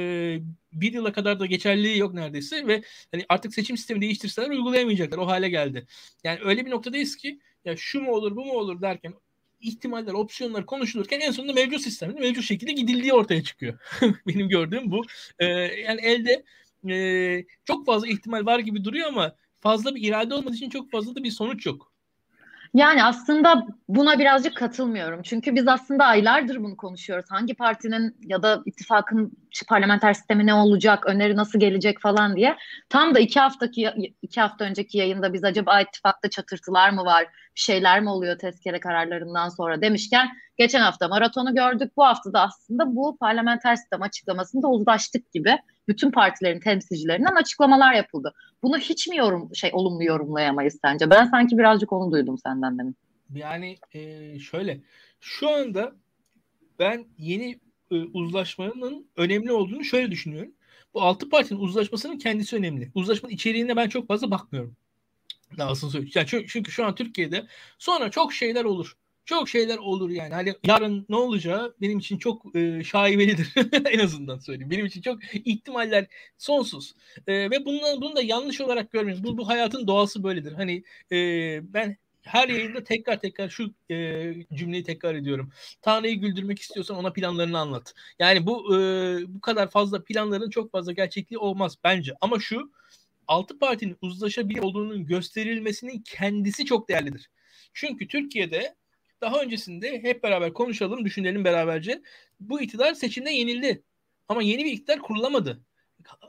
bir 0.74 0.94
yıla 0.94 1.14
kadar 1.14 1.40
da 1.40 1.46
geçerliliği 1.46 1.98
yok 1.98 2.14
neredeyse 2.14 2.68
ve 2.68 2.84
hani 3.12 3.26
artık 3.30 3.54
seçim 3.54 3.78
sistemi 3.78 4.02
değiştirseler 4.02 4.50
uygulayamayacaklar. 4.50 5.18
O 5.18 5.28
hale 5.28 5.50
geldi. 5.50 5.88
Yani 6.24 6.40
öyle 6.44 6.66
bir 6.66 6.72
noktadayız 6.72 7.16
ki 7.16 7.40
ya 7.66 7.78
şu 7.78 8.02
mu 8.02 8.12
olur 8.12 8.36
bu 8.36 8.46
mu 8.46 8.54
olur 8.54 8.82
derken 8.82 9.14
ihtimaller, 9.62 10.14
opsiyonlar 10.14 10.66
konuşulurken 10.66 11.20
en 11.20 11.32
sonunda 11.32 11.54
mevcut 11.54 11.82
sistemin 11.82 12.20
mevcut 12.20 12.44
şekilde 12.44 12.72
gidildiği 12.72 13.14
ortaya 13.14 13.44
çıkıyor. 13.44 13.80
Benim 14.28 14.50
gördüğüm 14.50 14.92
bu. 14.92 15.02
Ee, 15.40 15.46
yani 15.46 16.02
elde 16.02 16.44
e, 16.90 17.46
çok 17.66 17.86
fazla 17.86 18.08
ihtimal 18.08 18.46
var 18.46 18.60
gibi 18.60 18.84
duruyor 18.84 19.08
ama 19.08 19.36
fazla 19.60 19.96
bir 19.96 20.08
irade 20.08 20.34
olmadığı 20.34 20.56
için 20.56 20.70
çok 20.70 20.92
fazla 20.92 21.16
da 21.16 21.24
bir 21.24 21.32
sonuç 21.32 21.66
yok. 21.66 21.93
Yani 22.74 23.04
aslında 23.04 23.68
buna 23.88 24.20
birazcık 24.20 24.58
katılmıyorum. 24.58 25.22
Çünkü 25.24 25.56
biz 25.56 25.68
aslında 25.68 26.06
aylardır 26.06 26.64
bunu 26.64 26.78
konuşuyoruz. 26.78 27.26
Hangi 27.30 27.56
partinin 27.56 28.16
ya 28.26 28.44
da 28.44 28.62
ittifakın 28.66 29.32
parlamenter 29.68 30.14
sistemi 30.14 30.46
ne 30.46 30.54
olacak, 30.54 31.06
öneri 31.08 31.36
nasıl 31.36 31.60
gelecek 31.60 32.02
falan 32.02 32.36
diye. 32.36 32.58
Tam 32.90 33.16
da 33.16 33.20
iki 33.20 33.40
haftaki 33.40 33.92
iki 34.22 34.42
hafta 34.42 34.66
önceki 34.66 34.98
yayında 34.98 35.34
biz 35.34 35.44
acaba 35.44 35.82
ittifakta 35.82 36.30
çatırtılar 36.30 36.90
mı 36.90 37.06
var, 37.06 37.26
şeyler 37.56 38.02
mi 38.02 38.10
oluyor 38.10 38.38
tezkere 38.38 38.80
kararlarından 38.80 39.50
sonra 39.50 39.82
demişken 39.82 40.30
geçen 40.58 40.82
hafta 40.82 41.08
maratonu 41.08 41.56
gördük. 41.56 41.92
Bu 41.98 42.06
hafta 42.06 42.34
da 42.34 42.42
aslında 42.42 42.96
bu 42.96 43.18
parlamenter 43.18 43.76
sistem 43.76 44.02
açıklamasında 44.02 44.68
uzlaştık 44.68 45.32
gibi 45.32 45.58
bütün 45.88 46.12
partilerin 46.12 46.60
temsilcilerinden 46.60 47.36
açıklamalar 47.36 47.94
yapıldı. 47.94 48.34
Bunu 48.64 48.78
hiç 48.78 49.08
mi 49.08 49.18
yorum 49.18 49.56
şey 49.56 49.70
olumlu 49.74 50.04
yorumlayamayız 50.04 50.80
sence? 50.82 51.10
Ben 51.10 51.26
sanki 51.26 51.58
birazcık 51.58 51.94
onu 51.94 52.12
duydum 52.12 52.38
senden 52.38 52.80
demin. 52.80 52.96
Yani 53.36 53.78
e, 53.94 54.40
şöyle 54.40 54.80
şu 55.20 55.50
anda 55.50 55.96
ben 56.80 57.06
yeni 57.18 57.60
e, 57.92 57.96
uzlaşmanın 57.96 59.08
önemli 59.18 59.52
olduğunu 59.52 59.84
şöyle 59.84 60.12
düşünüyorum. 60.12 60.52
Bu 60.94 61.02
altı 61.02 61.30
partinin 61.30 61.60
uzlaşmasının 61.60 62.18
kendisi 62.18 62.56
önemli. 62.56 62.92
Uzlaşmanın 62.96 63.34
içeriğine 63.34 63.76
ben 63.76 63.90
çok 63.90 64.08
fazla 64.08 64.32
bakmıyorum. 64.32 64.76
Nasıl 65.58 65.90
söyleyeyim? 65.90 66.12
Yani 66.16 66.28
çünkü, 66.28 66.48
çünkü 66.48 66.72
şu 66.72 66.86
an 66.86 66.96
Türkiye'de 66.96 67.48
sonra 67.78 68.12
çok 68.12 68.34
şeyler 68.34 68.64
olur. 68.64 68.98
Çok 69.26 69.50
şeyler 69.50 69.78
olur 69.78 70.10
yani. 70.10 70.34
Hani 70.34 70.54
yarın 70.68 71.06
ne 71.10 71.16
olacağı 71.16 71.76
benim 71.82 72.00
için 72.00 72.18
çok 72.18 72.56
e, 72.56 72.84
şaibelidir. 72.84 73.54
en 73.92 74.00
azından 74.00 74.40
söyleyeyim. 74.40 74.72
Benim 74.72 74.86
için 74.86 75.02
çok 75.02 75.20
ihtimaller 75.34 76.08
sonsuz. 76.38 76.94
E, 77.28 77.34
ve 77.34 77.66
bunu, 77.66 78.02
bunu 78.02 78.16
da 78.16 78.22
yanlış 78.22 78.62
olarak 78.62 78.92
görmeyin. 78.92 79.24
Bu, 79.24 79.38
bu 79.38 79.48
hayatın 79.48 79.88
doğası 79.88 80.24
böyledir. 80.24 80.52
Hani 80.52 80.84
e, 81.12 81.18
ben 81.74 81.98
her 82.22 82.50
yayında 82.50 82.84
tekrar 82.84 83.20
tekrar 83.20 83.50
şu 83.50 83.74
e, 83.92 84.34
cümleyi 84.54 84.84
tekrar 84.84 85.16
ediyorum. 85.16 85.52
Tanrı'yı 85.82 86.16
güldürmek 86.16 86.60
istiyorsan 86.60 86.98
ona 86.98 87.14
planlarını 87.14 87.60
anlat. 87.60 87.94
Yani 88.20 88.46
bu 88.46 88.76
e, 88.76 88.80
bu 89.28 89.42
kadar 89.42 89.70
fazla 89.70 90.04
planların 90.04 90.50
çok 90.50 90.72
fazla 90.72 90.92
gerçekliği 90.92 91.38
olmaz 91.38 91.78
bence. 91.84 92.14
Ama 92.22 92.40
şu 92.40 92.72
altı 93.28 93.60
partinin 93.60 93.98
uzlaşabilir 94.02 94.60
olduğunun 94.60 95.06
gösterilmesinin 95.06 96.02
kendisi 96.06 96.66
çok 96.66 96.90
değerlidir. 96.90 97.30
Çünkü 97.74 98.08
Türkiye'de 98.08 98.76
daha 99.24 99.42
öncesinde 99.42 100.04
hep 100.04 100.24
beraber 100.24 100.54
konuşalım, 100.54 101.06
düşünelim 101.06 101.44
beraberce. 101.44 102.02
Bu 102.40 102.62
iktidar 102.62 102.94
seçimde 102.94 103.32
yenildi. 103.32 103.84
Ama 104.30 104.44
yeni 104.44 104.66
bir 104.66 104.72
iktidar 104.72 105.00
kurulamadı. 105.00 105.62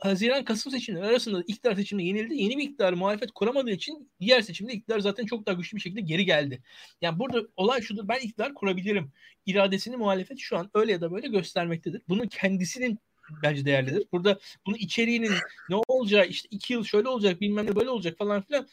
Haziran-Kasım 0.00 0.72
seçimleri 0.72 1.06
arasında 1.06 1.42
iktidar 1.46 1.74
seçimde 1.74 2.02
yenildi. 2.02 2.34
Yeni 2.34 2.58
bir 2.58 2.62
iktidar 2.62 2.92
muhalefet 2.92 3.30
kuramadığı 3.30 3.70
için 3.70 4.10
diğer 4.20 4.40
seçimde 4.40 4.72
iktidar 4.72 5.00
zaten 5.00 5.26
çok 5.26 5.46
daha 5.46 5.54
güçlü 5.54 5.76
bir 5.76 5.82
şekilde 5.82 6.00
geri 6.00 6.24
geldi. 6.24 6.62
Yani 7.00 7.18
burada 7.18 7.42
olay 7.56 7.82
şudur. 7.82 8.08
Ben 8.08 8.18
iktidar 8.18 8.54
kurabilirim. 8.54 9.12
İradesini 9.46 9.96
muhalefet 9.96 10.38
şu 10.38 10.58
an 10.58 10.70
öyle 10.74 10.92
ya 10.92 11.00
da 11.00 11.12
böyle 11.12 11.28
göstermektedir. 11.28 12.02
Bunun 12.08 12.26
kendisinin 12.26 12.98
bence 13.42 13.64
değerlidir. 13.64 14.06
Burada 14.12 14.38
bunun 14.66 14.76
içeriğinin 14.76 15.32
ne 15.68 15.76
olacağı 15.88 16.26
işte 16.26 16.48
iki 16.50 16.72
yıl 16.72 16.84
şöyle 16.84 17.08
olacak 17.08 17.40
bilmem 17.40 17.66
ne 17.66 17.76
böyle 17.76 17.90
olacak 17.90 18.18
falan 18.18 18.42
filan 18.42 18.66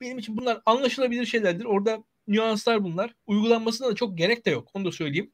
benim 0.00 0.18
için 0.18 0.36
bunlar 0.36 0.60
anlaşılabilir 0.66 1.26
şeylerdir. 1.26 1.64
Orada 1.64 2.04
nüanslar 2.28 2.84
bunlar. 2.84 3.14
Uygulanmasına 3.26 3.88
da 3.88 3.94
çok 3.94 4.18
gerek 4.18 4.46
de 4.46 4.50
yok. 4.50 4.68
Onu 4.74 4.84
da 4.84 4.92
söyleyeyim. 4.92 5.32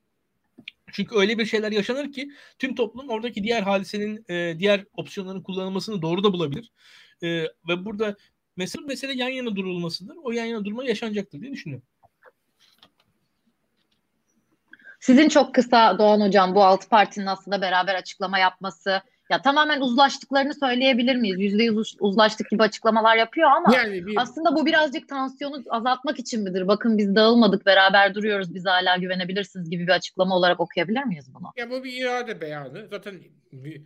Çünkü 0.92 1.16
öyle 1.16 1.38
bir 1.38 1.46
şeyler 1.46 1.72
yaşanır 1.72 2.12
ki 2.12 2.31
tüm 2.59 2.74
toplum 2.74 3.09
oradaki 3.09 3.44
diğer 3.44 3.62
hadisenin, 3.62 4.24
e, 4.28 4.59
diğer 4.59 4.85
opsiyonların 4.96 5.42
kullanılmasını 5.42 6.02
doğru 6.02 6.24
da 6.24 6.33
bulabilir. 6.33 6.72
E, 7.22 7.28
ve 7.68 7.85
burada 7.85 8.16
mesele, 8.57 8.85
mesele 8.87 9.12
yan 9.12 9.28
yana 9.28 9.57
durulmasıdır. 9.57 10.16
O 10.22 10.33
yan 10.33 10.44
yana 10.44 10.64
durma 10.64 10.85
yaşanacaktır 10.85 11.40
diye 11.40 11.52
düşünüyorum. 11.52 11.87
Sizin 15.00 15.28
çok 15.28 15.55
kısa 15.55 15.98
Doğan 15.98 16.20
Hocam 16.20 16.55
bu 16.55 16.64
altı 16.64 16.88
partinin 16.88 17.26
aslında 17.26 17.61
beraber 17.61 17.94
açıklama 17.94 18.38
yapması 18.38 19.02
ya 19.33 19.42
tamamen 19.42 19.81
uzlaştıklarını 19.81 20.55
söyleyebilir 20.55 21.16
miyiz? 21.16 21.40
Yüzde 21.40 21.62
yüz 21.62 21.97
uzlaştık 22.01 22.51
gibi 22.51 22.62
açıklamalar 22.62 23.16
yapıyor 23.16 23.51
ama 23.51 23.75
yani 23.75 24.07
bir... 24.07 24.14
aslında 24.16 24.57
bu 24.57 24.66
birazcık 24.66 25.09
tansiyonu 25.09 25.62
azaltmak 25.71 26.18
için 26.18 26.42
midir? 26.42 26.68
Bakın 26.68 26.99
biz 26.99 27.14
dağılmadık 27.14 27.66
beraber 27.66 28.14
duruyoruz 28.14 28.55
biz 28.55 28.66
hala 28.66 28.97
güvenebilirsiniz 28.97 29.71
gibi 29.71 29.87
bir 29.87 29.92
açıklama 29.92 30.37
olarak 30.37 30.61
okuyabilir 30.61 31.05
miyiz 31.05 31.35
bunu? 31.35 31.53
Ya 31.57 31.71
bu 31.71 31.85
bir 31.85 32.03
irade 32.03 32.40
beyanı. 32.40 32.88
Zaten 32.90 33.14
bir, 33.53 33.83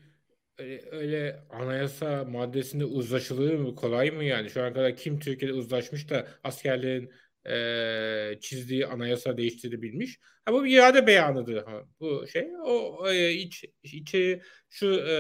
öyle, 0.59 0.82
öyle 0.92 1.40
anayasa 1.50 2.24
maddesinde 2.24 2.85
uzlaşılır 2.85 3.54
mı? 3.54 3.74
Kolay 3.74 4.11
mı 4.11 4.24
yani? 4.24 4.50
Şu 4.50 4.62
ana 4.62 4.72
kadar 4.72 4.96
kim 4.96 5.18
Türkiye'de 5.18 5.54
uzlaşmış 5.54 6.11
da 6.11 6.26
askerlerin 6.44 7.11
e, 7.48 8.38
çizdiği 8.40 8.87
anayasa 8.87 9.37
değiştirebilmiş. 9.37 10.18
Ha, 10.44 10.52
bu 10.52 10.64
bir 10.64 10.76
irade 10.76 11.06
beyanıdır. 11.06 11.64
Ha, 11.64 11.82
bu 12.00 12.26
şey 12.28 12.48
o 12.64 13.06
e, 13.11 13.32
iç, 13.32 13.64
içi 13.82 14.40
şu 14.70 14.87
e, 14.87 15.14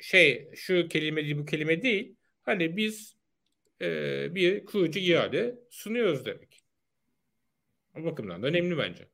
şey 0.00 0.50
şu 0.54 0.88
kelime 0.88 1.24
değil 1.24 1.38
bu 1.38 1.46
kelime 1.46 1.82
değil. 1.82 2.16
Hani 2.42 2.76
biz 2.76 3.16
e, 3.82 4.34
bir 4.34 4.64
kurucu 4.64 4.98
irade 5.00 5.58
sunuyoruz 5.70 6.26
demek. 6.26 6.62
O 7.96 8.04
bakımdan 8.04 8.42
da 8.42 8.46
önemli 8.46 8.78
bence. 8.78 9.08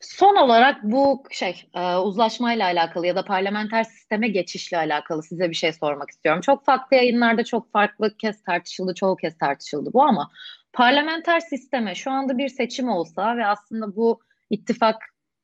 Son 0.00 0.36
olarak 0.36 0.82
bu 0.82 1.22
şey 1.30 1.70
e, 1.74 1.96
uzlaşmayla 1.96 2.66
alakalı 2.66 3.06
ya 3.06 3.16
da 3.16 3.24
parlamenter 3.24 3.84
sisteme 3.84 4.28
geçişle 4.28 4.78
alakalı 4.78 5.22
size 5.22 5.50
bir 5.50 5.54
şey 5.54 5.72
sormak 5.72 6.10
istiyorum. 6.10 6.40
Çok 6.40 6.64
farklı 6.64 6.96
yayınlarda 6.96 7.44
çok 7.44 7.72
farklı 7.72 8.16
kez 8.16 8.42
tartışıldı, 8.42 8.94
çoğu 8.94 9.16
kez 9.16 9.38
tartışıldı 9.38 9.90
bu 9.92 10.02
ama 10.02 10.30
parlamenter 10.72 11.40
sisteme 11.40 11.94
şu 11.94 12.10
anda 12.10 12.38
bir 12.38 12.48
seçim 12.48 12.88
olsa 12.88 13.36
ve 13.36 13.46
aslında 13.46 13.96
bu 13.96 14.20
ittifak 14.50 14.96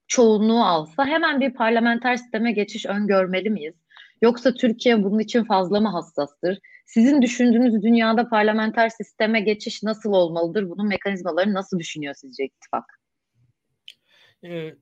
çoğunluğu 0.07 0.65
alsa 0.65 1.07
hemen 1.07 1.41
bir 1.41 1.55
parlamenter 1.55 2.17
sisteme 2.17 2.53
geçiş 2.53 2.87
öngörmeli 2.87 3.51
miyiz? 3.51 3.75
Yoksa 4.23 4.55
Türkiye 4.55 5.05
bunun 5.05 5.19
için 5.19 5.45
fazla 5.45 5.81
mı 5.81 5.89
hassastır? 5.89 6.59
Sizin 6.87 7.23
düşündüğünüz 7.23 7.83
dünyada 7.83 8.29
parlamenter 8.29 8.89
sisteme 8.89 9.41
geçiş 9.41 9.83
nasıl 9.83 10.13
olmalıdır? 10.13 10.71
Bunun 10.71 10.89
mekanizmalarını 10.89 11.55
nasıl 11.55 11.79
düşünüyor 11.79 12.15
sizce 12.15 12.45
ittifak? 12.45 13.04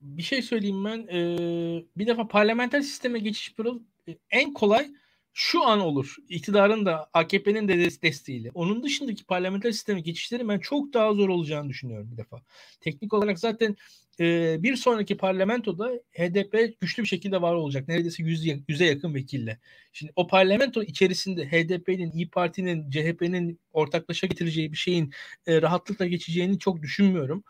Bir 0.00 0.22
şey 0.22 0.42
söyleyeyim 0.42 0.84
ben. 0.84 1.06
Bir 1.96 2.06
defa 2.06 2.28
parlamenter 2.28 2.80
sisteme 2.80 3.18
geçiş 3.18 3.54
pırıl 3.54 3.80
en 4.30 4.52
kolay 4.52 4.90
şu 5.32 5.64
an 5.64 5.80
olur. 5.80 6.16
İktidarın 6.28 6.86
da 6.86 7.10
AKP'nin 7.12 7.68
de 7.68 8.02
desteğiyle. 8.02 8.50
Onun 8.54 8.82
dışındaki 8.82 9.24
parlamenter 9.24 9.72
sisteme 9.72 10.00
geçişlerin 10.00 10.48
ben 10.48 10.58
çok 10.58 10.94
daha 10.94 11.12
zor 11.12 11.28
olacağını 11.28 11.68
düşünüyorum 11.68 12.08
bir 12.12 12.16
defa. 12.16 12.42
Teknik 12.80 13.14
olarak 13.14 13.38
zaten 13.38 13.76
bir 14.62 14.76
sonraki 14.76 15.16
parlamentoda 15.16 15.90
HDP 16.12 16.80
güçlü 16.80 17.02
bir 17.02 17.08
şekilde 17.08 17.42
var 17.42 17.54
olacak. 17.54 17.88
Neredeyse 17.88 18.22
yüz, 18.22 18.46
yüze 18.68 18.84
yakın 18.84 19.14
vekille. 19.14 19.58
Şimdi 19.92 20.12
o 20.16 20.26
parlamento 20.26 20.82
içerisinde 20.82 21.46
HDP'nin, 21.46 22.12
İyi 22.12 22.30
Parti'nin, 22.30 22.90
CHP'nin 22.90 23.60
ortaklaşa 23.72 24.26
getireceği 24.26 24.72
bir 24.72 24.76
şeyin 24.76 25.12
rahatlıkla 25.48 26.06
geçeceğini 26.06 26.58
çok 26.58 26.82
düşünmüyorum. 26.82 27.44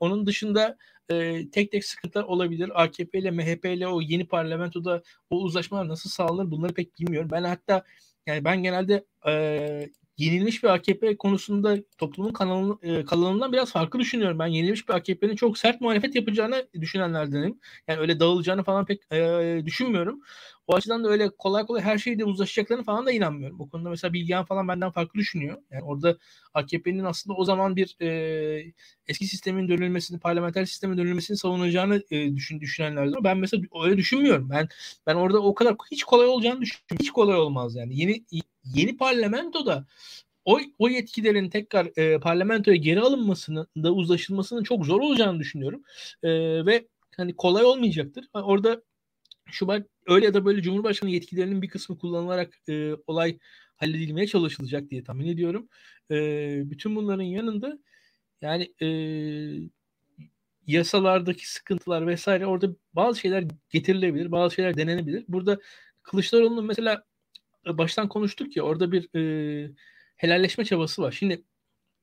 Onun 0.00 0.26
dışında 0.26 0.76
e, 1.10 1.50
tek 1.50 1.72
tek 1.72 1.84
sıkıntılar 1.84 2.24
olabilir. 2.24 2.82
AKP 2.82 3.18
ile 3.18 3.30
MHP 3.30 3.64
ile 3.64 3.88
o 3.88 4.00
yeni 4.00 4.26
parlamentoda 4.28 5.02
o 5.30 5.36
uzlaşmalar 5.40 5.88
nasıl 5.88 6.10
sağlanır 6.10 6.50
bunları 6.50 6.74
pek 6.74 6.98
bilmiyorum. 6.98 7.28
Ben 7.32 7.44
hatta 7.44 7.84
yani 8.26 8.44
ben 8.44 8.62
genelde 8.62 9.04
e, 9.28 9.90
yenilmiş 10.18 10.62
bir 10.62 10.68
AKP 10.68 11.16
konusunda 11.16 11.76
toplumun 11.98 12.32
kanalını, 12.32 12.78
e, 12.82 13.04
kalanından 13.04 13.52
biraz 13.52 13.72
farklı 13.72 13.98
düşünüyorum. 13.98 14.38
Ben 14.38 14.46
yenilmiş 14.46 14.88
bir 14.88 14.94
AKP'nin 14.94 15.36
çok 15.36 15.58
sert 15.58 15.80
muhalefet 15.80 16.14
yapacağını 16.14 16.68
düşünenlerdenim. 16.80 17.60
Yani 17.88 18.00
öyle 18.00 18.20
dağılacağını 18.20 18.62
falan 18.64 18.86
pek 18.86 19.12
e, 19.12 19.62
düşünmüyorum. 19.66 20.20
O 20.68 20.74
açıdan 20.74 21.04
da 21.04 21.08
öyle 21.08 21.30
kolay 21.30 21.66
kolay 21.66 21.82
her 21.82 21.98
şeyde 21.98 22.24
uzlaşacaklarını 22.24 22.84
falan 22.84 23.06
da 23.06 23.12
inanmıyorum. 23.12 23.58
Bu 23.58 23.70
konuda 23.70 23.90
mesela 23.90 24.12
Bilgehan 24.12 24.44
falan 24.44 24.68
benden 24.68 24.90
farklı 24.90 25.20
düşünüyor. 25.20 25.58
Yani 25.70 25.82
orada 25.84 26.18
AKP'nin 26.54 27.04
aslında 27.04 27.36
o 27.36 27.44
zaman 27.44 27.76
bir 27.76 27.96
e, 28.00 28.72
eski 29.06 29.26
sistemin 29.26 29.68
dönülmesini, 29.68 30.18
parlamenter 30.18 30.64
sistemin 30.64 30.98
dönülmesini 30.98 31.36
savunacağını 31.36 32.02
e, 32.10 32.36
düşün, 32.36 32.60
düşünenlerden. 32.60 33.24
Ben 33.24 33.38
mesela 33.38 33.62
öyle 33.84 33.96
düşünmüyorum. 33.96 34.50
Ben 34.50 34.68
ben 35.06 35.14
orada 35.14 35.42
o 35.42 35.54
kadar 35.54 35.76
hiç 35.90 36.04
kolay 36.04 36.26
olacağını 36.26 36.60
düşünüyorum. 36.60 36.96
Hiç 37.00 37.10
kolay 37.10 37.36
olmaz 37.36 37.76
yani. 37.76 38.00
Yeni 38.00 38.24
yeni 38.64 38.96
parlamentoda 38.96 39.86
o, 40.44 40.60
o 40.78 40.88
yetkilerin 40.88 41.50
tekrar 41.50 41.88
e, 41.96 42.20
parlamentoya 42.20 42.76
geri 42.76 43.00
alınmasının 43.00 43.66
da 43.76 43.92
uzlaşılmasının 43.92 44.62
çok 44.62 44.86
zor 44.86 45.00
olacağını 45.00 45.40
düşünüyorum. 45.40 45.82
E, 46.22 46.30
ve 46.66 46.88
hani 47.16 47.36
kolay 47.36 47.64
olmayacaktır. 47.64 48.24
Orada 48.34 48.82
Şubat 49.50 49.86
öyle 50.08 50.26
ya 50.26 50.34
da 50.34 50.44
böyle 50.44 50.62
Cumhurbaşkanı 50.62 51.10
yetkilerinin 51.10 51.62
bir 51.62 51.68
kısmı 51.68 51.98
kullanılarak 51.98 52.58
e, 52.68 52.92
olay 53.06 53.38
halledilmeye 53.76 54.26
çalışılacak 54.26 54.90
diye 54.90 55.04
tahmin 55.04 55.26
ediyorum. 55.28 55.68
E, 56.10 56.16
bütün 56.70 56.96
bunların 56.96 57.22
yanında 57.22 57.78
yani 58.42 58.74
e, 58.82 58.88
yasalardaki 60.66 61.50
sıkıntılar 61.52 62.06
vesaire 62.06 62.46
orada 62.46 62.68
bazı 62.94 63.20
şeyler 63.20 63.44
getirilebilir, 63.70 64.32
bazı 64.32 64.54
şeyler 64.54 64.76
denenebilir. 64.76 65.24
Burada 65.28 65.58
Kılıçdaroğlu'nun 66.02 66.66
mesela 66.66 67.04
baştan 67.66 68.08
konuştuk 68.08 68.56
ya 68.56 68.62
orada 68.62 68.92
bir 68.92 69.08
e, 69.16 69.72
helalleşme 70.16 70.64
çabası 70.64 71.02
var. 71.02 71.12
Şimdi 71.12 71.44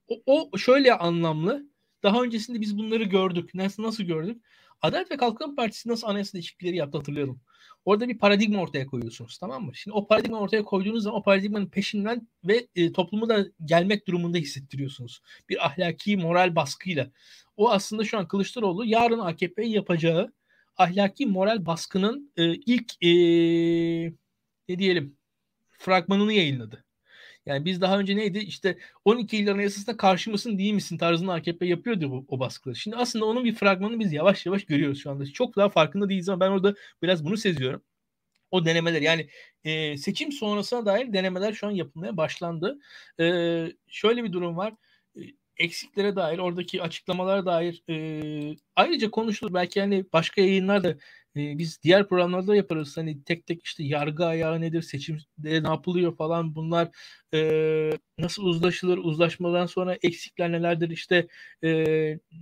o, 0.07 0.21
o 0.25 0.57
şöyle 0.57 0.93
anlamlı. 0.93 1.69
Daha 2.03 2.23
öncesinde 2.23 2.61
biz 2.61 2.77
bunları 2.77 3.03
gördük. 3.03 3.53
Nasıl 3.53 3.83
nasıl 3.83 4.03
gördük? 4.03 4.41
Adalet 4.81 5.11
ve 5.11 5.17
Kalkınma 5.17 5.55
Partisi 5.55 5.89
nasıl 5.89 6.07
anayasa 6.07 6.33
değişiklikleri 6.33 6.75
yaptı 6.75 6.97
hatırlıyorum. 6.97 7.41
Orada 7.85 8.07
bir 8.07 8.17
paradigma 8.17 8.61
ortaya 8.61 8.85
koyuyorsunuz 8.85 9.37
tamam 9.37 9.65
mı? 9.65 9.75
Şimdi 9.75 9.97
o 9.97 10.07
paradigma 10.07 10.39
ortaya 10.39 10.63
koyduğunuz 10.63 11.03
zaman 11.03 11.19
o 11.19 11.23
paradigmanın 11.23 11.67
peşinden 11.67 12.27
ve 12.43 12.67
e, 12.75 12.91
toplumu 12.91 13.29
da 13.29 13.45
gelmek 13.65 14.07
durumunda 14.07 14.37
hissettiriyorsunuz. 14.37 15.21
Bir 15.49 15.65
ahlaki 15.65 16.17
moral 16.17 16.55
baskıyla. 16.55 17.11
O 17.57 17.71
aslında 17.71 18.03
şu 18.03 18.17
an 18.17 18.27
Kılıçdaroğlu 18.27 18.85
yarın 18.85 19.19
AKP'yi 19.19 19.71
yapacağı 19.71 20.33
ahlaki 20.77 21.25
moral 21.25 21.65
baskının 21.65 22.31
e, 22.37 22.53
ilk 22.53 23.03
e, 23.03 23.09
ne 24.69 24.79
diyelim 24.79 25.17
fragmanını 25.69 26.33
yayınladı. 26.33 26.84
Yani 27.45 27.65
biz 27.65 27.81
daha 27.81 27.99
önce 27.99 28.15
neydi 28.15 28.39
işte 28.39 28.77
12 29.05 29.37
il 29.37 29.51
anayasasına 29.51 29.97
karşı 29.97 30.31
mısın 30.31 30.57
değil 30.57 30.73
misin 30.73 30.97
tarzında 30.97 31.33
AKP 31.33 31.65
yapıyordu 31.65 32.11
bu, 32.11 32.25
o 32.27 32.39
baskıları. 32.39 32.75
Şimdi 32.77 32.95
aslında 32.97 33.25
onun 33.25 33.45
bir 33.45 33.55
fragmanını 33.55 33.99
biz 33.99 34.13
yavaş 34.13 34.45
yavaş 34.45 34.65
görüyoruz 34.65 34.99
şu 35.03 35.11
anda. 35.11 35.25
Çok 35.25 35.55
daha 35.55 35.69
farkında 35.69 36.09
değiliz 36.09 36.29
ama 36.29 36.39
ben 36.39 36.49
orada 36.51 36.75
biraz 37.01 37.25
bunu 37.25 37.37
seziyorum. 37.37 37.81
O 38.51 38.65
denemeler 38.65 39.01
yani 39.01 39.29
e, 39.63 39.97
seçim 39.97 40.31
sonrasına 40.31 40.85
dair 40.85 41.13
denemeler 41.13 41.53
şu 41.53 41.67
an 41.67 41.71
yapılmaya 41.71 42.17
başlandı. 42.17 42.79
E, 43.19 43.25
şöyle 43.87 44.23
bir 44.23 44.33
durum 44.33 44.57
var. 44.57 44.73
E, 45.17 45.21
eksiklere 45.57 46.15
dair, 46.15 46.39
oradaki 46.39 46.81
açıklamalara 46.81 47.45
dair 47.45 47.83
e, 47.89 48.57
ayrıca 48.75 49.11
konuşulur. 49.11 49.53
Belki 49.53 49.79
yani 49.79 50.05
başka 50.13 50.41
yayınlarda 50.41 50.97
e, 51.35 51.57
biz 51.57 51.81
diğer 51.83 52.07
programlarda 52.07 52.55
yaparız. 52.55 52.97
Hani 52.97 53.23
tek 53.23 53.45
tek 53.47 53.63
işte 53.65 53.83
yargı 53.83 54.25
ayağı 54.25 54.61
nedir, 54.61 54.81
seçimde 54.81 55.63
ne 55.63 55.67
yapılıyor 55.67 56.15
falan 56.17 56.55
bunlar 56.55 56.89
e, 57.33 57.91
nasıl 58.19 58.43
uzlaşılır, 58.43 58.97
uzlaşmadan 58.97 59.65
sonra 59.65 59.97
eksikler 60.01 60.51
nelerdir, 60.51 60.89
işte 60.89 61.27
e, 61.63 61.69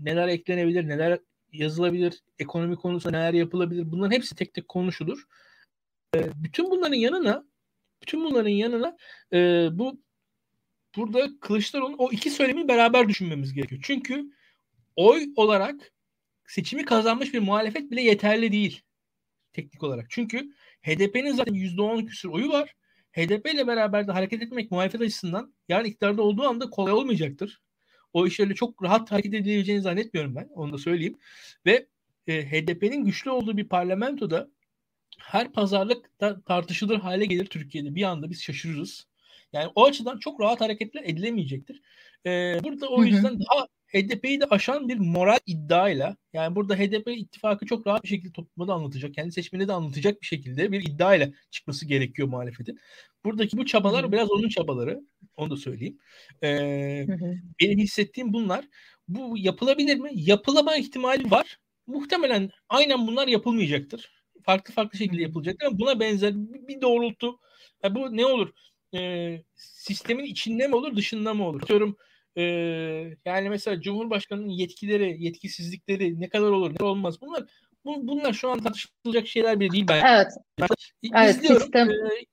neler 0.02 0.28
eklenebilir, 0.28 0.88
neler 0.88 1.20
yazılabilir, 1.52 2.24
ekonomi 2.40 2.76
konusunda 2.76 3.18
neler 3.18 3.34
yapılabilir 3.34 3.92
bunların 3.92 4.16
hepsi 4.16 4.36
tek 4.36 4.54
tek 4.54 4.68
konuşulur. 4.68 5.24
E, 6.16 6.20
bütün 6.36 6.72
bunların 6.72 6.96
yanına 6.96 7.46
bütün 8.02 8.26
bunların 8.26 8.50
yanına 8.50 8.98
e, 9.34 9.68
bu 9.72 10.02
burada 10.96 11.40
Kılıçdaroğlu'nun 11.42 11.98
o 11.98 12.12
iki 12.12 12.30
söylemi 12.30 12.68
beraber 12.68 13.10
düşünmemiz 13.10 13.54
gerekiyor. 13.54 13.82
Çünkü 13.86 14.32
oy 14.96 15.28
olarak 15.36 15.94
seçimi 16.48 16.86
kazanmış 16.86 17.34
bir 17.34 17.40
muhalefet 17.40 17.92
bile 17.92 18.02
yeterli 18.02 18.52
değil 18.52 18.82
teknik 19.54 19.84
olarak. 19.84 20.06
Çünkü 20.10 20.54
HDP'nin 20.82 21.32
zaten 21.34 21.54
%10 21.54 22.06
küsur 22.06 22.30
oyu 22.30 22.50
var. 22.50 22.76
HDP 23.12 23.54
ile 23.54 23.68
beraber 23.68 24.08
de 24.08 24.12
hareket 24.12 24.42
etmek 24.42 24.72
muhalefet 24.72 25.02
açısından 25.02 25.54
yarın 25.70 25.86
iktidarda 25.86 26.22
olduğu 26.22 26.44
anda 26.44 26.70
kolay 26.70 26.94
olmayacaktır. 26.94 27.62
O 28.14 28.28
iş 28.28 28.40
öyle 28.40 28.56
çok 28.56 28.84
rahat 28.84 29.12
hareket 29.12 29.34
edilebileceğini 29.34 29.82
zannetmiyorum 29.82 30.36
ben. 30.36 30.50
Onu 30.54 30.74
da 30.74 30.78
söyleyeyim. 30.78 31.18
Ve 31.66 31.88
e, 32.28 32.52
HDP'nin 32.52 33.06
güçlü 33.06 33.32
olduğu 33.32 33.58
bir 33.58 33.68
parlamentoda 33.68 34.50
her 35.20 35.52
pazarlık 35.52 36.22
da 36.22 36.42
tartışılır 36.42 37.00
hale 37.00 37.26
gelir 37.26 37.46
Türkiye'de. 37.46 37.96
Bir 37.96 38.04
anda 38.04 38.30
biz 38.30 38.42
şaşırırız. 38.42 39.08
Yani 39.54 39.72
o 39.76 39.86
açıdan 39.86 40.20
çok 40.20 40.42
rahat 40.42 40.62
hareketler 40.62 41.04
edilemeyecektir. 41.04 41.82
Ee, 42.26 42.58
burada 42.64 42.88
o 42.88 43.04
yüzden 43.04 43.30
hı 43.30 43.34
hı. 43.34 43.40
daha 43.40 43.68
HDP'yi 43.94 44.42
de 44.42 44.46
aşan 44.46 44.90
bir 44.90 44.98
moral 44.98 45.40
iddiayla 45.46 46.18
yani 46.34 46.56
burada 46.56 46.76
HDP 46.76 47.08
ittifakı 47.08 47.66
çok 47.66 47.88
rahat 47.88 48.04
bir 48.04 48.08
şekilde 48.08 48.32
topluma 48.32 48.68
da 48.68 48.74
anlatacak, 48.74 49.14
kendi 49.14 49.32
seçmeni 49.32 49.68
de 49.68 49.74
anlatacak 49.74 50.22
bir 50.22 50.28
şekilde 50.28 50.72
bir 50.72 50.82
iddiayla 50.82 51.30
çıkması 51.52 51.86
gerekiyor 51.86 52.28
muhalefetin. 52.28 52.80
Buradaki 53.26 53.58
bu 53.58 53.66
çabalar 53.66 54.12
biraz 54.12 54.32
onun 54.32 54.50
çabaları. 54.50 55.02
Onu 55.38 55.50
da 55.50 55.58
söyleyeyim. 55.58 56.00
Ee, 56.44 57.06
benim 57.62 57.80
hissettiğim 57.80 58.34
bunlar. 58.34 58.66
Bu 59.08 59.38
yapılabilir 59.38 59.98
mi? 59.98 60.10
Yapılama 60.14 60.76
ihtimali 60.76 61.32
var. 61.32 61.60
Muhtemelen 61.88 62.50
aynen 62.70 63.08
bunlar 63.08 63.28
yapılmayacaktır. 63.28 64.12
Farklı 64.44 64.74
farklı 64.74 64.98
şekilde 64.98 65.22
yapılacaktır 65.22 65.68
ama 65.68 65.80
buna 65.80 66.00
benzer 66.00 66.34
bir 66.36 66.82
doğrultu. 66.82 67.40
Yani 67.84 67.96
bu 67.96 68.18
ne 68.18 68.26
olur? 68.26 68.50
Ee, 68.96 69.42
sistemin 69.56 70.24
içinde 70.24 70.68
mi 70.68 70.76
olur, 70.76 70.96
dışında 70.96 71.34
mı 71.34 71.48
olur? 71.48 71.68
Diyorum 71.68 71.98
ee, 72.38 72.44
yani 73.26 73.50
mesela 73.50 73.82
Cumhurbaşkanı'nın 73.82 74.50
yetkileri, 74.50 75.24
yetkisizlikleri 75.24 76.22
ne 76.22 76.30
kadar 76.30 76.50
olur, 76.50 76.76
ne 76.80 76.86
olmaz 76.86 77.22
bunlar 77.22 77.44
bu, 77.86 78.08
bunlar 78.08 78.34
şu 78.34 78.50
an 78.50 78.60
tartışılacak 78.60 79.28
şeyler 79.28 79.60
bile 79.60 79.72
değil 79.72 79.86
ben. 79.90 80.06
Evet. 80.06 80.32
Yani, 80.58 80.70
evet 81.14 81.48
sistem. 81.48 81.90
Ee, 81.90 82.26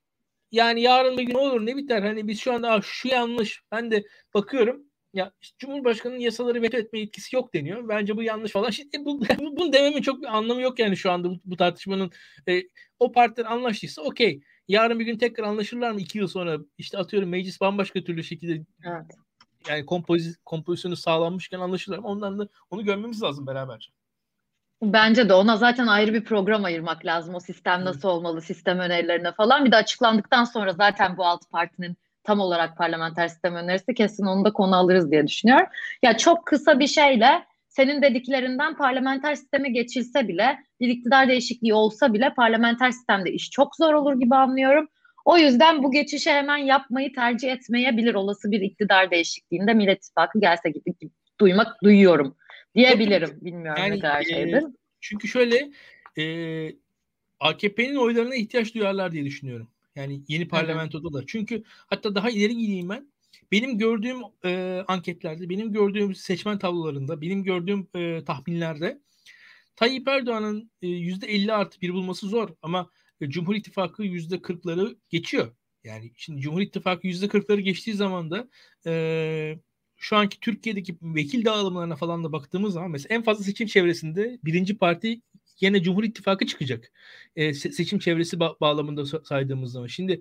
yani 0.52 0.80
yarın 0.80 1.18
bir 1.18 1.22
gün 1.22 1.34
olur 1.34 1.66
ne 1.66 1.76
biter 1.76 2.02
hani 2.02 2.28
biz 2.28 2.40
şu 2.40 2.52
anda 2.52 2.80
şu 2.82 3.08
yanlış 3.08 3.62
ben 3.72 3.90
de 3.90 4.04
bakıyorum 4.34 4.84
ya 5.14 5.32
işte 5.40 5.56
Cumhurbaşkanı'nın 5.58 6.18
yasaları 6.18 6.62
veto 6.62 6.76
etme 6.76 6.98
yetkisi 6.98 7.36
yok 7.36 7.54
deniyor. 7.54 7.88
Bence 7.88 8.16
bu 8.16 8.22
yanlış 8.22 8.52
falan. 8.52 8.70
Şimdi 8.70 8.98
bu, 9.04 9.20
bunu 9.40 9.72
dememin 9.72 10.02
çok 10.02 10.22
bir 10.22 10.36
anlamı 10.36 10.62
yok 10.62 10.78
yani 10.78 10.96
şu 10.96 11.10
anda 11.10 11.30
bu, 11.30 11.40
bu 11.44 11.56
tartışmanın. 11.56 12.10
E, 12.48 12.62
o 12.98 13.12
partiler 13.12 13.46
anlaştıysa 13.46 14.02
okey. 14.02 14.40
Yarın 14.68 14.98
bir 14.98 15.04
gün 15.04 15.18
tekrar 15.18 15.44
anlaşırlar 15.44 15.90
mı 15.90 16.00
iki 16.00 16.18
yıl 16.18 16.26
sonra? 16.26 16.58
işte 16.78 16.98
atıyorum 16.98 17.28
meclis 17.28 17.60
bambaşka 17.60 18.04
türlü 18.04 18.24
şekilde 18.24 18.64
evet 18.84 19.06
yani 19.68 19.86
kompozi, 19.86 20.34
kompozisyonu 20.44 20.96
sağlanmışken 20.96 21.60
anlaşılır 21.60 21.98
ama 21.98 22.08
ondan 22.08 22.38
da 22.38 22.48
onu 22.70 22.84
görmemiz 22.84 23.22
lazım 23.22 23.46
beraberce. 23.46 23.90
Bence 24.82 25.28
de 25.28 25.34
ona 25.34 25.56
zaten 25.56 25.86
ayrı 25.86 26.14
bir 26.14 26.24
program 26.24 26.64
ayırmak 26.64 27.06
lazım. 27.06 27.34
O 27.34 27.40
sistem 27.40 27.84
nasıl 27.84 28.08
olmalı, 28.08 28.42
sistem 28.42 28.78
önerilerine 28.78 29.32
falan. 29.32 29.64
Bir 29.64 29.72
de 29.72 29.76
açıklandıktan 29.76 30.44
sonra 30.44 30.72
zaten 30.72 31.16
bu 31.16 31.26
alt 31.26 31.50
partinin 31.50 31.96
tam 32.24 32.40
olarak 32.40 32.76
parlamenter 32.76 33.28
sistem 33.28 33.54
önerisi 33.54 33.94
kesin 33.94 34.26
onu 34.26 34.44
da 34.44 34.52
konu 34.52 34.76
alırız 34.76 35.10
diye 35.10 35.26
düşünüyorum. 35.26 35.66
Ya 36.02 36.16
çok 36.16 36.46
kısa 36.46 36.78
bir 36.78 36.86
şeyle 36.86 37.44
senin 37.68 38.02
dediklerinden 38.02 38.76
parlamenter 38.76 39.34
sisteme 39.34 39.70
geçilse 39.70 40.28
bile 40.28 40.58
bir 40.80 40.88
iktidar 40.88 41.28
değişikliği 41.28 41.74
olsa 41.74 42.12
bile 42.12 42.34
parlamenter 42.34 42.90
sistemde 42.90 43.32
iş 43.32 43.50
çok 43.50 43.76
zor 43.76 43.94
olur 43.94 44.20
gibi 44.20 44.34
anlıyorum. 44.34 44.88
O 45.24 45.38
yüzden 45.38 45.82
bu 45.82 45.92
geçişi 45.92 46.30
hemen 46.30 46.56
yapmayı 46.56 47.14
tercih 47.14 47.52
etmeyebilir 47.52 48.14
olası 48.14 48.50
bir 48.50 48.60
iktidar 48.60 49.10
değişikliğinde 49.10 49.74
Millet 49.74 49.98
İttifakı 49.98 50.40
gelse 50.40 50.70
gibi, 50.70 50.94
gibi 51.00 51.10
duymak 51.40 51.82
duyuyorum 51.82 52.36
diyebilirim. 52.74 53.38
Bilmiyorum 53.40 53.82
yani, 53.82 53.96
ne 53.96 54.00
kadar 54.00 54.20
e, 54.20 54.24
şeydir. 54.24 54.64
Çünkü 55.00 55.28
şöyle 55.28 55.70
e, 56.18 56.24
AKP'nin 57.40 57.96
oylarına 57.96 58.34
ihtiyaç 58.34 58.74
duyarlar 58.74 59.12
diye 59.12 59.24
düşünüyorum. 59.24 59.68
Yani 59.96 60.20
yeni 60.28 60.48
parlamentoda 60.48 61.12
da. 61.12 61.26
Çünkü 61.26 61.62
hatta 61.66 62.14
daha 62.14 62.30
ileri 62.30 62.56
gideyim 62.56 62.88
ben. 62.88 63.10
Benim 63.52 63.78
gördüğüm 63.78 64.18
e, 64.44 64.82
anketlerde, 64.88 65.48
benim 65.48 65.72
gördüğüm 65.72 66.14
seçmen 66.14 66.58
tablolarında, 66.58 67.20
benim 67.20 67.44
gördüğüm 67.44 67.88
e, 67.94 68.24
tahminlerde 68.24 69.00
Tayyip 69.76 70.08
Erdoğan'ın 70.08 70.70
e, 70.82 70.86
%50 70.86 71.52
artı 71.52 71.80
bir 71.80 71.92
bulması 71.92 72.26
zor 72.26 72.48
ama 72.62 72.80
e, 72.80 73.09
Cumhur 73.28 73.54
İttifakı 73.54 74.04
%40'ları 74.04 74.96
geçiyor. 75.10 75.54
Yani 75.84 76.12
şimdi 76.16 76.40
Cumhur 76.40 76.60
İttifakı 76.60 77.06
%40'ları 77.06 77.60
geçtiği 77.60 77.94
zaman 77.94 78.30
da 78.30 78.48
e, 78.86 79.58
şu 79.96 80.16
anki 80.16 80.40
Türkiye'deki 80.40 80.96
vekil 81.02 81.44
dağılımlarına 81.44 81.96
falan 81.96 82.24
da 82.24 82.32
baktığımız 82.32 82.74
zaman 82.74 82.90
mesela 82.90 83.14
en 83.14 83.22
fazla 83.22 83.44
seçim 83.44 83.66
çevresinde 83.66 84.38
birinci 84.44 84.78
parti 84.78 85.20
yine 85.60 85.82
Cumhur 85.82 86.04
İttifakı 86.04 86.46
çıkacak. 86.46 86.92
E, 87.36 87.54
seçim 87.54 87.98
çevresi 87.98 88.36
ba- 88.36 88.60
bağlamında 88.60 89.04
saydığımız 89.24 89.72
zaman. 89.72 89.86
Şimdi 89.86 90.20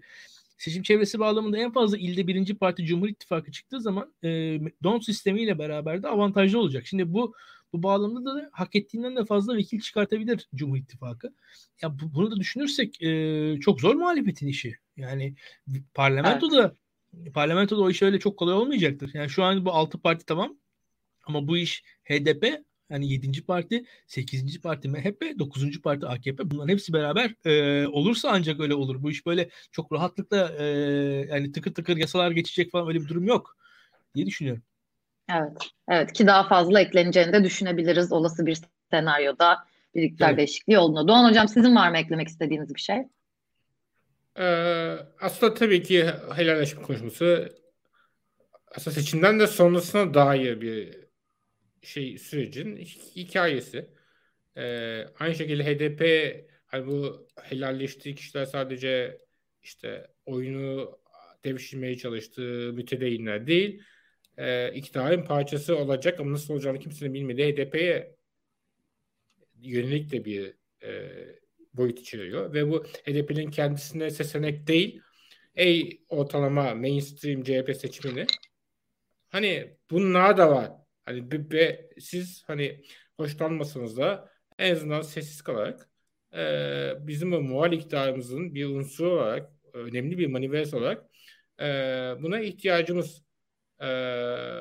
seçim 0.57 0.83
çevresi 0.83 1.19
bağlamında 1.19 1.57
en 1.57 1.71
fazla 1.71 1.97
ilde 1.97 2.27
birinci 2.27 2.55
parti 2.55 2.85
Cumhur 2.85 3.07
İttifakı 3.09 3.51
çıktığı 3.51 3.81
zaman 3.81 4.13
e, 4.23 4.27
don 4.83 4.99
sistemiyle 4.99 5.59
beraber 5.59 6.03
de 6.03 6.07
avantajlı 6.07 6.59
olacak. 6.59 6.87
Şimdi 6.87 7.13
bu 7.13 7.35
bu 7.73 7.83
bağlamda 7.83 8.35
da 8.35 8.49
hak 8.51 8.75
ettiğinden 8.75 9.15
de 9.15 9.25
fazla 9.25 9.57
vekil 9.57 9.79
çıkartabilir 9.79 10.47
Cumhur 10.55 10.77
İttifakı. 10.77 11.33
Ya 11.81 11.99
bu, 11.99 12.13
bunu 12.15 12.31
da 12.31 12.35
düşünürsek 12.35 13.01
e, 13.01 13.59
çok 13.59 13.81
zor 13.81 13.95
muhalefetin 13.95 14.47
işi. 14.47 14.75
Yani 14.97 15.35
parlamentoda 15.93 16.75
evet. 17.17 17.33
parlamentoda 17.33 17.81
o 17.81 17.89
iş 17.89 18.01
öyle 18.01 18.19
çok 18.19 18.37
kolay 18.37 18.55
olmayacaktır. 18.55 19.11
Yani 19.13 19.29
şu 19.29 19.43
an 19.43 19.65
bu 19.65 19.71
altı 19.71 20.01
parti 20.01 20.25
tamam 20.25 20.57
ama 21.25 21.47
bu 21.47 21.57
iş 21.57 21.83
HDP 22.03 22.63
yani 22.89 23.11
7. 23.11 23.45
parti, 23.45 23.85
8. 24.07 24.61
parti 24.61 24.89
MHP, 24.89 25.39
9. 25.39 25.81
parti 25.81 26.05
AKP 26.07 26.51
bunların 26.51 26.69
hepsi 26.69 26.93
beraber 26.93 27.35
e, 27.45 27.87
olursa 27.87 28.29
ancak 28.31 28.59
öyle 28.59 28.73
olur. 28.73 29.03
Bu 29.03 29.11
iş 29.11 29.25
böyle 29.25 29.49
çok 29.71 29.91
rahatlıkla 29.91 30.55
e, 30.59 30.65
yani 31.29 31.51
tıkır 31.51 31.73
tıkır 31.73 31.97
yasalar 31.97 32.31
geçecek 32.31 32.71
falan 32.71 32.87
öyle 32.87 33.01
bir 33.01 33.07
durum 33.07 33.23
yok 33.27 33.57
diye 34.15 34.25
düşünüyorum. 34.25 34.63
Evet. 35.29 35.57
Evet 35.89 36.13
ki 36.13 36.27
daha 36.27 36.47
fazla 36.47 36.81
ekleneceğini 36.81 37.33
de 37.33 37.43
düşünebiliriz 37.43 38.11
olası 38.11 38.45
bir 38.45 38.57
senaryoda 38.91 39.57
bir 39.95 40.01
iktidar 40.01 40.29
evet. 40.29 40.37
değişikliği 40.37 40.77
olduğunda. 40.77 41.07
Doğan 41.07 41.29
Hocam 41.29 41.47
sizin 41.47 41.75
var 41.75 41.89
mı 41.89 41.97
eklemek 41.97 42.27
istediğiniz 42.27 42.75
bir 42.75 42.79
şey? 42.79 42.97
Ee, 44.39 44.95
aslında 45.21 45.53
tabii 45.53 45.83
ki 45.83 46.05
helalleşme 46.35 46.81
konuşması 46.81 47.55
aslında 48.75 48.95
seçimden 48.95 49.39
de 49.39 49.47
sonrasına 49.47 50.13
dair 50.13 50.61
bir 50.61 50.97
şey 51.81 52.17
sürecin 52.17 52.77
hikayesi. 53.15 53.89
Ee, 54.57 55.05
aynı 55.19 55.35
şekilde 55.35 55.63
HDP 55.63 56.03
hani 56.65 56.87
bu 56.87 57.27
helalleştiği 57.41 58.15
kişiler 58.15 58.45
sadece 58.45 59.17
işte 59.63 60.07
oyunu 60.25 60.99
devşirmeye 61.43 61.97
çalıştığı 61.97 62.71
mütedeyinler 62.73 63.47
değil 63.47 63.83
e, 64.39 64.73
iktidarın 64.73 65.23
parçası 65.23 65.77
olacak 65.77 66.19
ama 66.19 66.31
nasıl 66.31 66.53
olacağını 66.53 66.79
kimsenin 66.79 67.13
bilmediği 67.13 67.53
HDP'ye 67.53 68.15
yönelik 69.61 70.11
de 70.11 70.25
bir 70.25 70.53
e, 70.83 71.11
boyut 71.73 71.99
içeriyor. 71.99 72.53
Ve 72.53 72.71
bu 72.71 72.83
HDP'nin 72.83 73.51
kendisine 73.51 74.09
seçenek 74.09 74.67
değil 74.67 75.01
ey 75.55 76.01
ortalama 76.09 76.75
mainstream 76.75 77.43
CHP 77.43 77.75
seçmeni 77.75 78.25
hani 79.29 79.77
bunlar 79.91 80.37
da 80.37 80.51
var. 80.51 80.71
Hani 81.05 81.31
be, 81.31 81.51
be, 81.51 81.89
siz 81.99 82.43
hani 82.47 82.83
hoşlanmasanız 83.17 83.97
da 83.97 84.29
en 84.57 84.73
azından 84.75 85.01
sessiz 85.01 85.41
kalarak 85.41 85.89
e, 86.35 87.07
bizim 87.07 87.33
o 87.33 87.41
muhal 87.41 87.73
iktidarımızın 87.73 88.55
bir 88.55 88.65
unsuru 88.65 89.11
olarak 89.11 89.51
önemli 89.73 90.17
bir 90.17 90.27
manivers 90.27 90.73
olarak 90.73 91.05
e, 91.59 91.65
buna 92.21 92.39
ihtiyacımız 92.39 93.28
e, 93.79 93.87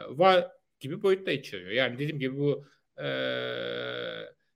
var 0.09 0.51
gibi 0.81 1.03
boyutta 1.03 1.31
içeriyor. 1.31 1.71
Yani 1.71 1.95
dediğim 1.95 2.19
gibi 2.19 2.39
bu 2.39 2.67
e, 3.03 3.09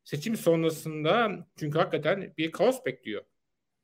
seçim 0.04 0.36
sonrasında 0.36 1.46
çünkü 1.58 1.78
hakikaten 1.78 2.34
bir 2.38 2.52
kaos 2.52 2.84
bekliyor. 2.86 3.22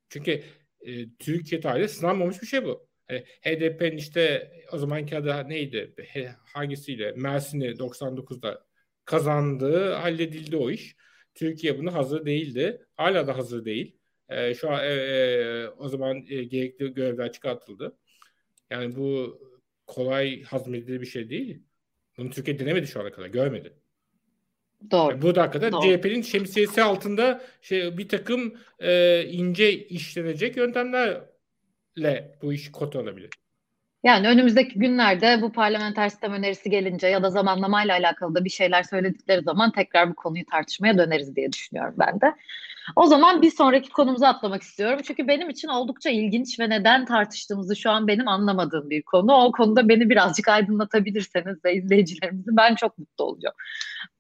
Çünkü 0.09 0.43
e, 0.81 1.17
Türkiye 1.19 1.61
tarihinde 1.61 1.89
sınanmamış 1.89 2.43
bir 2.43 2.47
şey 2.47 2.65
bu. 2.65 2.89
Yani 3.11 3.25
HDP'nin 3.43 3.97
işte 3.97 4.53
o 4.73 4.79
zamanki 4.79 5.17
adı 5.17 5.49
neydi? 5.49 5.95
Hangisiyle? 6.55 7.13
Mersin'i 7.13 7.79
99'da 7.79 8.67
kazandığı 9.05 9.93
halledildi 9.93 10.57
o 10.57 10.71
iş. 10.71 10.97
Türkiye 11.35 11.79
bunu 11.79 11.95
hazır 11.95 12.27
değildi. 12.27 12.87
Hala 12.97 13.27
da 13.27 13.37
hazır 13.37 13.65
değil. 13.65 13.99
E, 14.29 14.55
şu 14.55 14.71
an 14.71 14.85
e, 14.85 14.89
e, 14.89 15.69
o 15.69 15.89
zaman 15.89 16.17
e, 16.29 16.45
gerekli 16.45 16.95
görevler 16.95 17.33
çıkartıldı. 17.33 17.99
Yani 18.71 18.97
bu 18.97 19.41
kolay 19.89 20.43
hazmedilir 20.43 21.01
bir 21.01 21.07
şey 21.07 21.31
değil. 21.31 21.63
Bunu 22.19 22.31
Türkiye 22.31 22.59
denemedi 22.59 22.87
şu 22.87 23.01
ana 23.01 23.13
kadar. 23.13 23.27
Görmedi. 23.27 23.73
Doğru. 24.91 25.11
Yani 25.11 25.23
bu 25.23 25.35
da 25.35 25.43
hakikaten 25.43 25.71
CHP'nin 25.71 26.23
şemsiyesi 26.23 26.83
altında 26.83 27.45
şey 27.63 27.99
bir 27.99 28.09
takım 28.09 28.55
e, 28.79 29.23
ince 29.25 29.87
işlenecek 29.87 30.57
yöntemlerle 30.57 32.39
bu 32.43 32.53
iş 32.53 32.73
kot 32.73 32.97
olabilir. 32.97 33.31
Yani 34.05 34.29
önümüzdeki 34.29 34.79
günlerde 34.79 35.43
bu 35.43 35.53
parlamenter 35.53 36.09
sistem 36.09 36.33
önerisi 36.33 36.71
gelince 36.71 37.07
ya 37.07 37.23
da 37.23 37.31
zamanlamayla 37.31 37.97
alakalı 37.97 38.35
da 38.35 38.45
bir 38.45 38.51
şeyler 38.51 38.83
söyledikleri 38.83 39.43
zaman 39.43 39.73
tekrar 39.73 40.11
bu 40.11 40.15
konuyu 40.15 40.45
tartışmaya 40.47 40.99
döneriz 40.99 41.37
diye 41.37 41.53
düşünüyorum 41.53 41.95
ben 41.99 42.21
de. 42.21 42.35
O 42.97 43.07
zaman 43.07 43.43
bir 43.43 43.51
sonraki 43.51 43.91
konumuza 43.91 44.29
atlamak 44.29 44.63
istiyorum. 44.63 45.01
Çünkü 45.05 45.29
benim 45.29 45.51
için 45.51 45.69
oldukça 45.69 46.11
ilginç 46.11 46.61
ve 46.61 46.71
neden 46.71 47.05
tartıştığımızı 47.05 47.77
şu 47.77 47.91
an 47.91 48.07
benim 48.07 48.29
anlamadığım 48.29 48.91
bir 48.91 49.03
konu. 49.03 49.33
O 49.33 49.53
konuda 49.53 49.89
beni 49.89 50.11
birazcık 50.11 50.49
aydınlatabilirseniz 50.49 51.65
de 51.65 51.75
izleyicilerimizi 51.75 52.57
ben 52.57 52.75
çok 52.75 52.99
mutlu 52.99 53.25
olacağım. 53.25 53.55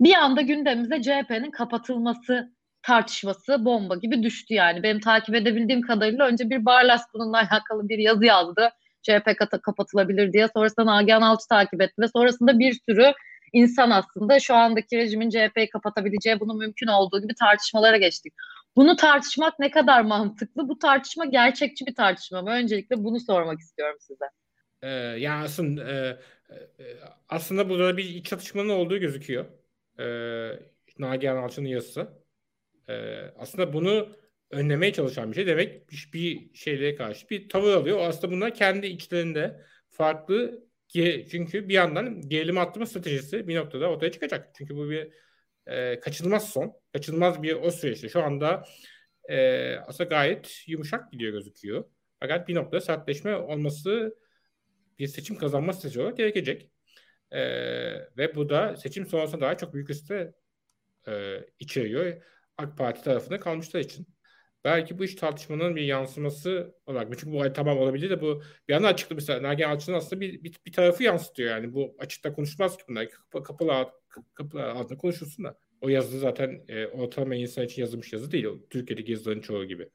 Bir 0.01 0.14
anda 0.14 0.41
gündemimize 0.41 1.03
CHP'nin 1.03 1.51
kapatılması 1.51 2.53
tartışması 2.83 3.64
bomba 3.64 3.97
gibi 3.97 4.22
düştü 4.22 4.55
yani. 4.55 4.83
Benim 4.83 5.01
takip 5.01 5.35
edebildiğim 5.35 5.83
kadarıyla 5.83 6.26
önce 6.26 6.51
bir 6.51 6.64
Barlas 6.64 7.03
bununla 7.14 7.39
alakalı 7.39 7.89
bir 7.89 7.99
yazı 7.99 8.24
yazdı. 8.24 8.70
CHP 9.03 9.62
kapatılabilir 9.62 10.32
diye. 10.32 10.49
Sonrasında 10.55 10.86
Nagihan 10.86 11.22
Alçı 11.22 11.49
takip 11.49 11.82
etti 11.82 11.94
ve 11.99 12.09
sonrasında 12.09 12.59
bir 12.59 12.80
sürü 12.88 13.12
insan 13.53 13.90
aslında 13.90 14.40
şu 14.40 14.55
andaki 14.55 14.96
rejimin 14.96 15.30
CHP'yi 15.30 15.68
kapatabileceği 15.68 16.40
bunun 16.40 16.59
mümkün 16.59 16.86
olduğu 16.86 17.22
gibi 17.22 17.34
tartışmalara 17.34 17.96
geçtik. 17.96 18.34
Bunu 18.76 18.96
tartışmak 18.96 19.59
ne 19.59 19.70
kadar 19.70 20.03
mantıklı? 20.03 20.68
Bu 20.68 20.78
tartışma 20.78 21.24
gerçekçi 21.24 21.86
bir 21.86 21.94
tartışma 21.94 22.42
mı? 22.42 22.51
Öncelikle 22.51 23.05
bunu 23.05 23.20
sormak 23.20 23.61
istiyorum 23.61 23.96
size. 24.01 24.24
Ee, 24.82 24.88
yani 25.18 25.44
aslında 25.44 25.90
e, 25.90 26.18
e, 26.51 26.96
aslında 27.28 27.68
burada 27.68 27.96
bir 27.96 28.05
iç 28.05 28.26
çatışmanın 28.26 28.68
olduğu 28.68 28.99
gözüküyor. 28.99 29.44
Ee, 30.01 30.51
Nagihan 30.99 31.36
Alçı'nın 31.36 31.68
yazısı. 31.68 32.09
Ee, 32.88 33.20
aslında 33.38 33.72
bunu 33.72 34.09
önlemeye 34.51 34.92
çalışan 34.92 35.30
bir 35.30 35.34
şey. 35.34 35.46
Demek 35.46 35.90
bir, 36.14 36.55
şeylere 36.55 36.94
karşı 36.94 37.28
bir 37.28 37.49
tavır 37.49 37.74
alıyor. 37.74 37.99
Aslında 38.01 38.32
bunlar 38.32 38.55
kendi 38.55 38.86
içlerinde 38.86 39.61
farklı 39.90 40.68
çünkü 41.30 41.68
bir 41.68 41.74
yandan 41.74 42.28
gerilim 42.28 42.59
arttırma 42.59 42.86
stratejisi 42.86 43.49
bir 43.49 43.57
noktada 43.57 43.90
ortaya 43.90 44.12
çıkacak. 44.12 44.51
Çünkü 44.55 44.76
bu 44.76 44.90
bir 44.90 45.12
e, 45.66 46.01
kaçınılmaz 46.01 46.51
son. 46.51 46.72
Kaçınılmaz 46.92 47.42
bir 47.42 47.55
o 47.55 47.70
süreçte. 47.70 48.09
Şu 48.09 48.22
anda 48.22 48.64
e, 49.28 49.76
aslında 49.76 50.09
gayet 50.09 50.64
yumuşak 50.66 51.12
gidiyor 51.12 51.32
gözüküyor. 51.32 51.84
Fakat 52.20 52.49
bir 52.49 52.55
noktada 52.55 52.80
sertleşme 52.80 53.36
olması 53.36 54.16
bir 54.99 55.07
seçim 55.07 55.36
kazanma 55.36 55.72
stratejisi 55.72 56.01
olarak 56.01 56.16
gerekecek. 56.16 56.70
E, 57.30 57.40
ve 58.16 58.34
bu 58.34 58.49
da 58.49 58.76
seçim 58.76 59.07
sonrasında 59.07 59.40
daha 59.40 59.57
çok 59.57 59.74
büyük 59.74 59.90
riske 59.90 60.32
e, 61.09 61.40
içeriyor. 61.59 62.22
AK 62.59 62.78
Parti 62.78 63.03
tarafında 63.03 63.40
kalmışlar 63.40 63.80
için. 63.80 64.18
Belki 64.64 64.98
bu 64.98 65.04
iş 65.04 65.14
tartışmanın 65.14 65.76
bir 65.76 65.82
yansıması 65.82 66.74
olarak. 66.86 67.18
Çünkü 67.18 67.32
bu 67.32 67.52
tamam 67.52 67.78
olabilir 67.78 68.11
de 68.11 68.20
bu 68.20 68.42
bir 68.68 68.72
yandan 68.72 68.92
açıklı 68.92 69.14
mesela 69.14 69.42
Nagihan 69.42 69.70
Alçı'nın 69.70 69.96
aslında 69.96 70.20
bir, 70.20 70.44
bir, 70.44 70.56
bir 70.66 70.72
tarafı 70.72 71.02
yansıtıyor 71.02 71.50
yani. 71.50 71.74
Bu 71.74 71.96
açıkta 71.98 72.32
konuşmaz 72.32 72.76
ki 72.76 72.82
bunlar. 72.88 73.09
Kapı, 73.11 73.42
kapılar, 73.42 73.88
kapılar 74.34 74.68
altında 74.68 74.98
konuşulsun 74.98 75.44
da. 75.44 75.59
O 75.80 75.88
yazı 75.88 76.18
zaten 76.18 76.64
e, 76.68 76.86
ortalama 76.86 77.34
insan 77.34 77.64
için 77.64 77.82
yazılmış 77.82 78.12
yazı 78.12 78.30
değil. 78.30 78.44
O 78.44 78.68
Türkiye'deki 78.70 79.12
yazıların 79.12 79.40
çoğu 79.40 79.64
gibi. 79.64 79.88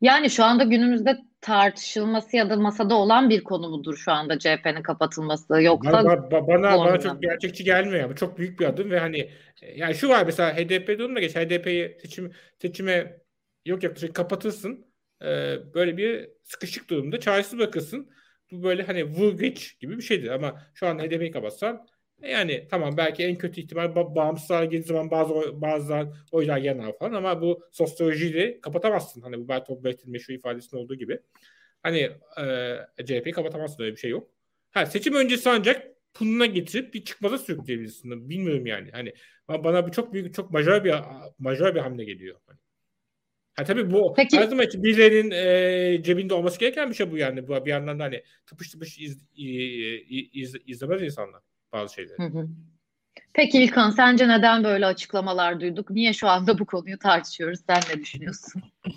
Yani 0.00 0.30
şu 0.30 0.44
anda 0.44 0.64
günümüzde 0.64 1.18
tartışılması 1.40 2.36
ya 2.36 2.50
da 2.50 2.56
masada 2.56 2.94
olan 2.94 3.30
bir 3.30 3.44
konu 3.44 3.68
mudur 3.68 3.96
şu 3.96 4.12
anda 4.12 4.38
CHP'nin 4.38 4.82
kapatılması 4.82 5.62
yoksa 5.62 5.92
bana, 5.92 6.30
bana, 6.30 6.46
bana, 6.46 6.78
bana 6.78 7.00
çok 7.00 7.22
gerçekçi 7.22 7.64
gelmiyor. 7.64 8.10
Bu 8.10 8.14
çok 8.14 8.38
büyük 8.38 8.60
bir 8.60 8.66
adım 8.66 8.90
ve 8.90 8.98
hani 8.98 9.18
e, 9.62 9.72
yani 9.76 9.94
şu 9.94 10.08
var 10.08 10.26
mesela 10.26 10.56
HDP 10.56 10.98
durumda 10.98 11.20
geç 11.20 11.36
HDP'yi 11.36 11.98
seçim 12.02 12.32
seçime 12.58 13.25
yok 13.66 13.82
yaklaşık 13.82 14.14
kapatırsın. 14.14 14.86
Ee, 15.22 15.56
böyle 15.74 15.96
bir 15.96 16.28
sıkışık 16.42 16.90
durumda 16.90 17.20
çaresiz 17.20 17.58
bakılsın. 17.58 18.10
Bu 18.52 18.62
böyle 18.62 18.82
hani 18.82 19.04
vur 19.04 19.38
geç 19.38 19.78
gibi 19.80 19.96
bir 19.96 20.02
şeydir 20.02 20.28
ama 20.30 20.62
şu 20.74 20.86
an 20.86 20.98
HDP'yi 20.98 21.30
kapatsan 21.30 21.86
Yani 22.22 22.68
tamam 22.70 22.96
belki 22.96 23.22
en 23.24 23.36
kötü 23.38 23.60
ihtimal 23.60 23.84
ba- 23.84 24.14
bağımsız 24.14 24.50
hale 24.50 24.66
geldiği 24.66 24.86
zaman 24.86 25.10
bazı 25.10 25.34
bazı 25.62 26.12
oylar 26.32 26.58
yanar 26.58 26.98
falan 26.98 27.12
ama 27.12 27.42
bu 27.42 27.62
sosyolojiyi 27.72 28.60
kapatamazsın. 28.60 29.20
Hani 29.20 29.38
bu 29.38 29.48
Bertolt 29.48 29.84
Brecht'in 29.84 30.10
meşhur 30.12 30.34
ifadesinde 30.34 30.80
olduğu 30.80 30.94
gibi. 30.94 31.20
Hani 31.82 31.98
e, 32.98 33.04
CHP'yi 33.06 33.32
kapatamazsın 33.32 33.82
öyle 33.82 33.92
bir 33.92 34.00
şey 34.00 34.10
yok. 34.10 34.30
Ha, 34.70 34.86
seçim 34.86 35.14
öncesi 35.14 35.50
ancak 35.50 35.86
pununa 36.14 36.46
getirip 36.46 36.94
bir 36.94 37.04
çıkmaza 37.04 37.38
sürükleyebilirsin. 37.38 38.30
Bilmiyorum 38.30 38.66
yani. 38.66 38.90
Hani 38.90 39.14
bana 39.48 39.86
bu 39.86 39.92
çok 39.92 40.12
büyük, 40.12 40.34
çok 40.34 40.50
majör 40.50 40.84
bir 40.84 40.94
majör 41.38 41.74
bir 41.74 41.80
hamle 41.80 42.04
geliyor. 42.04 42.36
Hani. 42.46 42.58
Ha 43.56 43.64
tabii 43.64 43.90
bu 43.90 44.14
Peki. 44.16 44.38
her 44.38 44.46
zaman 44.46 44.66
için 44.66 44.82
birilerinin 44.82 45.30
e, 45.30 46.02
cebinde 46.02 46.34
olması 46.34 46.58
gereken 46.58 46.90
bir 46.90 46.94
şey 46.94 47.10
bu 47.10 47.16
yani. 47.16 47.48
Bu 47.48 47.64
bir 47.64 47.70
yandan 47.70 47.98
da 47.98 48.04
hani 48.04 48.22
tıpış 48.46 48.70
tıpış 48.70 48.98
iz, 48.98 49.26
iz, 49.34 50.30
iz, 50.32 50.54
izlemez 50.66 51.02
insanlar 51.02 51.42
bazı 51.72 51.94
şeyleri. 51.94 52.18
Hı 52.18 52.38
hı. 52.38 52.48
Peki 53.32 53.62
İlkan 53.62 53.90
sence 53.90 54.28
neden 54.28 54.64
böyle 54.64 54.86
açıklamalar 54.86 55.60
duyduk? 55.60 55.90
Niye 55.90 56.12
şu 56.12 56.28
anda 56.28 56.58
bu 56.58 56.66
konuyu 56.66 56.98
tartışıyoruz? 56.98 57.60
Sen 57.66 57.80
ne 57.90 58.00
düşünüyorsun? 58.00 58.62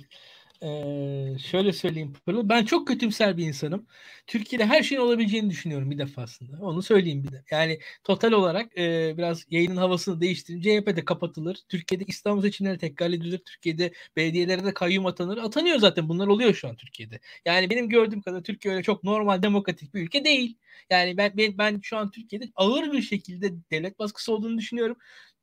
Ee, 0.64 1.38
şöyle 1.40 1.74
söyleyeyim 1.74 2.14
Pırıl. 2.26 2.50
Ben 2.50 2.66
çok 2.66 2.88
kötümser 2.88 3.38
bir 3.38 3.46
insanım. 3.46 3.88
Türkiye'de 4.28 4.66
her 4.66 4.84
şeyin 4.84 5.02
olabileceğini 5.02 5.50
düşünüyorum 5.50 5.92
bir 5.92 5.98
defasında. 5.98 6.58
Onu 6.62 6.82
söyleyeyim 6.82 7.24
bir 7.24 7.32
de. 7.32 7.44
Yani 7.52 7.80
total 8.04 8.32
olarak 8.32 8.78
e, 8.78 9.18
biraz 9.18 9.46
yayının 9.50 9.78
havasını 9.78 10.22
değiştirin. 10.22 10.62
CHP 10.62 10.96
de 10.96 11.06
kapatılır. 11.06 11.58
Türkiye'de 11.70 12.06
İstanbul 12.08 12.42
seçimleri 12.42 12.78
tekrar 12.78 13.10
edilir. 13.10 13.38
Türkiye'de 13.46 13.94
belediyelere 14.16 14.64
de 14.64 14.74
kayyum 14.74 15.06
atanır. 15.06 15.38
Atanıyor 15.38 15.80
zaten. 15.80 16.10
Bunlar 16.10 16.28
oluyor 16.28 16.54
şu 16.54 16.68
an 16.70 16.76
Türkiye'de. 16.76 17.20
Yani 17.46 17.70
benim 17.70 17.90
gördüğüm 17.90 18.22
kadar 18.22 18.44
Türkiye 18.44 18.74
öyle 18.74 18.84
çok 18.84 19.04
normal 19.04 19.44
demokratik 19.44 19.94
bir 19.94 20.02
ülke 20.02 20.26
değil. 20.26 20.58
Yani 20.90 21.18
ben 21.18 21.32
ben, 21.38 21.58
ben 21.58 21.80
şu 21.84 21.98
an 21.98 22.12
Türkiye'de 22.12 22.46
ağır 22.56 22.92
bir 22.92 23.02
şekilde 23.02 23.52
devlet 23.72 24.00
baskısı 24.00 24.34
olduğunu 24.34 24.58
düşünüyorum 24.58 24.98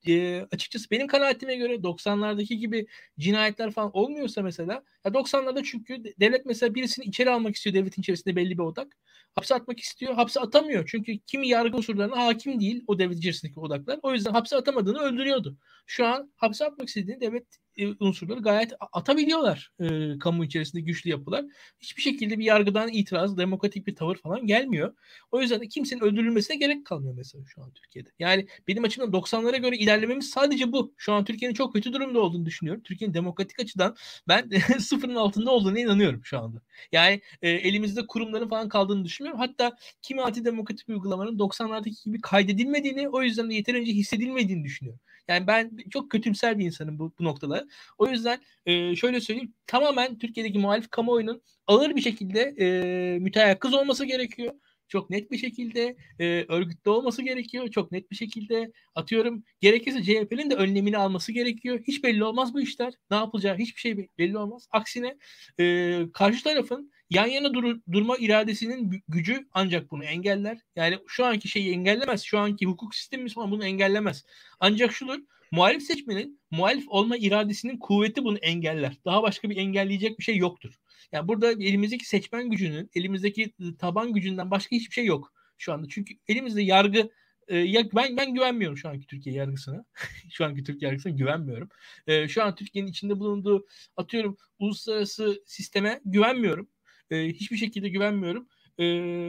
e, 0.06 0.46
açıkçası 0.52 0.90
benim 0.90 1.06
kanaatime 1.06 1.56
göre 1.56 1.82
90'lardaki 1.82 2.54
gibi 2.54 2.86
cinayetler 3.18 3.70
falan 3.70 3.90
olmuyorsa 3.96 4.42
mesela 4.42 4.82
ya 5.06 5.12
90'larda 5.12 5.64
çünkü 5.64 6.02
devlet 6.20 6.46
mesela 6.46 6.74
birisini 6.74 7.04
içeri 7.04 7.30
almak 7.30 7.56
istiyor 7.56 7.74
devletin 7.74 8.02
içerisinde 8.02 8.36
belli 8.36 8.58
bir 8.58 8.62
odak. 8.62 8.96
Hapse 9.34 9.54
atmak 9.54 9.80
istiyor. 9.80 10.14
Hapse 10.14 10.40
atamıyor. 10.40 10.84
Çünkü 10.86 11.18
kimi 11.18 11.48
yargı 11.48 11.76
unsurlarına 11.76 12.16
hakim 12.16 12.60
değil 12.60 12.84
o 12.86 12.98
devlet 12.98 13.18
içerisindeki 13.18 13.60
odaklar. 13.60 13.98
O 14.02 14.12
yüzden 14.12 14.32
hapse 14.32 14.56
atamadığını 14.56 14.98
öldürüyordu. 14.98 15.56
Şu 15.86 16.06
an 16.06 16.32
hapse 16.36 16.64
atmak 16.64 16.88
istediğini 16.88 17.20
devlet 17.20 17.46
e, 17.76 17.86
unsurları 18.00 18.40
gayet 18.40 18.72
atabiliyorlar 18.92 19.72
e, 19.80 20.18
kamu 20.18 20.44
içerisinde 20.44 20.82
güçlü 20.82 21.10
yapılar. 21.10 21.44
Hiçbir 21.80 22.02
şekilde 22.02 22.38
bir 22.38 22.44
yargıdan 22.44 22.88
itiraz, 22.88 23.38
demokratik 23.38 23.86
bir 23.86 23.96
tavır 23.96 24.16
falan 24.16 24.46
gelmiyor. 24.46 24.94
O 25.30 25.40
yüzden 25.40 25.60
de 25.60 25.68
kimsenin 25.68 26.00
öldürülmesine 26.00 26.56
gerek 26.56 26.86
kalmıyor 26.86 27.14
mesela 27.16 27.44
şu 27.46 27.62
an 27.62 27.72
Türkiye'de. 27.72 28.08
Yani 28.18 28.46
benim 28.68 28.84
açımdan 28.84 29.20
90'lara 29.20 29.56
göre 29.56 29.76
ilerlememiz 29.76 30.30
sadece 30.30 30.72
bu. 30.72 30.94
Şu 30.96 31.12
an 31.12 31.24
Türkiye'nin 31.24 31.54
çok 31.54 31.72
kötü 31.72 31.92
durumda 31.92 32.20
olduğunu 32.20 32.46
düşünüyorum. 32.46 32.82
Türkiye'nin 32.82 33.14
demokratik 33.14 33.60
açıdan 33.60 33.96
ben 34.28 34.50
sıfırın 34.96 35.14
altında 35.14 35.50
olduğunu 35.50 35.78
inanıyorum 35.78 36.20
şu 36.24 36.38
anda. 36.38 36.62
Yani 36.92 37.20
e, 37.42 37.50
elimizde 37.50 38.06
kurumların 38.06 38.48
falan 38.48 38.68
kaldığını 38.68 39.04
düşünmüyorum. 39.04 39.40
Hatta 39.40 39.76
kimi 40.02 40.22
antidemokratik 40.22 40.88
uygulamanın 40.88 41.38
90'lardaki 41.38 42.04
gibi 42.04 42.20
kaydedilmediğini 42.20 43.08
o 43.08 43.22
yüzden 43.22 43.50
de 43.50 43.54
yeterince 43.54 43.92
hissedilmediğini 43.92 44.64
düşünüyorum. 44.64 45.00
Yani 45.28 45.46
ben 45.46 45.76
çok 45.90 46.10
kötümser 46.10 46.58
bir 46.58 46.64
insanım 46.64 46.98
bu, 46.98 47.12
bu 47.18 47.24
noktada. 47.24 47.66
O 47.98 48.08
yüzden 48.08 48.38
e, 48.66 48.96
şöyle 48.96 49.20
söyleyeyim. 49.20 49.54
Tamamen 49.66 50.18
Türkiye'deki 50.18 50.58
muhalif 50.58 50.90
kamuoyunun 50.90 51.42
ağır 51.66 51.96
bir 51.96 52.00
şekilde 52.00 52.54
e, 52.60 53.18
müteyakkız 53.18 53.74
olması 53.74 54.04
gerekiyor 54.04 54.54
çok 54.88 55.10
net 55.10 55.30
bir 55.30 55.38
şekilde 55.38 55.96
e, 56.18 56.44
örgütlü 56.48 56.90
olması 56.90 57.22
gerekiyor. 57.22 57.70
Çok 57.70 57.92
net 57.92 58.10
bir 58.10 58.16
şekilde 58.16 58.72
atıyorum 58.94 59.44
gerekirse 59.60 60.02
CHP'nin 60.02 60.50
de 60.50 60.54
önlemini 60.54 60.98
alması 60.98 61.32
gerekiyor. 61.32 61.80
Hiç 61.86 62.04
belli 62.04 62.24
olmaz 62.24 62.54
bu 62.54 62.60
işler. 62.60 62.94
Ne 63.10 63.16
yapılacağı 63.16 63.56
hiçbir 63.58 63.80
şey 63.80 64.08
belli 64.18 64.38
olmaz. 64.38 64.68
Aksine 64.70 65.16
e, 65.60 65.98
karşı 66.12 66.44
tarafın 66.44 66.92
yan 67.10 67.26
yana 67.26 67.54
dur- 67.54 67.80
durma 67.92 68.16
iradesinin 68.16 69.02
gücü 69.08 69.46
ancak 69.52 69.90
bunu 69.90 70.04
engeller. 70.04 70.58
Yani 70.76 70.98
şu 71.06 71.24
anki 71.24 71.48
şeyi 71.48 71.72
engellemez. 71.72 72.22
Şu 72.22 72.38
anki 72.38 72.66
hukuk 72.66 72.94
sistemimiz 72.94 73.34
falan 73.34 73.50
bunu 73.50 73.64
engellemez. 73.64 74.24
Ancak 74.60 74.92
şudur 74.92 75.18
muhalif 75.50 75.82
seçmenin 75.82 76.40
muhalif 76.50 76.84
olma 76.88 77.16
iradesinin 77.16 77.78
kuvveti 77.78 78.24
bunu 78.24 78.38
engeller. 78.38 78.96
Daha 79.04 79.22
başka 79.22 79.50
bir 79.50 79.56
engelleyecek 79.56 80.18
bir 80.18 80.24
şey 80.24 80.36
yoktur. 80.36 80.78
Yani 81.12 81.28
burada 81.28 81.52
elimizdeki 81.52 82.08
seçmen 82.08 82.50
gücünün, 82.50 82.90
elimizdeki 82.94 83.52
taban 83.78 84.12
gücünden 84.12 84.50
başka 84.50 84.76
hiçbir 84.76 84.94
şey 84.94 85.04
yok 85.04 85.32
şu 85.58 85.72
anda. 85.72 85.86
Çünkü 85.88 86.14
elimizde 86.28 86.62
yargı 86.62 87.10
e, 87.48 87.56
ya 87.58 87.82
ben 87.94 88.16
ben 88.16 88.34
güvenmiyorum 88.34 88.76
şu 88.76 88.88
anki 88.88 89.06
Türkiye 89.06 89.34
yargısına. 89.34 89.84
şu 90.32 90.44
anki 90.44 90.64
Türkiye 90.64 90.88
yargısına 90.88 91.12
güvenmiyorum. 91.12 91.68
E, 92.06 92.28
şu 92.28 92.42
an 92.42 92.54
Türkiye'nin 92.54 92.90
içinde 92.90 93.18
bulunduğu 93.18 93.66
atıyorum 93.96 94.36
uluslararası 94.58 95.42
sisteme 95.46 96.00
güvenmiyorum. 96.04 96.68
E, 97.10 97.28
hiçbir 97.28 97.56
şekilde 97.56 97.88
güvenmiyorum. 97.88 98.48
E, 98.78 98.84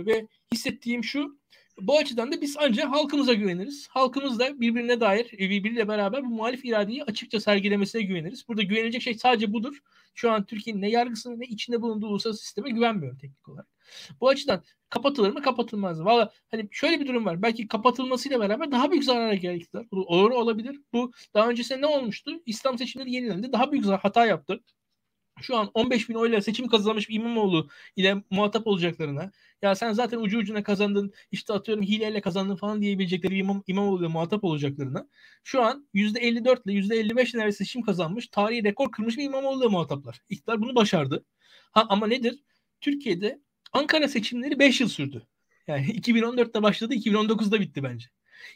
ve 0.05 0.27
hissettiğim 0.53 1.03
şu 1.03 1.39
bu 1.81 1.97
açıdan 1.97 2.31
da 2.31 2.41
biz 2.41 2.55
ancak 2.59 2.91
halkımıza 2.91 3.33
güveniriz. 3.33 3.87
Halkımız 3.87 4.39
da 4.39 4.59
birbirine 4.61 4.99
dair, 4.99 5.33
e, 5.33 5.49
birbiriyle 5.49 5.87
beraber 5.87 6.23
bu 6.23 6.27
muhalif 6.27 6.65
iradeyi 6.65 7.03
açıkça 7.03 7.39
sergilemesine 7.39 8.01
güveniriz. 8.01 8.47
Burada 8.47 8.63
güvenilecek 8.63 9.01
şey 9.01 9.13
sadece 9.13 9.53
budur. 9.53 9.79
Şu 10.15 10.31
an 10.31 10.45
Türkiye'nin 10.45 10.81
ne 10.81 10.89
yargısına 10.89 11.35
ne 11.35 11.45
içinde 11.45 11.81
bulunduğu 11.81 12.07
uluslararası 12.07 12.43
sisteme 12.43 12.69
güvenmiyorum 12.69 13.17
teknik 13.17 13.49
olarak. 13.49 13.67
Bu 14.21 14.29
açıdan 14.29 14.63
kapatılır 14.89 15.33
mı 15.33 15.41
kapatılmaz 15.41 15.99
mı? 15.99 16.05
Valla 16.05 16.31
hani 16.51 16.67
şöyle 16.71 16.99
bir 16.99 17.07
durum 17.07 17.25
var. 17.25 17.41
Belki 17.41 17.67
kapatılmasıyla 17.67 18.39
beraber 18.39 18.71
daha 18.71 18.91
büyük 18.91 19.03
zarara 19.03 19.35
gelecekler. 19.35 19.85
Bu 19.91 20.05
olur 20.05 20.31
olabilir. 20.31 20.81
Bu 20.93 21.11
daha 21.33 21.49
öncesinde 21.49 21.81
ne 21.81 21.85
olmuştu? 21.85 22.31
İslam 22.45 22.77
seçimleri 22.77 23.11
yenilendi. 23.11 23.51
Daha 23.53 23.71
büyük 23.71 23.85
hata 23.85 24.25
yaptı 24.25 24.63
şu 25.41 25.57
an 25.57 25.71
15 25.73 26.09
bin 26.09 26.13
oyla 26.13 26.41
seçim 26.41 26.67
kazanmış 26.67 27.09
bir 27.09 27.15
İmamoğlu 27.15 27.69
ile 27.95 28.23
muhatap 28.29 28.67
olacaklarına 28.67 29.31
ya 29.61 29.75
sen 29.75 29.93
zaten 29.93 30.19
ucu 30.19 30.37
ucuna 30.37 30.63
kazandın 30.63 31.13
işte 31.31 31.53
atıyorum 31.53 31.83
hileyle 31.83 32.21
kazandın 32.21 32.55
falan 32.55 32.81
diyebilecekleri 32.81 33.37
İmam, 33.37 33.63
İmamoğlu 33.67 33.99
ile 33.99 34.07
muhatap 34.07 34.43
olacaklarına 34.43 35.07
şu 35.43 35.61
an 35.61 35.87
%54 35.93 36.61
ile 36.65 36.73
%55 36.73 37.37
neredeyse 37.37 37.57
seçim 37.57 37.81
kazanmış 37.81 38.27
tarihi 38.27 38.63
rekor 38.63 38.91
kırmış 38.91 39.17
bir 39.17 39.23
İmamoğlu 39.23 39.63
ile 39.63 39.67
muhataplar. 39.67 40.21
İktidar 40.29 40.61
bunu 40.61 40.75
başardı. 40.75 41.25
Ha 41.71 41.85
ama 41.89 42.07
nedir? 42.07 42.43
Türkiye'de 42.81 43.41
Ankara 43.73 44.07
seçimleri 44.07 44.59
5 44.59 44.81
yıl 44.81 44.87
sürdü. 44.87 45.27
Yani 45.67 45.85
2014'te 45.91 46.63
başladı 46.63 46.93
2019'da 46.93 47.61
bitti 47.61 47.83
bence. 47.83 48.07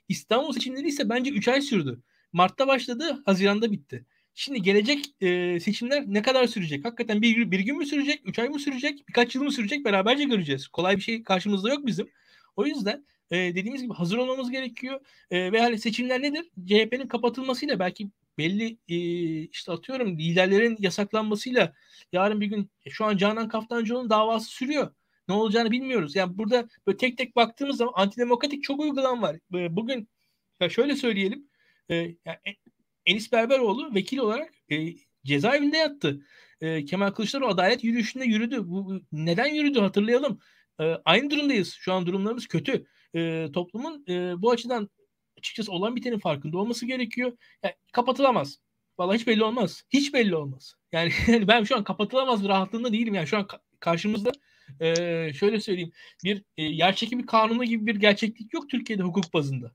İstanbul 0.09 0.53
seçimleri 0.53 0.87
ise 0.87 1.09
bence 1.09 1.31
3 1.31 1.47
ay 1.47 1.61
sürdü. 1.61 2.01
Mart'ta 2.33 2.67
başladı, 2.67 3.21
Haziran'da 3.25 3.71
bitti. 3.71 4.05
Şimdi 4.35 4.61
gelecek 4.61 5.05
e, 5.21 5.59
seçimler 5.59 6.03
ne 6.07 6.21
kadar 6.21 6.47
sürecek? 6.47 6.85
Hakikaten 6.85 7.21
bir, 7.21 7.51
bir 7.51 7.59
gün 7.59 7.77
mü 7.77 7.85
sürecek? 7.85 8.21
Üç 8.25 8.39
ay 8.39 8.49
mı 8.49 8.59
sürecek? 8.59 9.07
Birkaç 9.07 9.35
yıl 9.35 9.43
mı 9.43 9.51
sürecek? 9.51 9.85
Beraberce 9.85 10.23
göreceğiz. 10.23 10.67
Kolay 10.67 10.95
bir 10.95 11.01
şey 11.01 11.23
karşımızda 11.23 11.69
yok 11.69 11.85
bizim. 11.85 12.09
O 12.55 12.65
yüzden 12.65 13.05
e, 13.31 13.37
dediğimiz 13.37 13.81
gibi 13.81 13.93
hazır 13.93 14.17
olmamız 14.17 14.51
gerekiyor. 14.51 14.99
E, 15.31 15.51
ve 15.51 15.61
hani 15.61 15.79
seçimler 15.79 16.21
nedir? 16.21 16.49
CHP'nin 16.65 17.07
kapatılmasıyla 17.07 17.79
belki 17.79 18.09
belli 18.37 18.77
e, 18.89 18.95
işte 19.47 19.71
atıyorum 19.71 20.17
liderlerin 20.17 20.77
yasaklanmasıyla 20.79 21.73
yarın 22.11 22.41
bir 22.41 22.47
gün 22.47 22.71
e, 22.85 22.89
şu 22.89 23.05
an 23.05 23.17
Canan 23.17 23.47
Kaftancıoğlu'nun 23.47 24.09
davası 24.09 24.45
sürüyor. 24.49 24.93
Ne 25.27 25.35
olacağını 25.35 25.71
bilmiyoruz. 25.71 26.15
Yani 26.15 26.37
burada 26.37 26.67
böyle 26.87 26.97
tek 26.97 27.17
tek 27.17 27.35
baktığımız 27.35 27.77
zaman 27.77 27.93
antidemokratik 27.95 28.63
çok 28.63 28.79
uygulan 28.79 29.21
var. 29.21 29.35
E, 29.55 29.75
bugün 29.75 30.09
ya 30.59 30.69
şöyle 30.69 30.95
söyleyelim. 30.95 31.49
E, 31.89 31.95
yani 31.95 32.37
Enis 33.11 33.31
Berberoğlu 33.31 33.95
vekil 33.95 34.17
olarak 34.17 34.53
e, 34.71 34.95
cezaevinde 35.25 35.77
yattı. 35.77 36.21
E, 36.61 36.85
Kemal 36.85 37.11
Kılıçdaroğlu 37.11 37.49
adalet 37.49 37.83
yürüyüşünde 37.83 38.25
yürüdü. 38.25 38.61
Bu, 38.65 39.01
neden 39.11 39.47
yürüdü 39.47 39.79
hatırlayalım. 39.79 40.39
E, 40.79 40.83
aynı 41.05 41.29
durumdayız. 41.29 41.73
Şu 41.73 41.93
an 41.93 42.05
durumlarımız 42.05 42.47
kötü. 42.47 42.85
E, 43.15 43.47
toplumun 43.53 44.05
e, 44.07 44.41
bu 44.41 44.51
açıdan 44.51 44.89
açıkçası 45.37 45.71
olan 45.71 45.95
bitenin 45.95 46.19
farkında 46.19 46.57
olması 46.57 46.85
gerekiyor. 46.85 47.37
Yani 47.63 47.75
kapatılamaz. 47.93 48.59
Vallahi 48.97 49.17
hiç 49.17 49.27
belli 49.27 49.43
olmaz. 49.43 49.83
Hiç 49.89 50.13
belli 50.13 50.35
olmaz. 50.35 50.73
Yani 50.91 51.11
ben 51.47 51.63
şu 51.63 51.75
an 51.77 51.83
kapatılamaz 51.83 52.43
bir 52.43 52.49
rahatlığında 52.49 52.93
değilim. 52.93 53.13
Yani 53.13 53.27
şu 53.27 53.37
an 53.37 53.47
karşımızda 53.79 54.31
e, 54.79 54.85
şöyle 55.33 55.59
söyleyeyim 55.59 55.91
bir 56.23 56.43
e, 56.57 56.63
yer 56.63 56.95
çekimi 56.95 57.25
kanunu 57.25 57.63
gibi 57.63 57.87
bir 57.87 57.95
gerçeklik 57.95 58.53
yok 58.53 58.69
Türkiye'de 58.69 59.03
hukuk 59.03 59.33
bazında. 59.33 59.71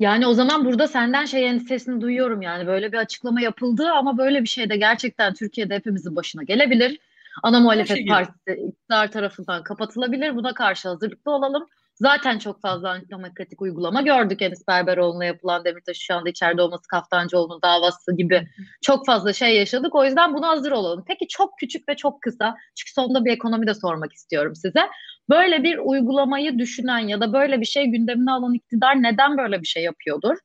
Yani 0.00 0.26
o 0.26 0.34
zaman 0.34 0.64
burada 0.64 0.88
senden 0.88 1.24
şey 1.24 1.48
endişesini 1.48 2.00
duyuyorum 2.00 2.42
yani 2.42 2.66
böyle 2.66 2.92
bir 2.92 2.98
açıklama 2.98 3.40
yapıldı 3.40 3.90
ama 3.90 4.18
böyle 4.18 4.42
bir 4.42 4.48
şey 4.48 4.70
de 4.70 4.76
gerçekten 4.76 5.34
Türkiye'de 5.34 5.74
hepimizin 5.74 6.16
başına 6.16 6.42
gelebilir. 6.42 6.98
Ana 7.42 7.60
muhalefet 7.60 7.96
şey 7.96 8.06
partisi 8.06 8.60
iktidar 8.68 9.10
tarafından 9.10 9.62
kapatılabilir. 9.62 10.36
Buna 10.36 10.54
karşı 10.54 10.88
hazırlıklı 10.88 11.30
olalım. 11.32 11.66
Zaten 11.96 12.38
çok 12.38 12.60
fazla 12.62 12.90
antidemokratik 12.90 13.62
uygulama 13.62 14.02
gördük. 14.02 14.42
Enis 14.42 14.68
Berberoğlu'na 14.68 15.24
yapılan 15.24 15.64
Demirtaş 15.64 15.96
şu 15.98 16.14
anda 16.14 16.28
içeride 16.28 16.62
olması 16.62 16.88
Kaftancıoğlu'nun 16.88 17.62
davası 17.62 18.16
gibi 18.16 18.48
çok 18.82 19.06
fazla 19.06 19.32
şey 19.32 19.56
yaşadık. 19.56 19.94
O 19.94 20.04
yüzden 20.04 20.34
buna 20.34 20.48
hazır 20.48 20.72
olalım. 20.72 21.04
Peki 21.08 21.28
çok 21.28 21.58
küçük 21.58 21.88
ve 21.88 21.96
çok 21.96 22.22
kısa. 22.22 22.56
Çünkü 22.76 22.92
sonunda 22.92 23.24
bir 23.24 23.30
ekonomi 23.32 23.66
de 23.66 23.74
sormak 23.74 24.12
istiyorum 24.12 24.54
size. 24.54 24.88
Böyle 25.30 25.62
bir 25.62 25.78
uygulamayı 25.78 26.58
düşünen 26.58 26.98
ya 26.98 27.20
da 27.20 27.32
böyle 27.32 27.60
bir 27.60 27.66
şey 27.66 27.86
gündemine 27.86 28.32
alan 28.32 28.54
iktidar 28.54 29.02
neden 29.02 29.38
böyle 29.38 29.60
bir 29.60 29.66
şey 29.66 29.82
yapıyordur? 29.82 30.36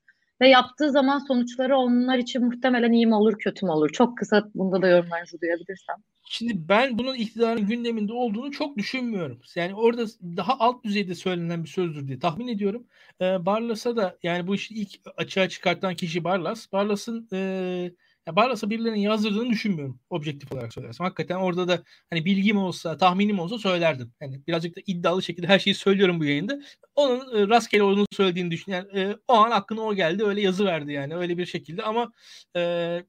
Ve 0.42 0.50
yaptığı 0.50 0.92
zaman 0.92 1.20
sonuçları 1.20 1.78
onlar 1.78 2.18
için 2.18 2.46
muhtemelen 2.46 2.92
iyi 2.92 3.08
mi 3.08 3.16
olur 3.16 3.34
kötü 3.40 3.66
mü 3.66 3.72
olur? 3.72 3.90
Çok 3.90 4.18
kısa 4.18 4.44
bunda 4.56 4.82
da 4.82 4.88
yorumlarınızı 4.88 5.42
duyabilirsem. 5.42 5.96
Şimdi 6.24 6.70
ben 6.70 6.98
bunun 6.98 7.16
iktidarın 7.16 7.68
gündeminde 7.68 8.14
olduğunu 8.14 8.52
çok 8.52 8.78
düşünmüyorum. 8.78 9.42
Yani 9.56 9.76
orada 9.76 10.06
daha 10.38 10.60
alt 10.60 10.84
düzeyde 10.84 11.16
söylenen 11.16 11.64
bir 11.64 11.70
sözdür 11.70 12.08
diye 12.08 12.20
tahmin 12.20 12.48
ediyorum. 12.48 12.88
Ee, 13.22 13.46
Barlas'a 13.46 13.96
da 13.96 14.18
yani 14.24 14.48
bu 14.48 14.56
işi 14.56 14.74
ilk 14.74 15.00
açığa 15.18 15.50
çıkartan 15.50 15.96
kişi 15.96 16.24
Barlas. 16.24 16.72
Barlas'ın 16.72 17.28
e, 17.34 17.92
ya 18.28 18.36
Barlas'a 18.36 18.70
birilerinin 18.70 19.00
yazdırdığını 19.00 19.50
düşünmüyorum 19.50 20.00
objektif 20.10 20.52
olarak 20.52 20.74
söylersem. 20.74 21.06
Hakikaten 21.06 21.36
orada 21.36 21.68
da 21.68 21.84
hani 22.10 22.26
bilgim 22.26 22.58
olsa, 22.58 22.98
tahminim 22.98 23.40
olsa 23.40 23.58
söylerdim. 23.58 24.14
Yani 24.22 24.42
birazcık 24.48 24.76
da 24.78 24.82
iddialı 24.88 25.24
şekilde 25.24 25.48
her 25.48 25.60
şeyi 25.60 25.76
söylüyorum 25.76 26.20
bu 26.20 26.26
yayında. 26.26 26.62
Onun 26.96 27.36
e, 27.38 27.48
rastgele 27.48 27.84
olduğunu 27.84 28.06
söylediğini 28.12 28.52
düşün. 28.52 28.72
Yani 28.72 29.00
e, 29.00 29.18
o 29.28 29.34
an 29.34 29.52
aklına 29.52 29.82
o 29.82 29.96
geldi 29.96 30.24
öyle 30.24 30.42
yazı 30.42 30.66
verdi 30.66 30.92
yani 30.92 31.16
öyle 31.16 31.38
bir 31.38 31.46
şekilde 31.46 31.84
ama 31.84 32.12
e, 32.56 32.60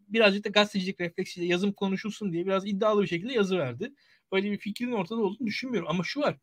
birazcık 0.09 0.45
da 0.45 0.49
gazetecilik 0.49 1.01
refleksiyle 1.01 1.47
yazım 1.47 1.73
konuşulsun 1.73 2.33
diye 2.33 2.47
biraz 2.47 2.67
iddialı 2.67 3.03
bir 3.03 3.07
şekilde 3.09 3.33
yazı 3.33 3.59
verdi. 3.59 3.93
Öyle 4.33 4.51
bir 4.51 4.59
fikrin 4.59 4.93
ortada 4.93 5.21
olduğunu 5.21 5.47
düşünmüyorum 5.47 5.89
ama 5.91 6.05
şu 6.05 6.21
var. 6.21 6.37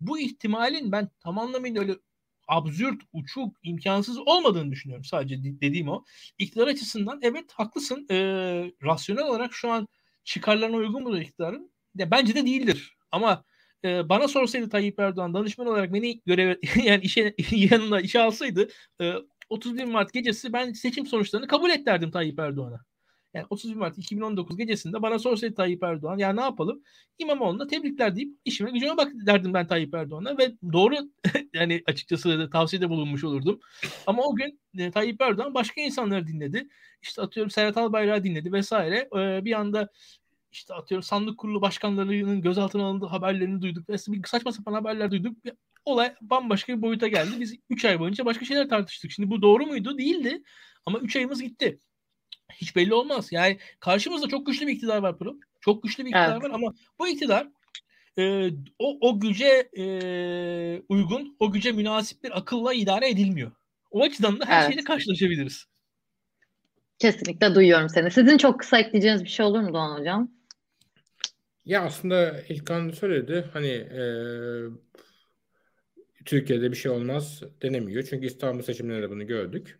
Bu 0.00 0.18
ihtimalin 0.18 0.92
ben 0.92 1.08
tam 1.20 1.38
anlamıyla 1.38 1.82
öyle 1.82 1.96
absürt, 2.50 3.02
uçuk, 3.12 3.56
imkansız 3.62 4.18
olmadığını 4.18 4.70
düşünüyorum 4.72 5.04
sadece 5.04 5.36
dediğim 5.42 5.88
o. 5.88 6.04
İktidar 6.38 6.66
açısından 6.66 7.18
evet 7.22 7.52
haklısın. 7.52 8.06
E, 8.10 8.16
rasyonel 8.82 9.24
olarak 9.24 9.52
şu 9.54 9.70
an 9.70 9.88
çıkarlarına 10.24 10.76
uygun 10.76 11.02
mu 11.02 11.18
iktidarın? 11.18 11.72
Ya, 11.94 12.10
bence 12.10 12.34
de 12.34 12.46
değildir. 12.46 12.96
Ama 13.12 13.44
e, 13.84 14.08
bana 14.08 14.28
sorsaydı 14.28 14.68
Tayyip 14.68 15.00
Erdoğan 15.00 15.34
danışman 15.34 15.66
olarak 15.66 15.92
beni 15.92 16.20
görev 16.26 16.56
yani 16.84 17.02
işe 17.04 17.34
yanına 17.50 18.00
işe 18.00 18.20
alsaydı 18.20 18.68
e, 19.00 19.14
31 19.48 19.84
Mart 19.84 20.12
gecesi 20.12 20.52
ben 20.52 20.72
seçim 20.72 21.06
sonuçlarını 21.06 21.46
kabul 21.46 21.70
et 21.70 21.86
derdim 21.86 22.10
Tayyip 22.10 22.38
Erdoğan'a. 22.38 22.89
Yani 23.34 23.46
31 23.50 23.76
Mart 23.76 23.98
2019 23.98 24.56
gecesinde 24.56 25.02
bana 25.02 25.18
sorsaydı 25.18 25.54
Tayyip 25.54 25.82
Erdoğan 25.82 26.18
ya 26.18 26.32
ne 26.32 26.40
yapalım? 26.40 26.82
İmamoğlu'na 27.18 27.66
tebrikler 27.66 28.16
deyip 28.16 28.38
işime 28.44 28.70
gücüme 28.70 28.96
bak 28.96 29.12
derdim 29.26 29.54
ben 29.54 29.66
Tayyip 29.66 29.94
Erdoğan'a 29.94 30.38
ve 30.38 30.52
doğru 30.72 30.94
yani 31.54 31.82
açıkçası 31.86 32.50
tavsiyede 32.52 32.90
bulunmuş 32.90 33.24
olurdum. 33.24 33.60
Ama 34.06 34.22
o 34.22 34.34
gün 34.34 34.60
e, 34.78 34.90
Tayyip 34.90 35.20
Erdoğan 35.22 35.54
başka 35.54 35.80
insanları 35.80 36.26
dinledi. 36.26 36.68
İşte 37.02 37.22
atıyorum 37.22 37.50
Serhat 37.50 37.76
Albayrak'ı 37.76 38.24
dinledi 38.24 38.52
vesaire. 38.52 39.08
E, 39.16 39.44
bir 39.44 39.52
anda 39.52 39.88
işte 40.52 40.74
atıyorum 40.74 41.02
sandık 41.02 41.38
kurulu 41.38 41.62
başkanlarının 41.62 42.42
gözaltına 42.42 42.84
alındığı 42.84 43.06
haberlerini 43.06 43.62
duyduk. 43.62 43.88
Bir 43.88 44.28
saçma 44.28 44.52
sapan 44.52 44.72
haberler 44.72 45.10
duyduk. 45.10 45.36
Olay 45.84 46.14
bambaşka 46.20 46.76
bir 46.76 46.82
boyuta 46.82 47.08
geldi. 47.08 47.30
Biz 47.40 47.56
3 47.70 47.84
ay 47.84 48.00
boyunca 48.00 48.24
başka 48.24 48.44
şeyler 48.44 48.68
tartıştık. 48.68 49.10
Şimdi 49.10 49.30
bu 49.30 49.42
doğru 49.42 49.66
muydu? 49.66 49.98
Değildi. 49.98 50.42
Ama 50.86 50.98
3 50.98 51.16
ayımız 51.16 51.42
gitti 51.42 51.80
hiç 52.54 52.76
belli 52.76 52.94
olmaz. 52.94 53.28
Yani 53.30 53.58
karşımızda 53.80 54.28
çok 54.28 54.46
güçlü 54.46 54.66
bir 54.66 54.72
iktidar 54.72 54.98
var 54.98 55.18
Pırıl. 55.18 55.40
Çok 55.60 55.82
güçlü 55.82 56.04
bir 56.04 56.08
iktidar 56.08 56.32
evet. 56.32 56.42
var 56.42 56.50
ama 56.50 56.74
bu 56.98 57.08
iktidar 57.08 57.48
e, 58.18 58.50
o, 58.78 59.08
o 59.08 59.20
güce 59.20 59.68
e, 59.78 59.84
uygun, 60.88 61.36
o 61.40 61.52
güce 61.52 61.72
münasip 61.72 62.24
bir 62.24 62.38
akılla 62.38 62.74
idare 62.74 63.10
edilmiyor. 63.10 63.52
O 63.90 64.02
açıdan 64.02 64.40
da 64.40 64.46
her 64.46 64.60
evet. 64.60 64.70
şeyle 64.70 64.84
karşılaşabiliriz. 64.84 65.64
Kesinlikle 66.98 67.54
duyuyorum 67.54 67.88
seni. 67.88 68.10
Sizin 68.10 68.38
çok 68.38 68.60
kısa 68.60 68.78
ekleyeceğiniz 68.78 69.24
bir 69.24 69.28
şey 69.28 69.46
olur 69.46 69.60
mu 69.60 69.72
Doğan 69.72 69.98
Hocam? 69.98 70.30
Ya 71.64 71.82
aslında 71.82 72.42
İlkan 72.48 72.90
söyledi. 72.90 73.44
Hani 73.52 73.68
e, 73.68 74.02
Türkiye'de 76.24 76.70
bir 76.70 76.76
şey 76.76 76.90
olmaz 76.90 77.42
denemiyor. 77.62 78.02
Çünkü 78.10 78.26
İstanbul 78.26 78.62
seçimlerinde 78.62 79.10
bunu 79.10 79.26
gördük. 79.26 79.79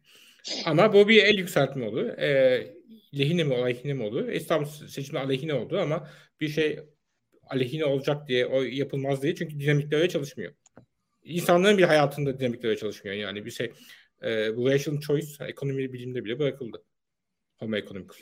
Ama 0.65 0.93
bu 0.93 1.09
bir 1.09 1.23
el 1.23 1.39
yükseltme 1.39 1.89
oldu. 1.89 2.09
E, 2.09 2.81
lehine 3.19 3.45
mi 3.45 3.55
aleyhine 3.55 3.95
mi 3.95 4.03
oldu? 4.03 4.31
İstanbul 4.31 4.67
seçimi 4.67 5.19
aleyhine 5.19 5.55
oldu 5.55 5.79
ama 5.79 6.09
bir 6.41 6.49
şey 6.49 6.79
aleyhine 7.43 7.85
olacak 7.85 8.29
diye 8.29 8.47
o 8.47 8.63
yapılmaz 8.63 9.23
diye 9.23 9.35
çünkü 9.35 9.61
dinamikler 9.61 9.99
öyle 9.99 10.09
çalışmıyor. 10.09 10.53
İnsanların 11.23 11.79
bir 11.79 11.83
hayatında 11.83 12.39
dinamikler 12.41 12.69
öyle 12.69 12.79
çalışmıyor. 12.79 13.17
Yani 13.17 13.45
bir 13.45 13.51
şey 13.51 13.73
e, 14.23 14.57
bu 14.57 14.71
rational 14.71 15.01
choice 15.01 15.45
ekonomi 15.45 15.93
bilimde 15.93 16.25
bile 16.25 16.39
bırakıldı. 16.39 16.85
Homo 17.59 17.77
economicus. 17.77 18.21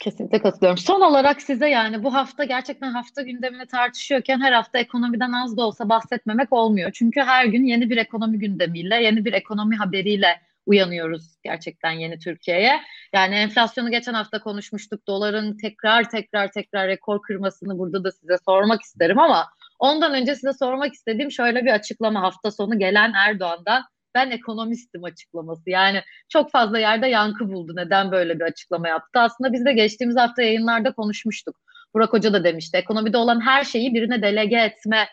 Kesinlikle 0.00 0.42
katılıyorum. 0.42 0.78
Son 0.78 1.00
olarak 1.00 1.42
size 1.42 1.68
yani 1.68 2.04
bu 2.04 2.14
hafta 2.14 2.44
gerçekten 2.44 2.90
hafta 2.90 3.22
gündemini 3.22 3.66
tartışıyorken 3.66 4.40
her 4.40 4.52
hafta 4.52 4.78
ekonomiden 4.78 5.32
az 5.32 5.56
da 5.56 5.62
olsa 5.62 5.88
bahsetmemek 5.88 6.52
olmuyor. 6.52 6.90
Çünkü 6.94 7.20
her 7.20 7.46
gün 7.46 7.64
yeni 7.64 7.90
bir 7.90 7.96
ekonomi 7.96 8.38
gündemiyle, 8.38 9.02
yeni 9.02 9.24
bir 9.24 9.32
ekonomi 9.32 9.76
haberiyle 9.76 10.40
uyanıyoruz 10.66 11.36
gerçekten 11.44 11.90
yeni 11.90 12.18
Türkiye'ye. 12.18 12.80
Yani 13.12 13.34
enflasyonu 13.34 13.90
geçen 13.90 14.14
hafta 14.14 14.40
konuşmuştuk. 14.40 15.06
Doların 15.06 15.56
tekrar 15.56 16.10
tekrar 16.10 16.52
tekrar 16.52 16.88
rekor 16.88 17.22
kırmasını 17.22 17.78
burada 17.78 18.04
da 18.04 18.12
size 18.12 18.36
sormak 18.44 18.82
isterim 18.82 19.18
ama 19.18 19.48
ondan 19.78 20.14
önce 20.14 20.34
size 20.34 20.52
sormak 20.52 20.94
istediğim 20.94 21.30
şöyle 21.30 21.64
bir 21.64 21.70
açıklama 21.70 22.22
hafta 22.22 22.50
sonu 22.50 22.78
gelen 22.78 23.12
Erdoğan'dan 23.12 23.84
ben 24.14 24.30
ekonomistim 24.30 25.04
açıklaması. 25.04 25.70
Yani 25.70 26.02
çok 26.28 26.50
fazla 26.50 26.78
yerde 26.78 27.06
yankı 27.06 27.52
buldu. 27.52 27.72
Neden 27.76 28.12
böyle 28.12 28.34
bir 28.40 28.44
açıklama 28.44 28.88
yaptı? 28.88 29.20
Aslında 29.20 29.52
biz 29.52 29.64
de 29.64 29.72
geçtiğimiz 29.72 30.16
hafta 30.16 30.42
yayınlarda 30.42 30.92
konuşmuştuk. 30.92 31.56
Burak 31.94 32.12
Hoca 32.12 32.32
da 32.32 32.44
demişti. 32.44 32.76
Ekonomide 32.76 33.16
olan 33.16 33.40
her 33.40 33.64
şeyi 33.64 33.94
birine 33.94 34.22
delege 34.22 34.56
etme 34.56 35.08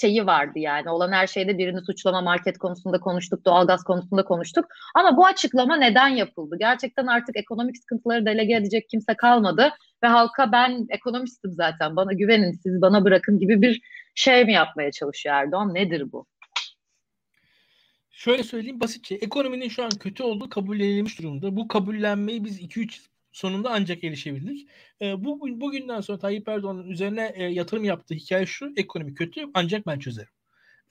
şeyi 0.00 0.26
vardı 0.26 0.58
yani. 0.58 0.90
Olan 0.90 1.12
her 1.12 1.26
şeyde 1.26 1.58
birini 1.58 1.80
suçlama 1.80 2.20
market 2.20 2.58
konusunda 2.58 3.00
konuştuk, 3.00 3.44
doğalgaz 3.44 3.84
konusunda 3.84 4.24
konuştuk. 4.24 4.64
Ama 4.94 5.16
bu 5.16 5.26
açıklama 5.26 5.76
neden 5.76 6.08
yapıldı? 6.08 6.56
Gerçekten 6.58 7.06
artık 7.06 7.36
ekonomik 7.36 7.78
sıkıntıları 7.78 8.26
delege 8.26 8.54
edecek 8.54 8.88
kimse 8.90 9.14
kalmadı 9.14 9.70
ve 10.04 10.06
halka 10.06 10.52
ben 10.52 10.86
ekonomistim 10.90 11.52
zaten 11.52 11.96
bana 11.96 12.12
güvenin 12.12 12.52
siz 12.52 12.82
bana 12.82 13.04
bırakın 13.04 13.38
gibi 13.38 13.62
bir 13.62 13.80
şey 14.14 14.44
mi 14.44 14.52
yapmaya 14.52 14.90
çalışıyor 14.90 15.34
Erdoğan? 15.34 15.74
Nedir 15.74 16.12
bu? 16.12 16.26
Şöyle 18.18 18.42
söyleyeyim 18.42 18.80
basitçe 18.80 19.14
ekonominin 19.14 19.68
şu 19.68 19.84
an 19.84 19.90
kötü 19.90 20.22
olduğu 20.22 20.50
kabullenilmiş 20.50 21.18
durumda. 21.18 21.56
Bu 21.56 21.68
kabullenmeyi 21.68 22.44
biz 22.44 22.60
2-3 22.60 23.00
sonunda 23.32 23.70
ancak 23.70 24.04
erişebildik. 24.04 24.68
E, 25.02 25.24
bu 25.24 25.60
bugünden 25.60 26.00
sonra 26.00 26.18
Tayyip 26.18 26.48
Erdoğan'ın 26.48 26.88
üzerine 26.88 27.32
e, 27.34 27.44
yatırım 27.44 27.84
yaptığı 27.84 28.14
hikaye 28.14 28.46
şu 28.46 28.72
ekonomi 28.76 29.14
kötü 29.14 29.44
ancak 29.54 29.86
ben 29.86 29.98
çözerim 29.98 30.30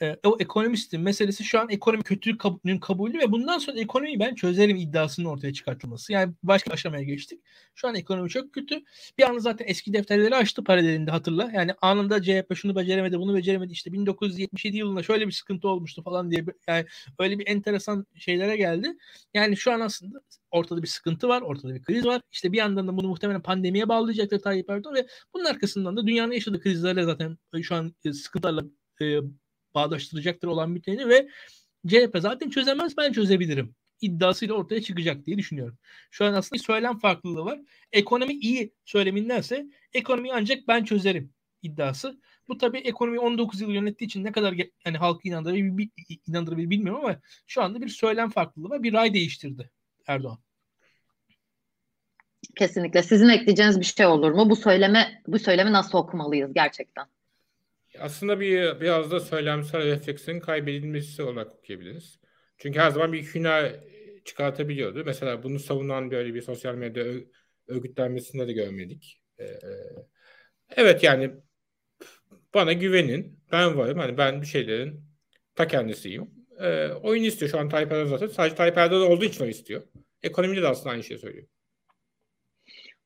e, 0.01 0.17
o 0.23 0.37
ekonomistin 0.39 1.01
meselesi 1.01 1.43
şu 1.43 1.59
an 1.59 1.69
ekonomi 1.69 2.03
kötülüğün 2.03 2.79
kabulü 2.79 3.19
ve 3.19 3.31
bundan 3.31 3.57
sonra 3.57 3.79
ekonomiyi 3.79 4.19
ben 4.19 4.35
çözerim 4.35 4.77
iddiasının 4.77 5.27
ortaya 5.27 5.53
çıkartılması. 5.53 6.13
Yani 6.13 6.33
başka 6.43 6.73
aşamaya 6.73 7.03
geçtik. 7.03 7.41
Şu 7.75 7.87
an 7.87 7.95
ekonomi 7.95 8.29
çok 8.29 8.53
kötü. 8.53 8.83
Bir 9.17 9.23
anda 9.23 9.39
zaten 9.39 9.65
eski 9.67 9.93
defterleri 9.93 10.35
açtı 10.35 10.63
paralelinde 10.63 11.11
hatırla. 11.11 11.51
Yani 11.53 11.73
anında 11.81 12.21
CHP 12.21 12.55
şunu 12.55 12.75
beceremedi 12.75 13.19
bunu 13.19 13.35
beceremedi. 13.35 13.71
İşte 13.71 13.93
1977 13.93 14.77
yılında 14.77 15.03
şöyle 15.03 15.27
bir 15.27 15.31
sıkıntı 15.31 15.67
olmuştu 15.67 16.03
falan 16.03 16.31
diye 16.31 16.45
yani 16.67 16.85
öyle 17.19 17.39
bir 17.39 17.47
enteresan 17.47 18.05
şeylere 18.15 18.57
geldi. 18.57 18.97
Yani 19.33 19.57
şu 19.57 19.71
an 19.71 19.79
aslında 19.79 20.21
ortada 20.51 20.83
bir 20.83 20.87
sıkıntı 20.87 21.27
var, 21.27 21.41
ortada 21.41 21.75
bir 21.75 21.83
kriz 21.83 22.05
var. 22.05 22.21
İşte 22.31 22.51
bir 22.51 22.57
yandan 22.57 22.87
da 22.87 22.97
bunu 22.97 23.07
muhtemelen 23.07 23.41
pandemiye 23.41 23.89
bağlayacaktır 23.89 24.39
Tayyip 24.39 24.69
Erdoğan 24.69 24.95
ve 24.95 25.07
bunun 25.33 25.45
arkasından 25.45 25.97
da 25.97 26.07
dünyanın 26.07 26.31
yaşadığı 26.31 26.61
krizlerle 26.61 27.03
zaten 27.03 27.37
şu 27.61 27.75
an 27.75 27.93
sıkıntılarla 28.13 28.63
e, 29.01 29.19
bağdaştıracaktır 29.77 30.47
olan 30.47 30.75
biteni 30.75 31.09
ve 31.09 31.29
CHP 31.87 32.17
zaten 32.19 32.49
çözemez 32.49 32.97
ben 32.97 33.11
çözebilirim 33.11 33.75
iddiasıyla 34.01 34.55
ortaya 34.55 34.81
çıkacak 34.81 35.25
diye 35.25 35.37
düşünüyorum. 35.37 35.77
Şu 36.11 36.25
an 36.25 36.33
aslında 36.33 36.63
söylem 36.63 36.99
farklılığı 36.99 37.45
var. 37.45 37.59
Ekonomi 37.91 38.33
iyi 38.33 38.73
söylemindense 38.85 39.65
ekonomiyi 39.93 40.33
ancak 40.33 40.67
ben 40.67 40.83
çözerim 40.83 41.33
iddiası. 41.61 42.21
Bu 42.47 42.57
tabii 42.57 42.77
ekonomi 42.77 43.19
19 43.19 43.61
yıl 43.61 43.69
yönettiği 43.69 44.07
için 44.07 44.23
ne 44.23 44.31
kadar 44.31 44.55
yani 44.85 44.97
halkı 44.97 45.27
inandırabilir, 45.27 45.89
inandırabilir 46.27 46.69
bilmiyorum 46.69 47.05
ama 47.05 47.19
şu 47.47 47.61
anda 47.61 47.81
bir 47.81 47.89
söylem 47.89 48.29
farklılığı 48.29 48.69
var. 48.69 48.83
Bir 48.83 48.93
ray 48.93 49.13
değiştirdi 49.13 49.71
Erdoğan. 50.07 50.39
Kesinlikle. 52.55 53.03
Sizin 53.03 53.29
ekleyeceğiniz 53.29 53.79
bir 53.79 53.85
şey 53.85 54.05
olur 54.05 54.31
mu? 54.31 54.49
Bu 54.49 54.55
söyleme 54.55 55.21
bu 55.27 55.39
söylemi 55.39 55.71
nasıl 55.71 55.97
okumalıyız 55.97 56.53
gerçekten? 56.53 57.05
Aslında 57.99 58.39
bir 58.39 58.81
biraz 58.81 59.11
da 59.11 59.19
söylemsel 59.19 59.83
refleksin 59.83 60.39
kaybedilmesi 60.39 61.23
olarak 61.23 61.55
okuyabiliriz. 61.55 62.19
Çünkü 62.57 62.79
her 62.79 62.91
zaman 62.91 63.13
bir 63.13 63.23
hüner 63.23 63.79
çıkartabiliyordu. 64.25 65.03
Mesela 65.05 65.43
bunu 65.43 65.59
savunan 65.59 66.11
böyle 66.11 66.33
bir 66.33 66.41
sosyal 66.41 66.75
medya 66.75 67.05
örgütlenmesinde 67.67 68.47
de 68.47 68.53
görmedik. 68.53 69.21
Ee, 69.39 69.59
evet 70.75 71.03
yani 71.03 71.31
Bana 72.53 72.73
güvenin. 72.73 73.39
Ben 73.51 73.77
varım. 73.77 73.99
Hani 73.99 74.17
ben 74.17 74.41
bir 74.41 74.47
şeylerin 74.47 75.03
ta 75.55 75.67
kendisiyim. 75.67 76.31
E, 76.59 76.87
oyun 76.87 77.23
istiyor 77.23 77.51
şu 77.51 77.59
an 77.59 77.69
Tayyip 77.69 77.91
Erdoğan 77.91 78.07
zaten. 78.07 78.27
Sadece 78.27 78.55
Tayyip 78.55 78.77
Erdoğan 78.77 79.11
olduğu 79.11 79.25
için 79.25 79.43
o 79.43 79.47
istiyor. 79.47 79.83
Ekonomide 80.23 80.61
de 80.61 80.67
aslında 80.67 80.89
aynı 80.89 81.03
şeyi 81.03 81.19
söylüyor. 81.19 81.47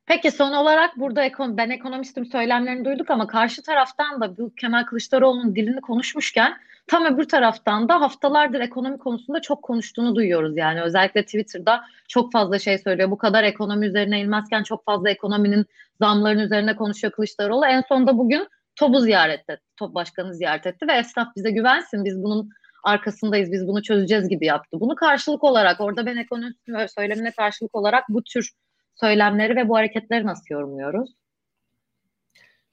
Peki 0.06 0.32
son 0.32 0.52
olarak 0.52 1.00
burada 1.00 1.24
ekon 1.24 1.58
ben 1.58 1.70
ekonomistim 1.70 2.26
söylemlerini 2.26 2.86
duyduk 2.86 3.10
ama 3.10 3.28
karşı 3.28 3.64
taraftan 3.64 4.22
da 4.22 4.38
bu 4.38 4.56
Kemal 4.56 4.84
Kılıçdaroğlu'nun 4.84 5.56
dilini 5.56 5.82
konuşmuşken 5.82 6.58
tam 6.88 7.06
öbür 7.06 7.24
taraftan 7.24 7.90
da 7.90 8.02
haftalardır 8.02 8.60
ekonomi 8.60 8.98
konusunda 8.98 9.42
çok 9.42 9.64
konuştuğunu 9.64 10.16
duyuyoruz 10.16 10.58
yani 10.58 10.82
özellikle 10.82 11.26
Twitter'da 11.26 11.84
çok 12.08 12.32
fazla 12.32 12.60
şey 12.60 12.78
söylüyor. 12.78 13.12
Bu 13.12 13.18
kadar 13.18 13.44
ekonomi 13.44 13.86
üzerine 13.86 14.20
inmezken 14.20 14.64
çok 14.64 14.86
fazla 14.86 15.10
ekonominin 15.10 15.66
zamlarının 16.00 16.44
üzerine 16.44 16.76
konuşuyor 16.76 17.14
Kılıçdaroğlu. 17.14 17.66
En 17.66 17.82
sonunda 17.82 18.18
bugün 18.18 18.48
TOB'u 18.76 19.00
ziyaret 19.00 19.50
etti. 19.50 19.62
TOB 19.78 19.96
başkanı 19.96 20.34
ziyaret 20.34 20.66
etti 20.66 20.88
ve 20.88 20.94
esnaf 20.94 21.28
bize 21.36 21.52
güvensin 21.52 22.06
biz 22.06 22.24
bunun 22.24 22.50
arkasındayız 22.84 23.52
biz 23.52 23.68
bunu 23.68 23.82
çözeceğiz 23.82 24.30
gibi 24.30 24.46
yaptı. 24.46 24.80
Bunu 24.80 24.96
karşılık 24.96 25.44
olarak 25.44 25.82
orada 25.82 26.06
ben 26.06 26.18
ekonomi 26.18 26.54
söylemine 26.96 27.32
karşılık 27.32 27.76
olarak 27.76 28.04
bu 28.10 28.24
tür 28.24 28.52
söylemleri 28.96 29.56
ve 29.56 29.70
bu 29.70 29.76
hareketleri 29.76 30.26
nasıl 30.26 30.46
yorumluyoruz? 30.50 31.16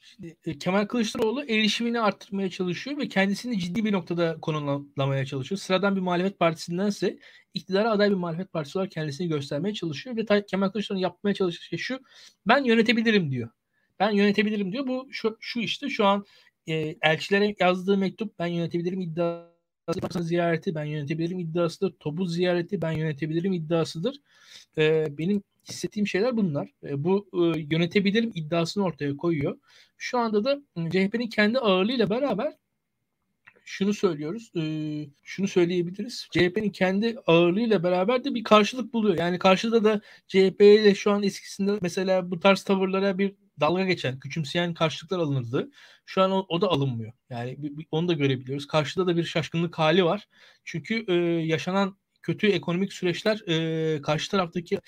Şimdi, 0.01 0.37
e, 0.47 0.59
Kemal 0.59 0.87
Kılıçdaroğlu 0.87 1.45
erişimini 1.45 2.01
arttırmaya 2.01 2.51
çalışıyor 2.51 2.99
ve 2.99 3.09
kendisini 3.09 3.59
ciddi 3.59 3.85
bir 3.85 3.93
noktada 3.93 4.41
konumlamaya 4.41 5.27
çalışıyor. 5.27 5.59
Sıradan 5.59 5.97
bir 5.97 6.01
muhalefet 6.01 6.39
partisindense 6.39 7.19
iktidara 7.55 7.91
aday 7.91 8.11
bir 8.11 8.15
muhalefet 8.15 8.53
partisi 8.53 8.79
olarak 8.79 8.93
kendisini 8.93 9.29
göstermeye 9.29 9.75
çalışıyor 9.75 10.17
ve 10.17 10.47
Kemal 10.47 10.69
Kılıçdaroğlu 10.69 11.03
yapmaya 11.03 11.35
çalıştığı 11.35 11.65
şey 11.65 11.79
şu. 11.79 12.01
Ben 12.47 12.65
yönetebilirim 12.65 13.31
diyor. 13.31 13.49
Ben 13.99 14.11
yönetebilirim 14.11 14.73
diyor. 14.73 14.87
Bu 14.87 15.09
şu, 15.11 15.37
şu 15.41 15.61
işte 15.61 15.89
şu 15.89 16.07
an 16.07 16.25
e, 16.67 16.97
elçilere 17.03 17.55
yazdığı 17.61 17.99
mektup 17.99 18.39
ben 18.39 18.47
yönetebilirim 18.47 19.01
iddiası 19.97 20.23
ziyareti 20.23 20.75
ben 20.75 20.85
yönetebilirim 20.85 21.39
iddiasıdır. 21.39 21.93
Topu 22.01 22.27
ziyareti 22.27 22.83
ben 22.83 22.93
yönetebilirim 22.93 23.53
iddiasıdır. 23.53 24.21
E, 24.79 25.07
benim 25.19 25.43
hissettiğim 25.69 26.07
şeyler 26.07 26.37
bunlar. 26.37 26.69
E, 26.85 27.05
bu 27.05 27.29
e, 27.33 27.61
yönetebilirim 27.71 28.33
iddiasını 28.35 28.85
ortaya 28.85 29.17
koyuyor. 29.17 29.59
Şu 29.99 30.19
anda 30.19 30.45
da 30.45 30.63
CHP'nin 30.91 31.27
kendi 31.27 31.59
ağırlığıyla 31.59 32.11
beraber 32.11 32.53
şunu 33.65 33.95
söylüyoruz. 33.95 34.53
E, 34.57 34.63
şunu 35.23 35.49
söyleyebiliriz. 35.49 36.29
CHP'nin 36.31 36.71
kendi 36.71 37.19
ağırlığıyla 37.27 37.83
beraber 37.83 38.25
de 38.25 38.35
bir 38.35 38.45
karşılık 38.45 38.93
buluyor. 38.93 39.19
Yani 39.19 39.39
karşıda 39.39 39.85
da 39.85 40.01
CHP 40.29 40.61
ile 40.61 40.95
şu 40.95 41.11
an 41.11 41.23
eskisinde 41.23 41.79
mesela 41.83 42.31
bu 42.31 42.41
tarz 42.41 42.63
tavırlara 42.63 43.19
bir 43.19 43.35
dalga 43.61 43.85
geçen, 43.85 44.21
küçümseyen 44.21 44.75
karşılıklar 44.75 45.19
alınırdı. 45.19 45.71
Şu 46.07 46.23
an 46.23 46.31
o, 46.31 46.47
o 46.49 46.61
da 46.61 46.69
alınmıyor. 46.69 47.13
Yani 47.31 47.59
onu 47.91 48.09
da 48.09 48.13
görebiliyoruz. 48.13 48.67
Karşıda 48.67 49.07
da 49.07 49.17
bir 49.17 49.25
şaşkınlık 49.25 49.79
hali 49.79 50.05
var. 50.05 50.29
Çünkü 50.65 51.05
e, 51.09 51.15
yaşanan 51.47 51.97
kötü 52.23 52.47
ekonomik 52.47 52.93
süreçler 52.93 53.43
e, 53.49 54.03
karşı 54.03 54.31
taraftaki 54.31 54.79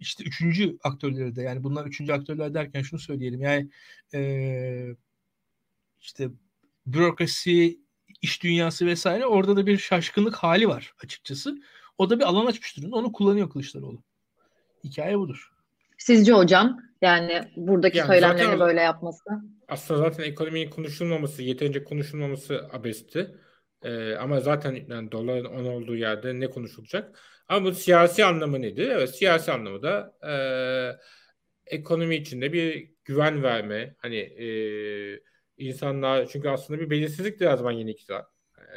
işte 0.00 0.24
üçüncü 0.24 0.78
aktörleri 0.82 1.36
de 1.36 1.42
yani 1.42 1.64
bunlar 1.64 1.86
üçüncü 1.86 2.12
aktörler 2.12 2.54
derken 2.54 2.82
şunu 2.82 3.00
söyleyelim 3.00 3.40
yani 3.40 3.70
e, 4.14 4.96
işte 6.00 6.30
bürokrasi, 6.86 7.80
iş 8.22 8.42
dünyası 8.42 8.86
vesaire 8.86 9.26
orada 9.26 9.56
da 9.56 9.66
bir 9.66 9.78
şaşkınlık 9.78 10.36
hali 10.36 10.68
var 10.68 10.94
açıkçası. 11.04 11.62
O 11.98 12.10
da 12.10 12.18
bir 12.18 12.24
alan 12.24 12.46
açmış 12.46 12.76
durumda. 12.76 12.96
Onu 12.96 13.12
kullanıyor 13.12 13.50
Kılıçdaroğlu. 13.50 14.02
Hikaye 14.84 15.18
budur. 15.18 15.52
Sizce 15.98 16.32
hocam 16.32 16.80
yani 17.04 17.40
buradaki 17.56 17.98
yani 17.98 18.06
söylemlerini 18.06 18.44
zaten, 18.44 18.60
böyle 18.60 18.80
yapması? 18.80 19.24
Aslında 19.68 20.00
zaten 20.00 20.24
ekonominin 20.24 20.70
konuşulmaması, 20.70 21.42
yeterince 21.42 21.84
konuşulmaması 21.84 22.68
abesti. 22.72 23.34
Ee, 23.82 24.14
ama 24.14 24.40
zaten 24.40 24.78
yani 24.88 25.12
doların 25.12 25.44
on 25.44 25.64
olduğu 25.64 25.96
yerde 25.96 26.40
ne 26.40 26.50
konuşulacak? 26.50 27.20
Ama 27.48 27.66
bu 27.66 27.72
siyasi 27.72 28.24
anlamı 28.24 28.62
nedir? 28.62 28.88
Evet 28.88 29.16
siyasi 29.16 29.52
anlamı 29.52 29.82
da 29.82 30.14
e, 30.30 30.34
ekonomi 31.76 32.16
içinde 32.16 32.52
bir 32.52 32.90
güven 33.04 33.42
verme. 33.42 33.94
Hani 33.98 34.16
e, 34.16 34.48
insanlar 35.58 36.26
çünkü 36.26 36.48
aslında 36.48 36.80
bir 36.80 36.90
belirsizlik 36.90 37.40
de 37.40 37.48
her 37.48 37.56
zaman 37.56 37.72
yeni 37.72 37.90
iktidar. 37.90 38.24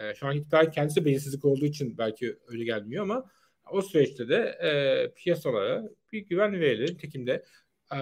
E, 0.02 0.16
şu 0.16 0.28
an 0.28 0.36
iktidar 0.36 0.72
kendisi 0.72 1.06
belirsizlik 1.06 1.46
olduğu 1.46 1.66
için 1.66 1.98
belki 1.98 2.38
öyle 2.48 2.64
gelmiyor 2.64 3.04
ama 3.04 3.26
o 3.72 3.82
süreçte 3.82 4.30
de 4.30 4.36
e, 4.36 4.72
piyasalara 5.16 5.84
bir 6.12 6.20
güven 6.20 6.60
verilir. 6.60 6.98
Tekim 6.98 7.28
de 7.28 7.44
e, 7.94 8.00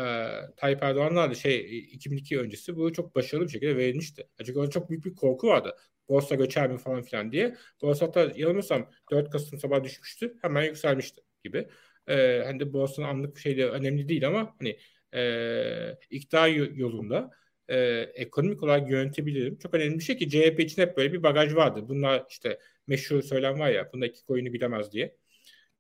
Tayyip 0.58 0.84
Erdoğan'la 0.84 1.30
da 1.30 1.36
şey 1.36 1.80
2002 1.80 2.40
öncesi 2.40 2.76
bu 2.76 2.94
çok 2.94 3.16
başarılı 3.16 3.46
bir 3.46 3.52
şekilde 3.52 3.78
verilmişti. 3.78 4.30
Çünkü 4.46 4.60
orada 4.60 4.72
çok 4.72 4.90
büyük 4.90 5.06
bir 5.06 5.16
korku 5.16 5.48
vardı 5.48 5.76
borsa 6.10 6.36
göçer 6.36 6.70
mi 6.72 6.78
falan 6.78 7.02
filan 7.02 7.32
diye. 7.32 7.56
Borsa 7.82 8.06
hatta 8.08 8.22
yanılmıyorsam 8.36 8.92
4 9.12 9.30
Kasım 9.30 9.60
sabah 9.60 9.84
düşmüştü. 9.84 10.38
Hemen 10.42 10.64
yükselmişti 10.64 11.22
gibi. 11.44 11.68
Ee, 12.08 12.42
hani 12.46 12.60
de 12.60 12.74
borsanın 12.74 13.08
anlık 13.08 13.36
bir 13.36 13.42
şey 13.42 13.58
de 13.58 13.70
önemli 13.70 14.10
değil 14.10 14.28
ama 14.28 14.56
hani 14.60 14.80
e, 15.14 15.98
iktidar 16.10 16.48
yolunda 16.50 17.32
e, 17.68 17.78
ekonomik 18.16 18.64
olarak 18.64 18.90
yönetebilirim. 18.92 19.58
Çok 19.58 19.74
önemli 19.74 20.00
bir 20.00 20.04
şey 20.04 20.18
ki 20.18 20.30
CHP 20.30 20.60
için 20.60 20.82
hep 20.82 20.98
böyle 20.98 21.14
bir 21.14 21.24
bagaj 21.24 21.56
vardı. 21.56 21.86
Bunlar 21.90 22.26
işte 22.30 22.60
meşhur 22.88 23.22
söylem 23.22 23.60
var 23.60 23.70
ya 23.70 23.90
bunda 23.94 24.06
iki 24.06 24.24
koyunu 24.26 24.54
bilemez 24.54 24.92
diye. 24.92 25.16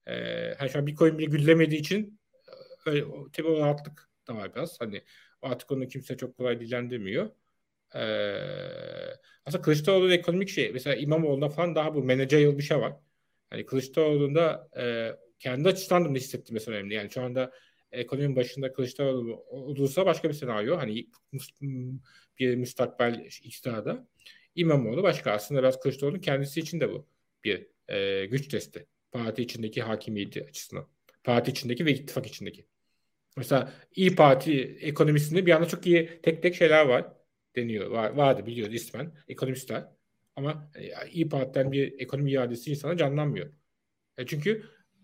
E, 0.07 0.13
hani 0.59 0.69
şu 0.69 0.79
an 0.79 0.87
bir 0.87 0.95
koyun 0.95 1.17
bile 1.17 1.25
güllemediği 1.25 1.79
için 1.81 2.19
öyle, 2.85 3.05
tabii 3.33 3.47
o 3.47 3.59
rahatlık 3.59 4.09
da 4.27 4.35
var 4.35 4.55
biraz. 4.55 4.81
Hani 4.81 5.01
artık 5.41 5.71
onu 5.71 5.87
kimse 5.87 6.17
çok 6.17 6.37
kolay 6.37 6.59
dilendirmiyor. 6.59 7.29
Ee, 7.95 7.99
aslında 9.45 9.61
Kılıçdaroğlu'nun 9.61 10.11
ekonomik 10.11 10.49
şey 10.49 10.71
mesela 10.71 10.95
İmamoğlu'nda 10.95 11.49
falan 11.49 11.75
daha 11.75 11.95
bu 11.95 12.03
managerial 12.03 12.57
bir 12.57 12.63
şey 12.63 12.77
var. 12.79 12.93
Hani 13.49 13.65
Kılıçdaroğlu'nda 13.65 14.69
e, 14.77 15.11
kendi 15.39 15.69
açısından 15.69 16.15
da 16.15 16.19
hissettim 16.19 16.53
mesela 16.53 16.77
önemli. 16.77 16.93
Yani 16.93 17.11
şu 17.11 17.21
anda 17.21 17.51
ekonominin 17.91 18.35
başında 18.35 18.73
Kılıçdaroğlu 18.73 19.45
olursa 19.49 20.05
başka 20.05 20.29
bir 20.29 20.33
senaryo. 20.33 20.77
Hani 20.77 21.07
bir 22.39 22.55
müstakbel 22.55 23.27
iktidarda. 23.43 24.07
İmamoğlu 24.55 25.03
başka. 25.03 25.31
Aslında 25.31 25.59
biraz 25.61 25.79
Kılıçdaroğlu'nun 25.79 26.21
kendisi 26.21 26.59
için 26.59 26.79
de 26.79 26.89
bu 26.89 27.07
bir 27.43 27.67
e, 27.87 28.25
güç 28.25 28.47
testi. 28.47 28.87
Parti 29.11 29.41
içindeki 29.41 29.81
hakimiyeti 29.81 30.43
açısından. 30.43 30.87
Parti 31.23 31.51
içindeki 31.51 31.85
ve 31.85 31.91
ittifak 31.93 32.27
içindeki. 32.27 32.65
Mesela 33.37 33.73
İyi 33.95 34.15
Parti 34.15 34.61
ekonomisinde 34.81 35.45
bir 35.45 35.51
anda 35.51 35.67
çok 35.67 35.85
iyi 35.85 36.19
tek 36.23 36.41
tek 36.41 36.55
şeyler 36.55 36.85
var 36.85 37.05
deniyor. 37.55 37.91
Var, 37.91 38.09
vardı 38.09 38.45
biliyoruz 38.45 38.75
ismen. 38.75 39.11
Ekonomistler. 39.27 39.87
Ama 40.35 40.71
e, 40.75 41.09
İyi 41.09 41.29
Parti'den 41.29 41.71
bir 41.71 41.99
ekonomi 41.99 42.31
iadesi 42.31 42.71
insana 42.71 42.97
canlanmıyor. 42.97 43.53
E 44.17 44.25
çünkü 44.25 44.63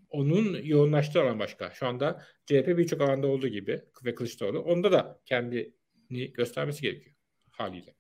onun 0.10 0.64
yoğunlaştığı 0.64 1.22
alan 1.22 1.40
başka. 1.40 1.72
Şu 1.74 1.88
anda 1.88 2.26
CHP 2.46 2.68
birçok 2.68 3.02
alanda 3.02 3.28
olduğu 3.28 3.48
gibi 3.48 3.82
ve 4.06 4.16
Kılıçdaroğlu 4.16 4.60
onda 4.60 4.92
da 4.92 5.20
kendini 5.26 6.34
göstermesi 6.34 6.82
gerekiyor 6.82 7.16
haliyle. 7.52 7.96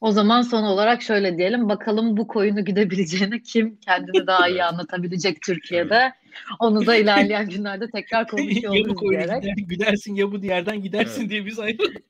O 0.00 0.12
zaman 0.12 0.42
son 0.42 0.62
olarak 0.62 1.02
şöyle 1.02 1.38
diyelim. 1.38 1.68
Bakalım 1.68 2.16
bu 2.16 2.26
koyunu 2.26 2.64
gidebileceğini 2.64 3.42
kim 3.42 3.76
kendini 3.76 4.26
daha 4.26 4.48
iyi 4.48 4.64
anlatabilecek 4.64 5.42
Türkiye'de. 5.42 6.12
Onu 6.58 6.86
da 6.86 6.96
ilerleyen 6.96 7.48
günlerde 7.48 7.90
tekrar 7.90 8.28
konuşuyor 8.28 8.74
ya 8.74 8.88
bu 8.88 8.94
koyunu 8.94 9.40
gider, 9.40 9.54
gidersin 9.68 10.14
ya 10.14 10.32
bu 10.32 10.38
yerden 10.38 10.82
gidersin 10.82 11.20
evet. 11.20 11.30
diye 11.30 11.46
biz 11.46 11.58
ayrıldık. 11.58 12.02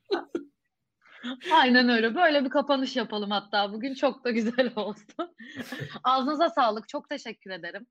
Aynen 1.53 1.89
öyle. 1.89 2.15
Böyle 2.15 2.45
bir 2.45 2.49
kapanış 2.49 2.95
yapalım 2.95 3.31
hatta 3.31 3.73
bugün. 3.73 3.93
Çok 3.93 4.23
da 4.23 4.31
güzel 4.31 4.71
oldu. 4.75 5.33
Ağzınıza 6.03 6.49
sağlık. 6.49 6.89
Çok 6.89 7.09
teşekkür 7.09 7.51
ederim. 7.51 7.87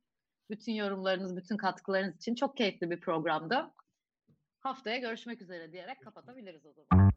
Bütün 0.50 0.72
yorumlarınız, 0.72 1.36
bütün 1.36 1.56
katkılarınız 1.56 2.16
için 2.16 2.34
çok 2.34 2.56
keyifli 2.56 2.90
bir 2.90 3.00
programdı. 3.00 3.70
Haftaya 4.60 4.98
görüşmek 4.98 5.42
üzere 5.42 5.72
diyerek 5.72 6.02
kapatabiliriz 6.04 6.66
o 6.66 6.72
zaman. 6.72 7.12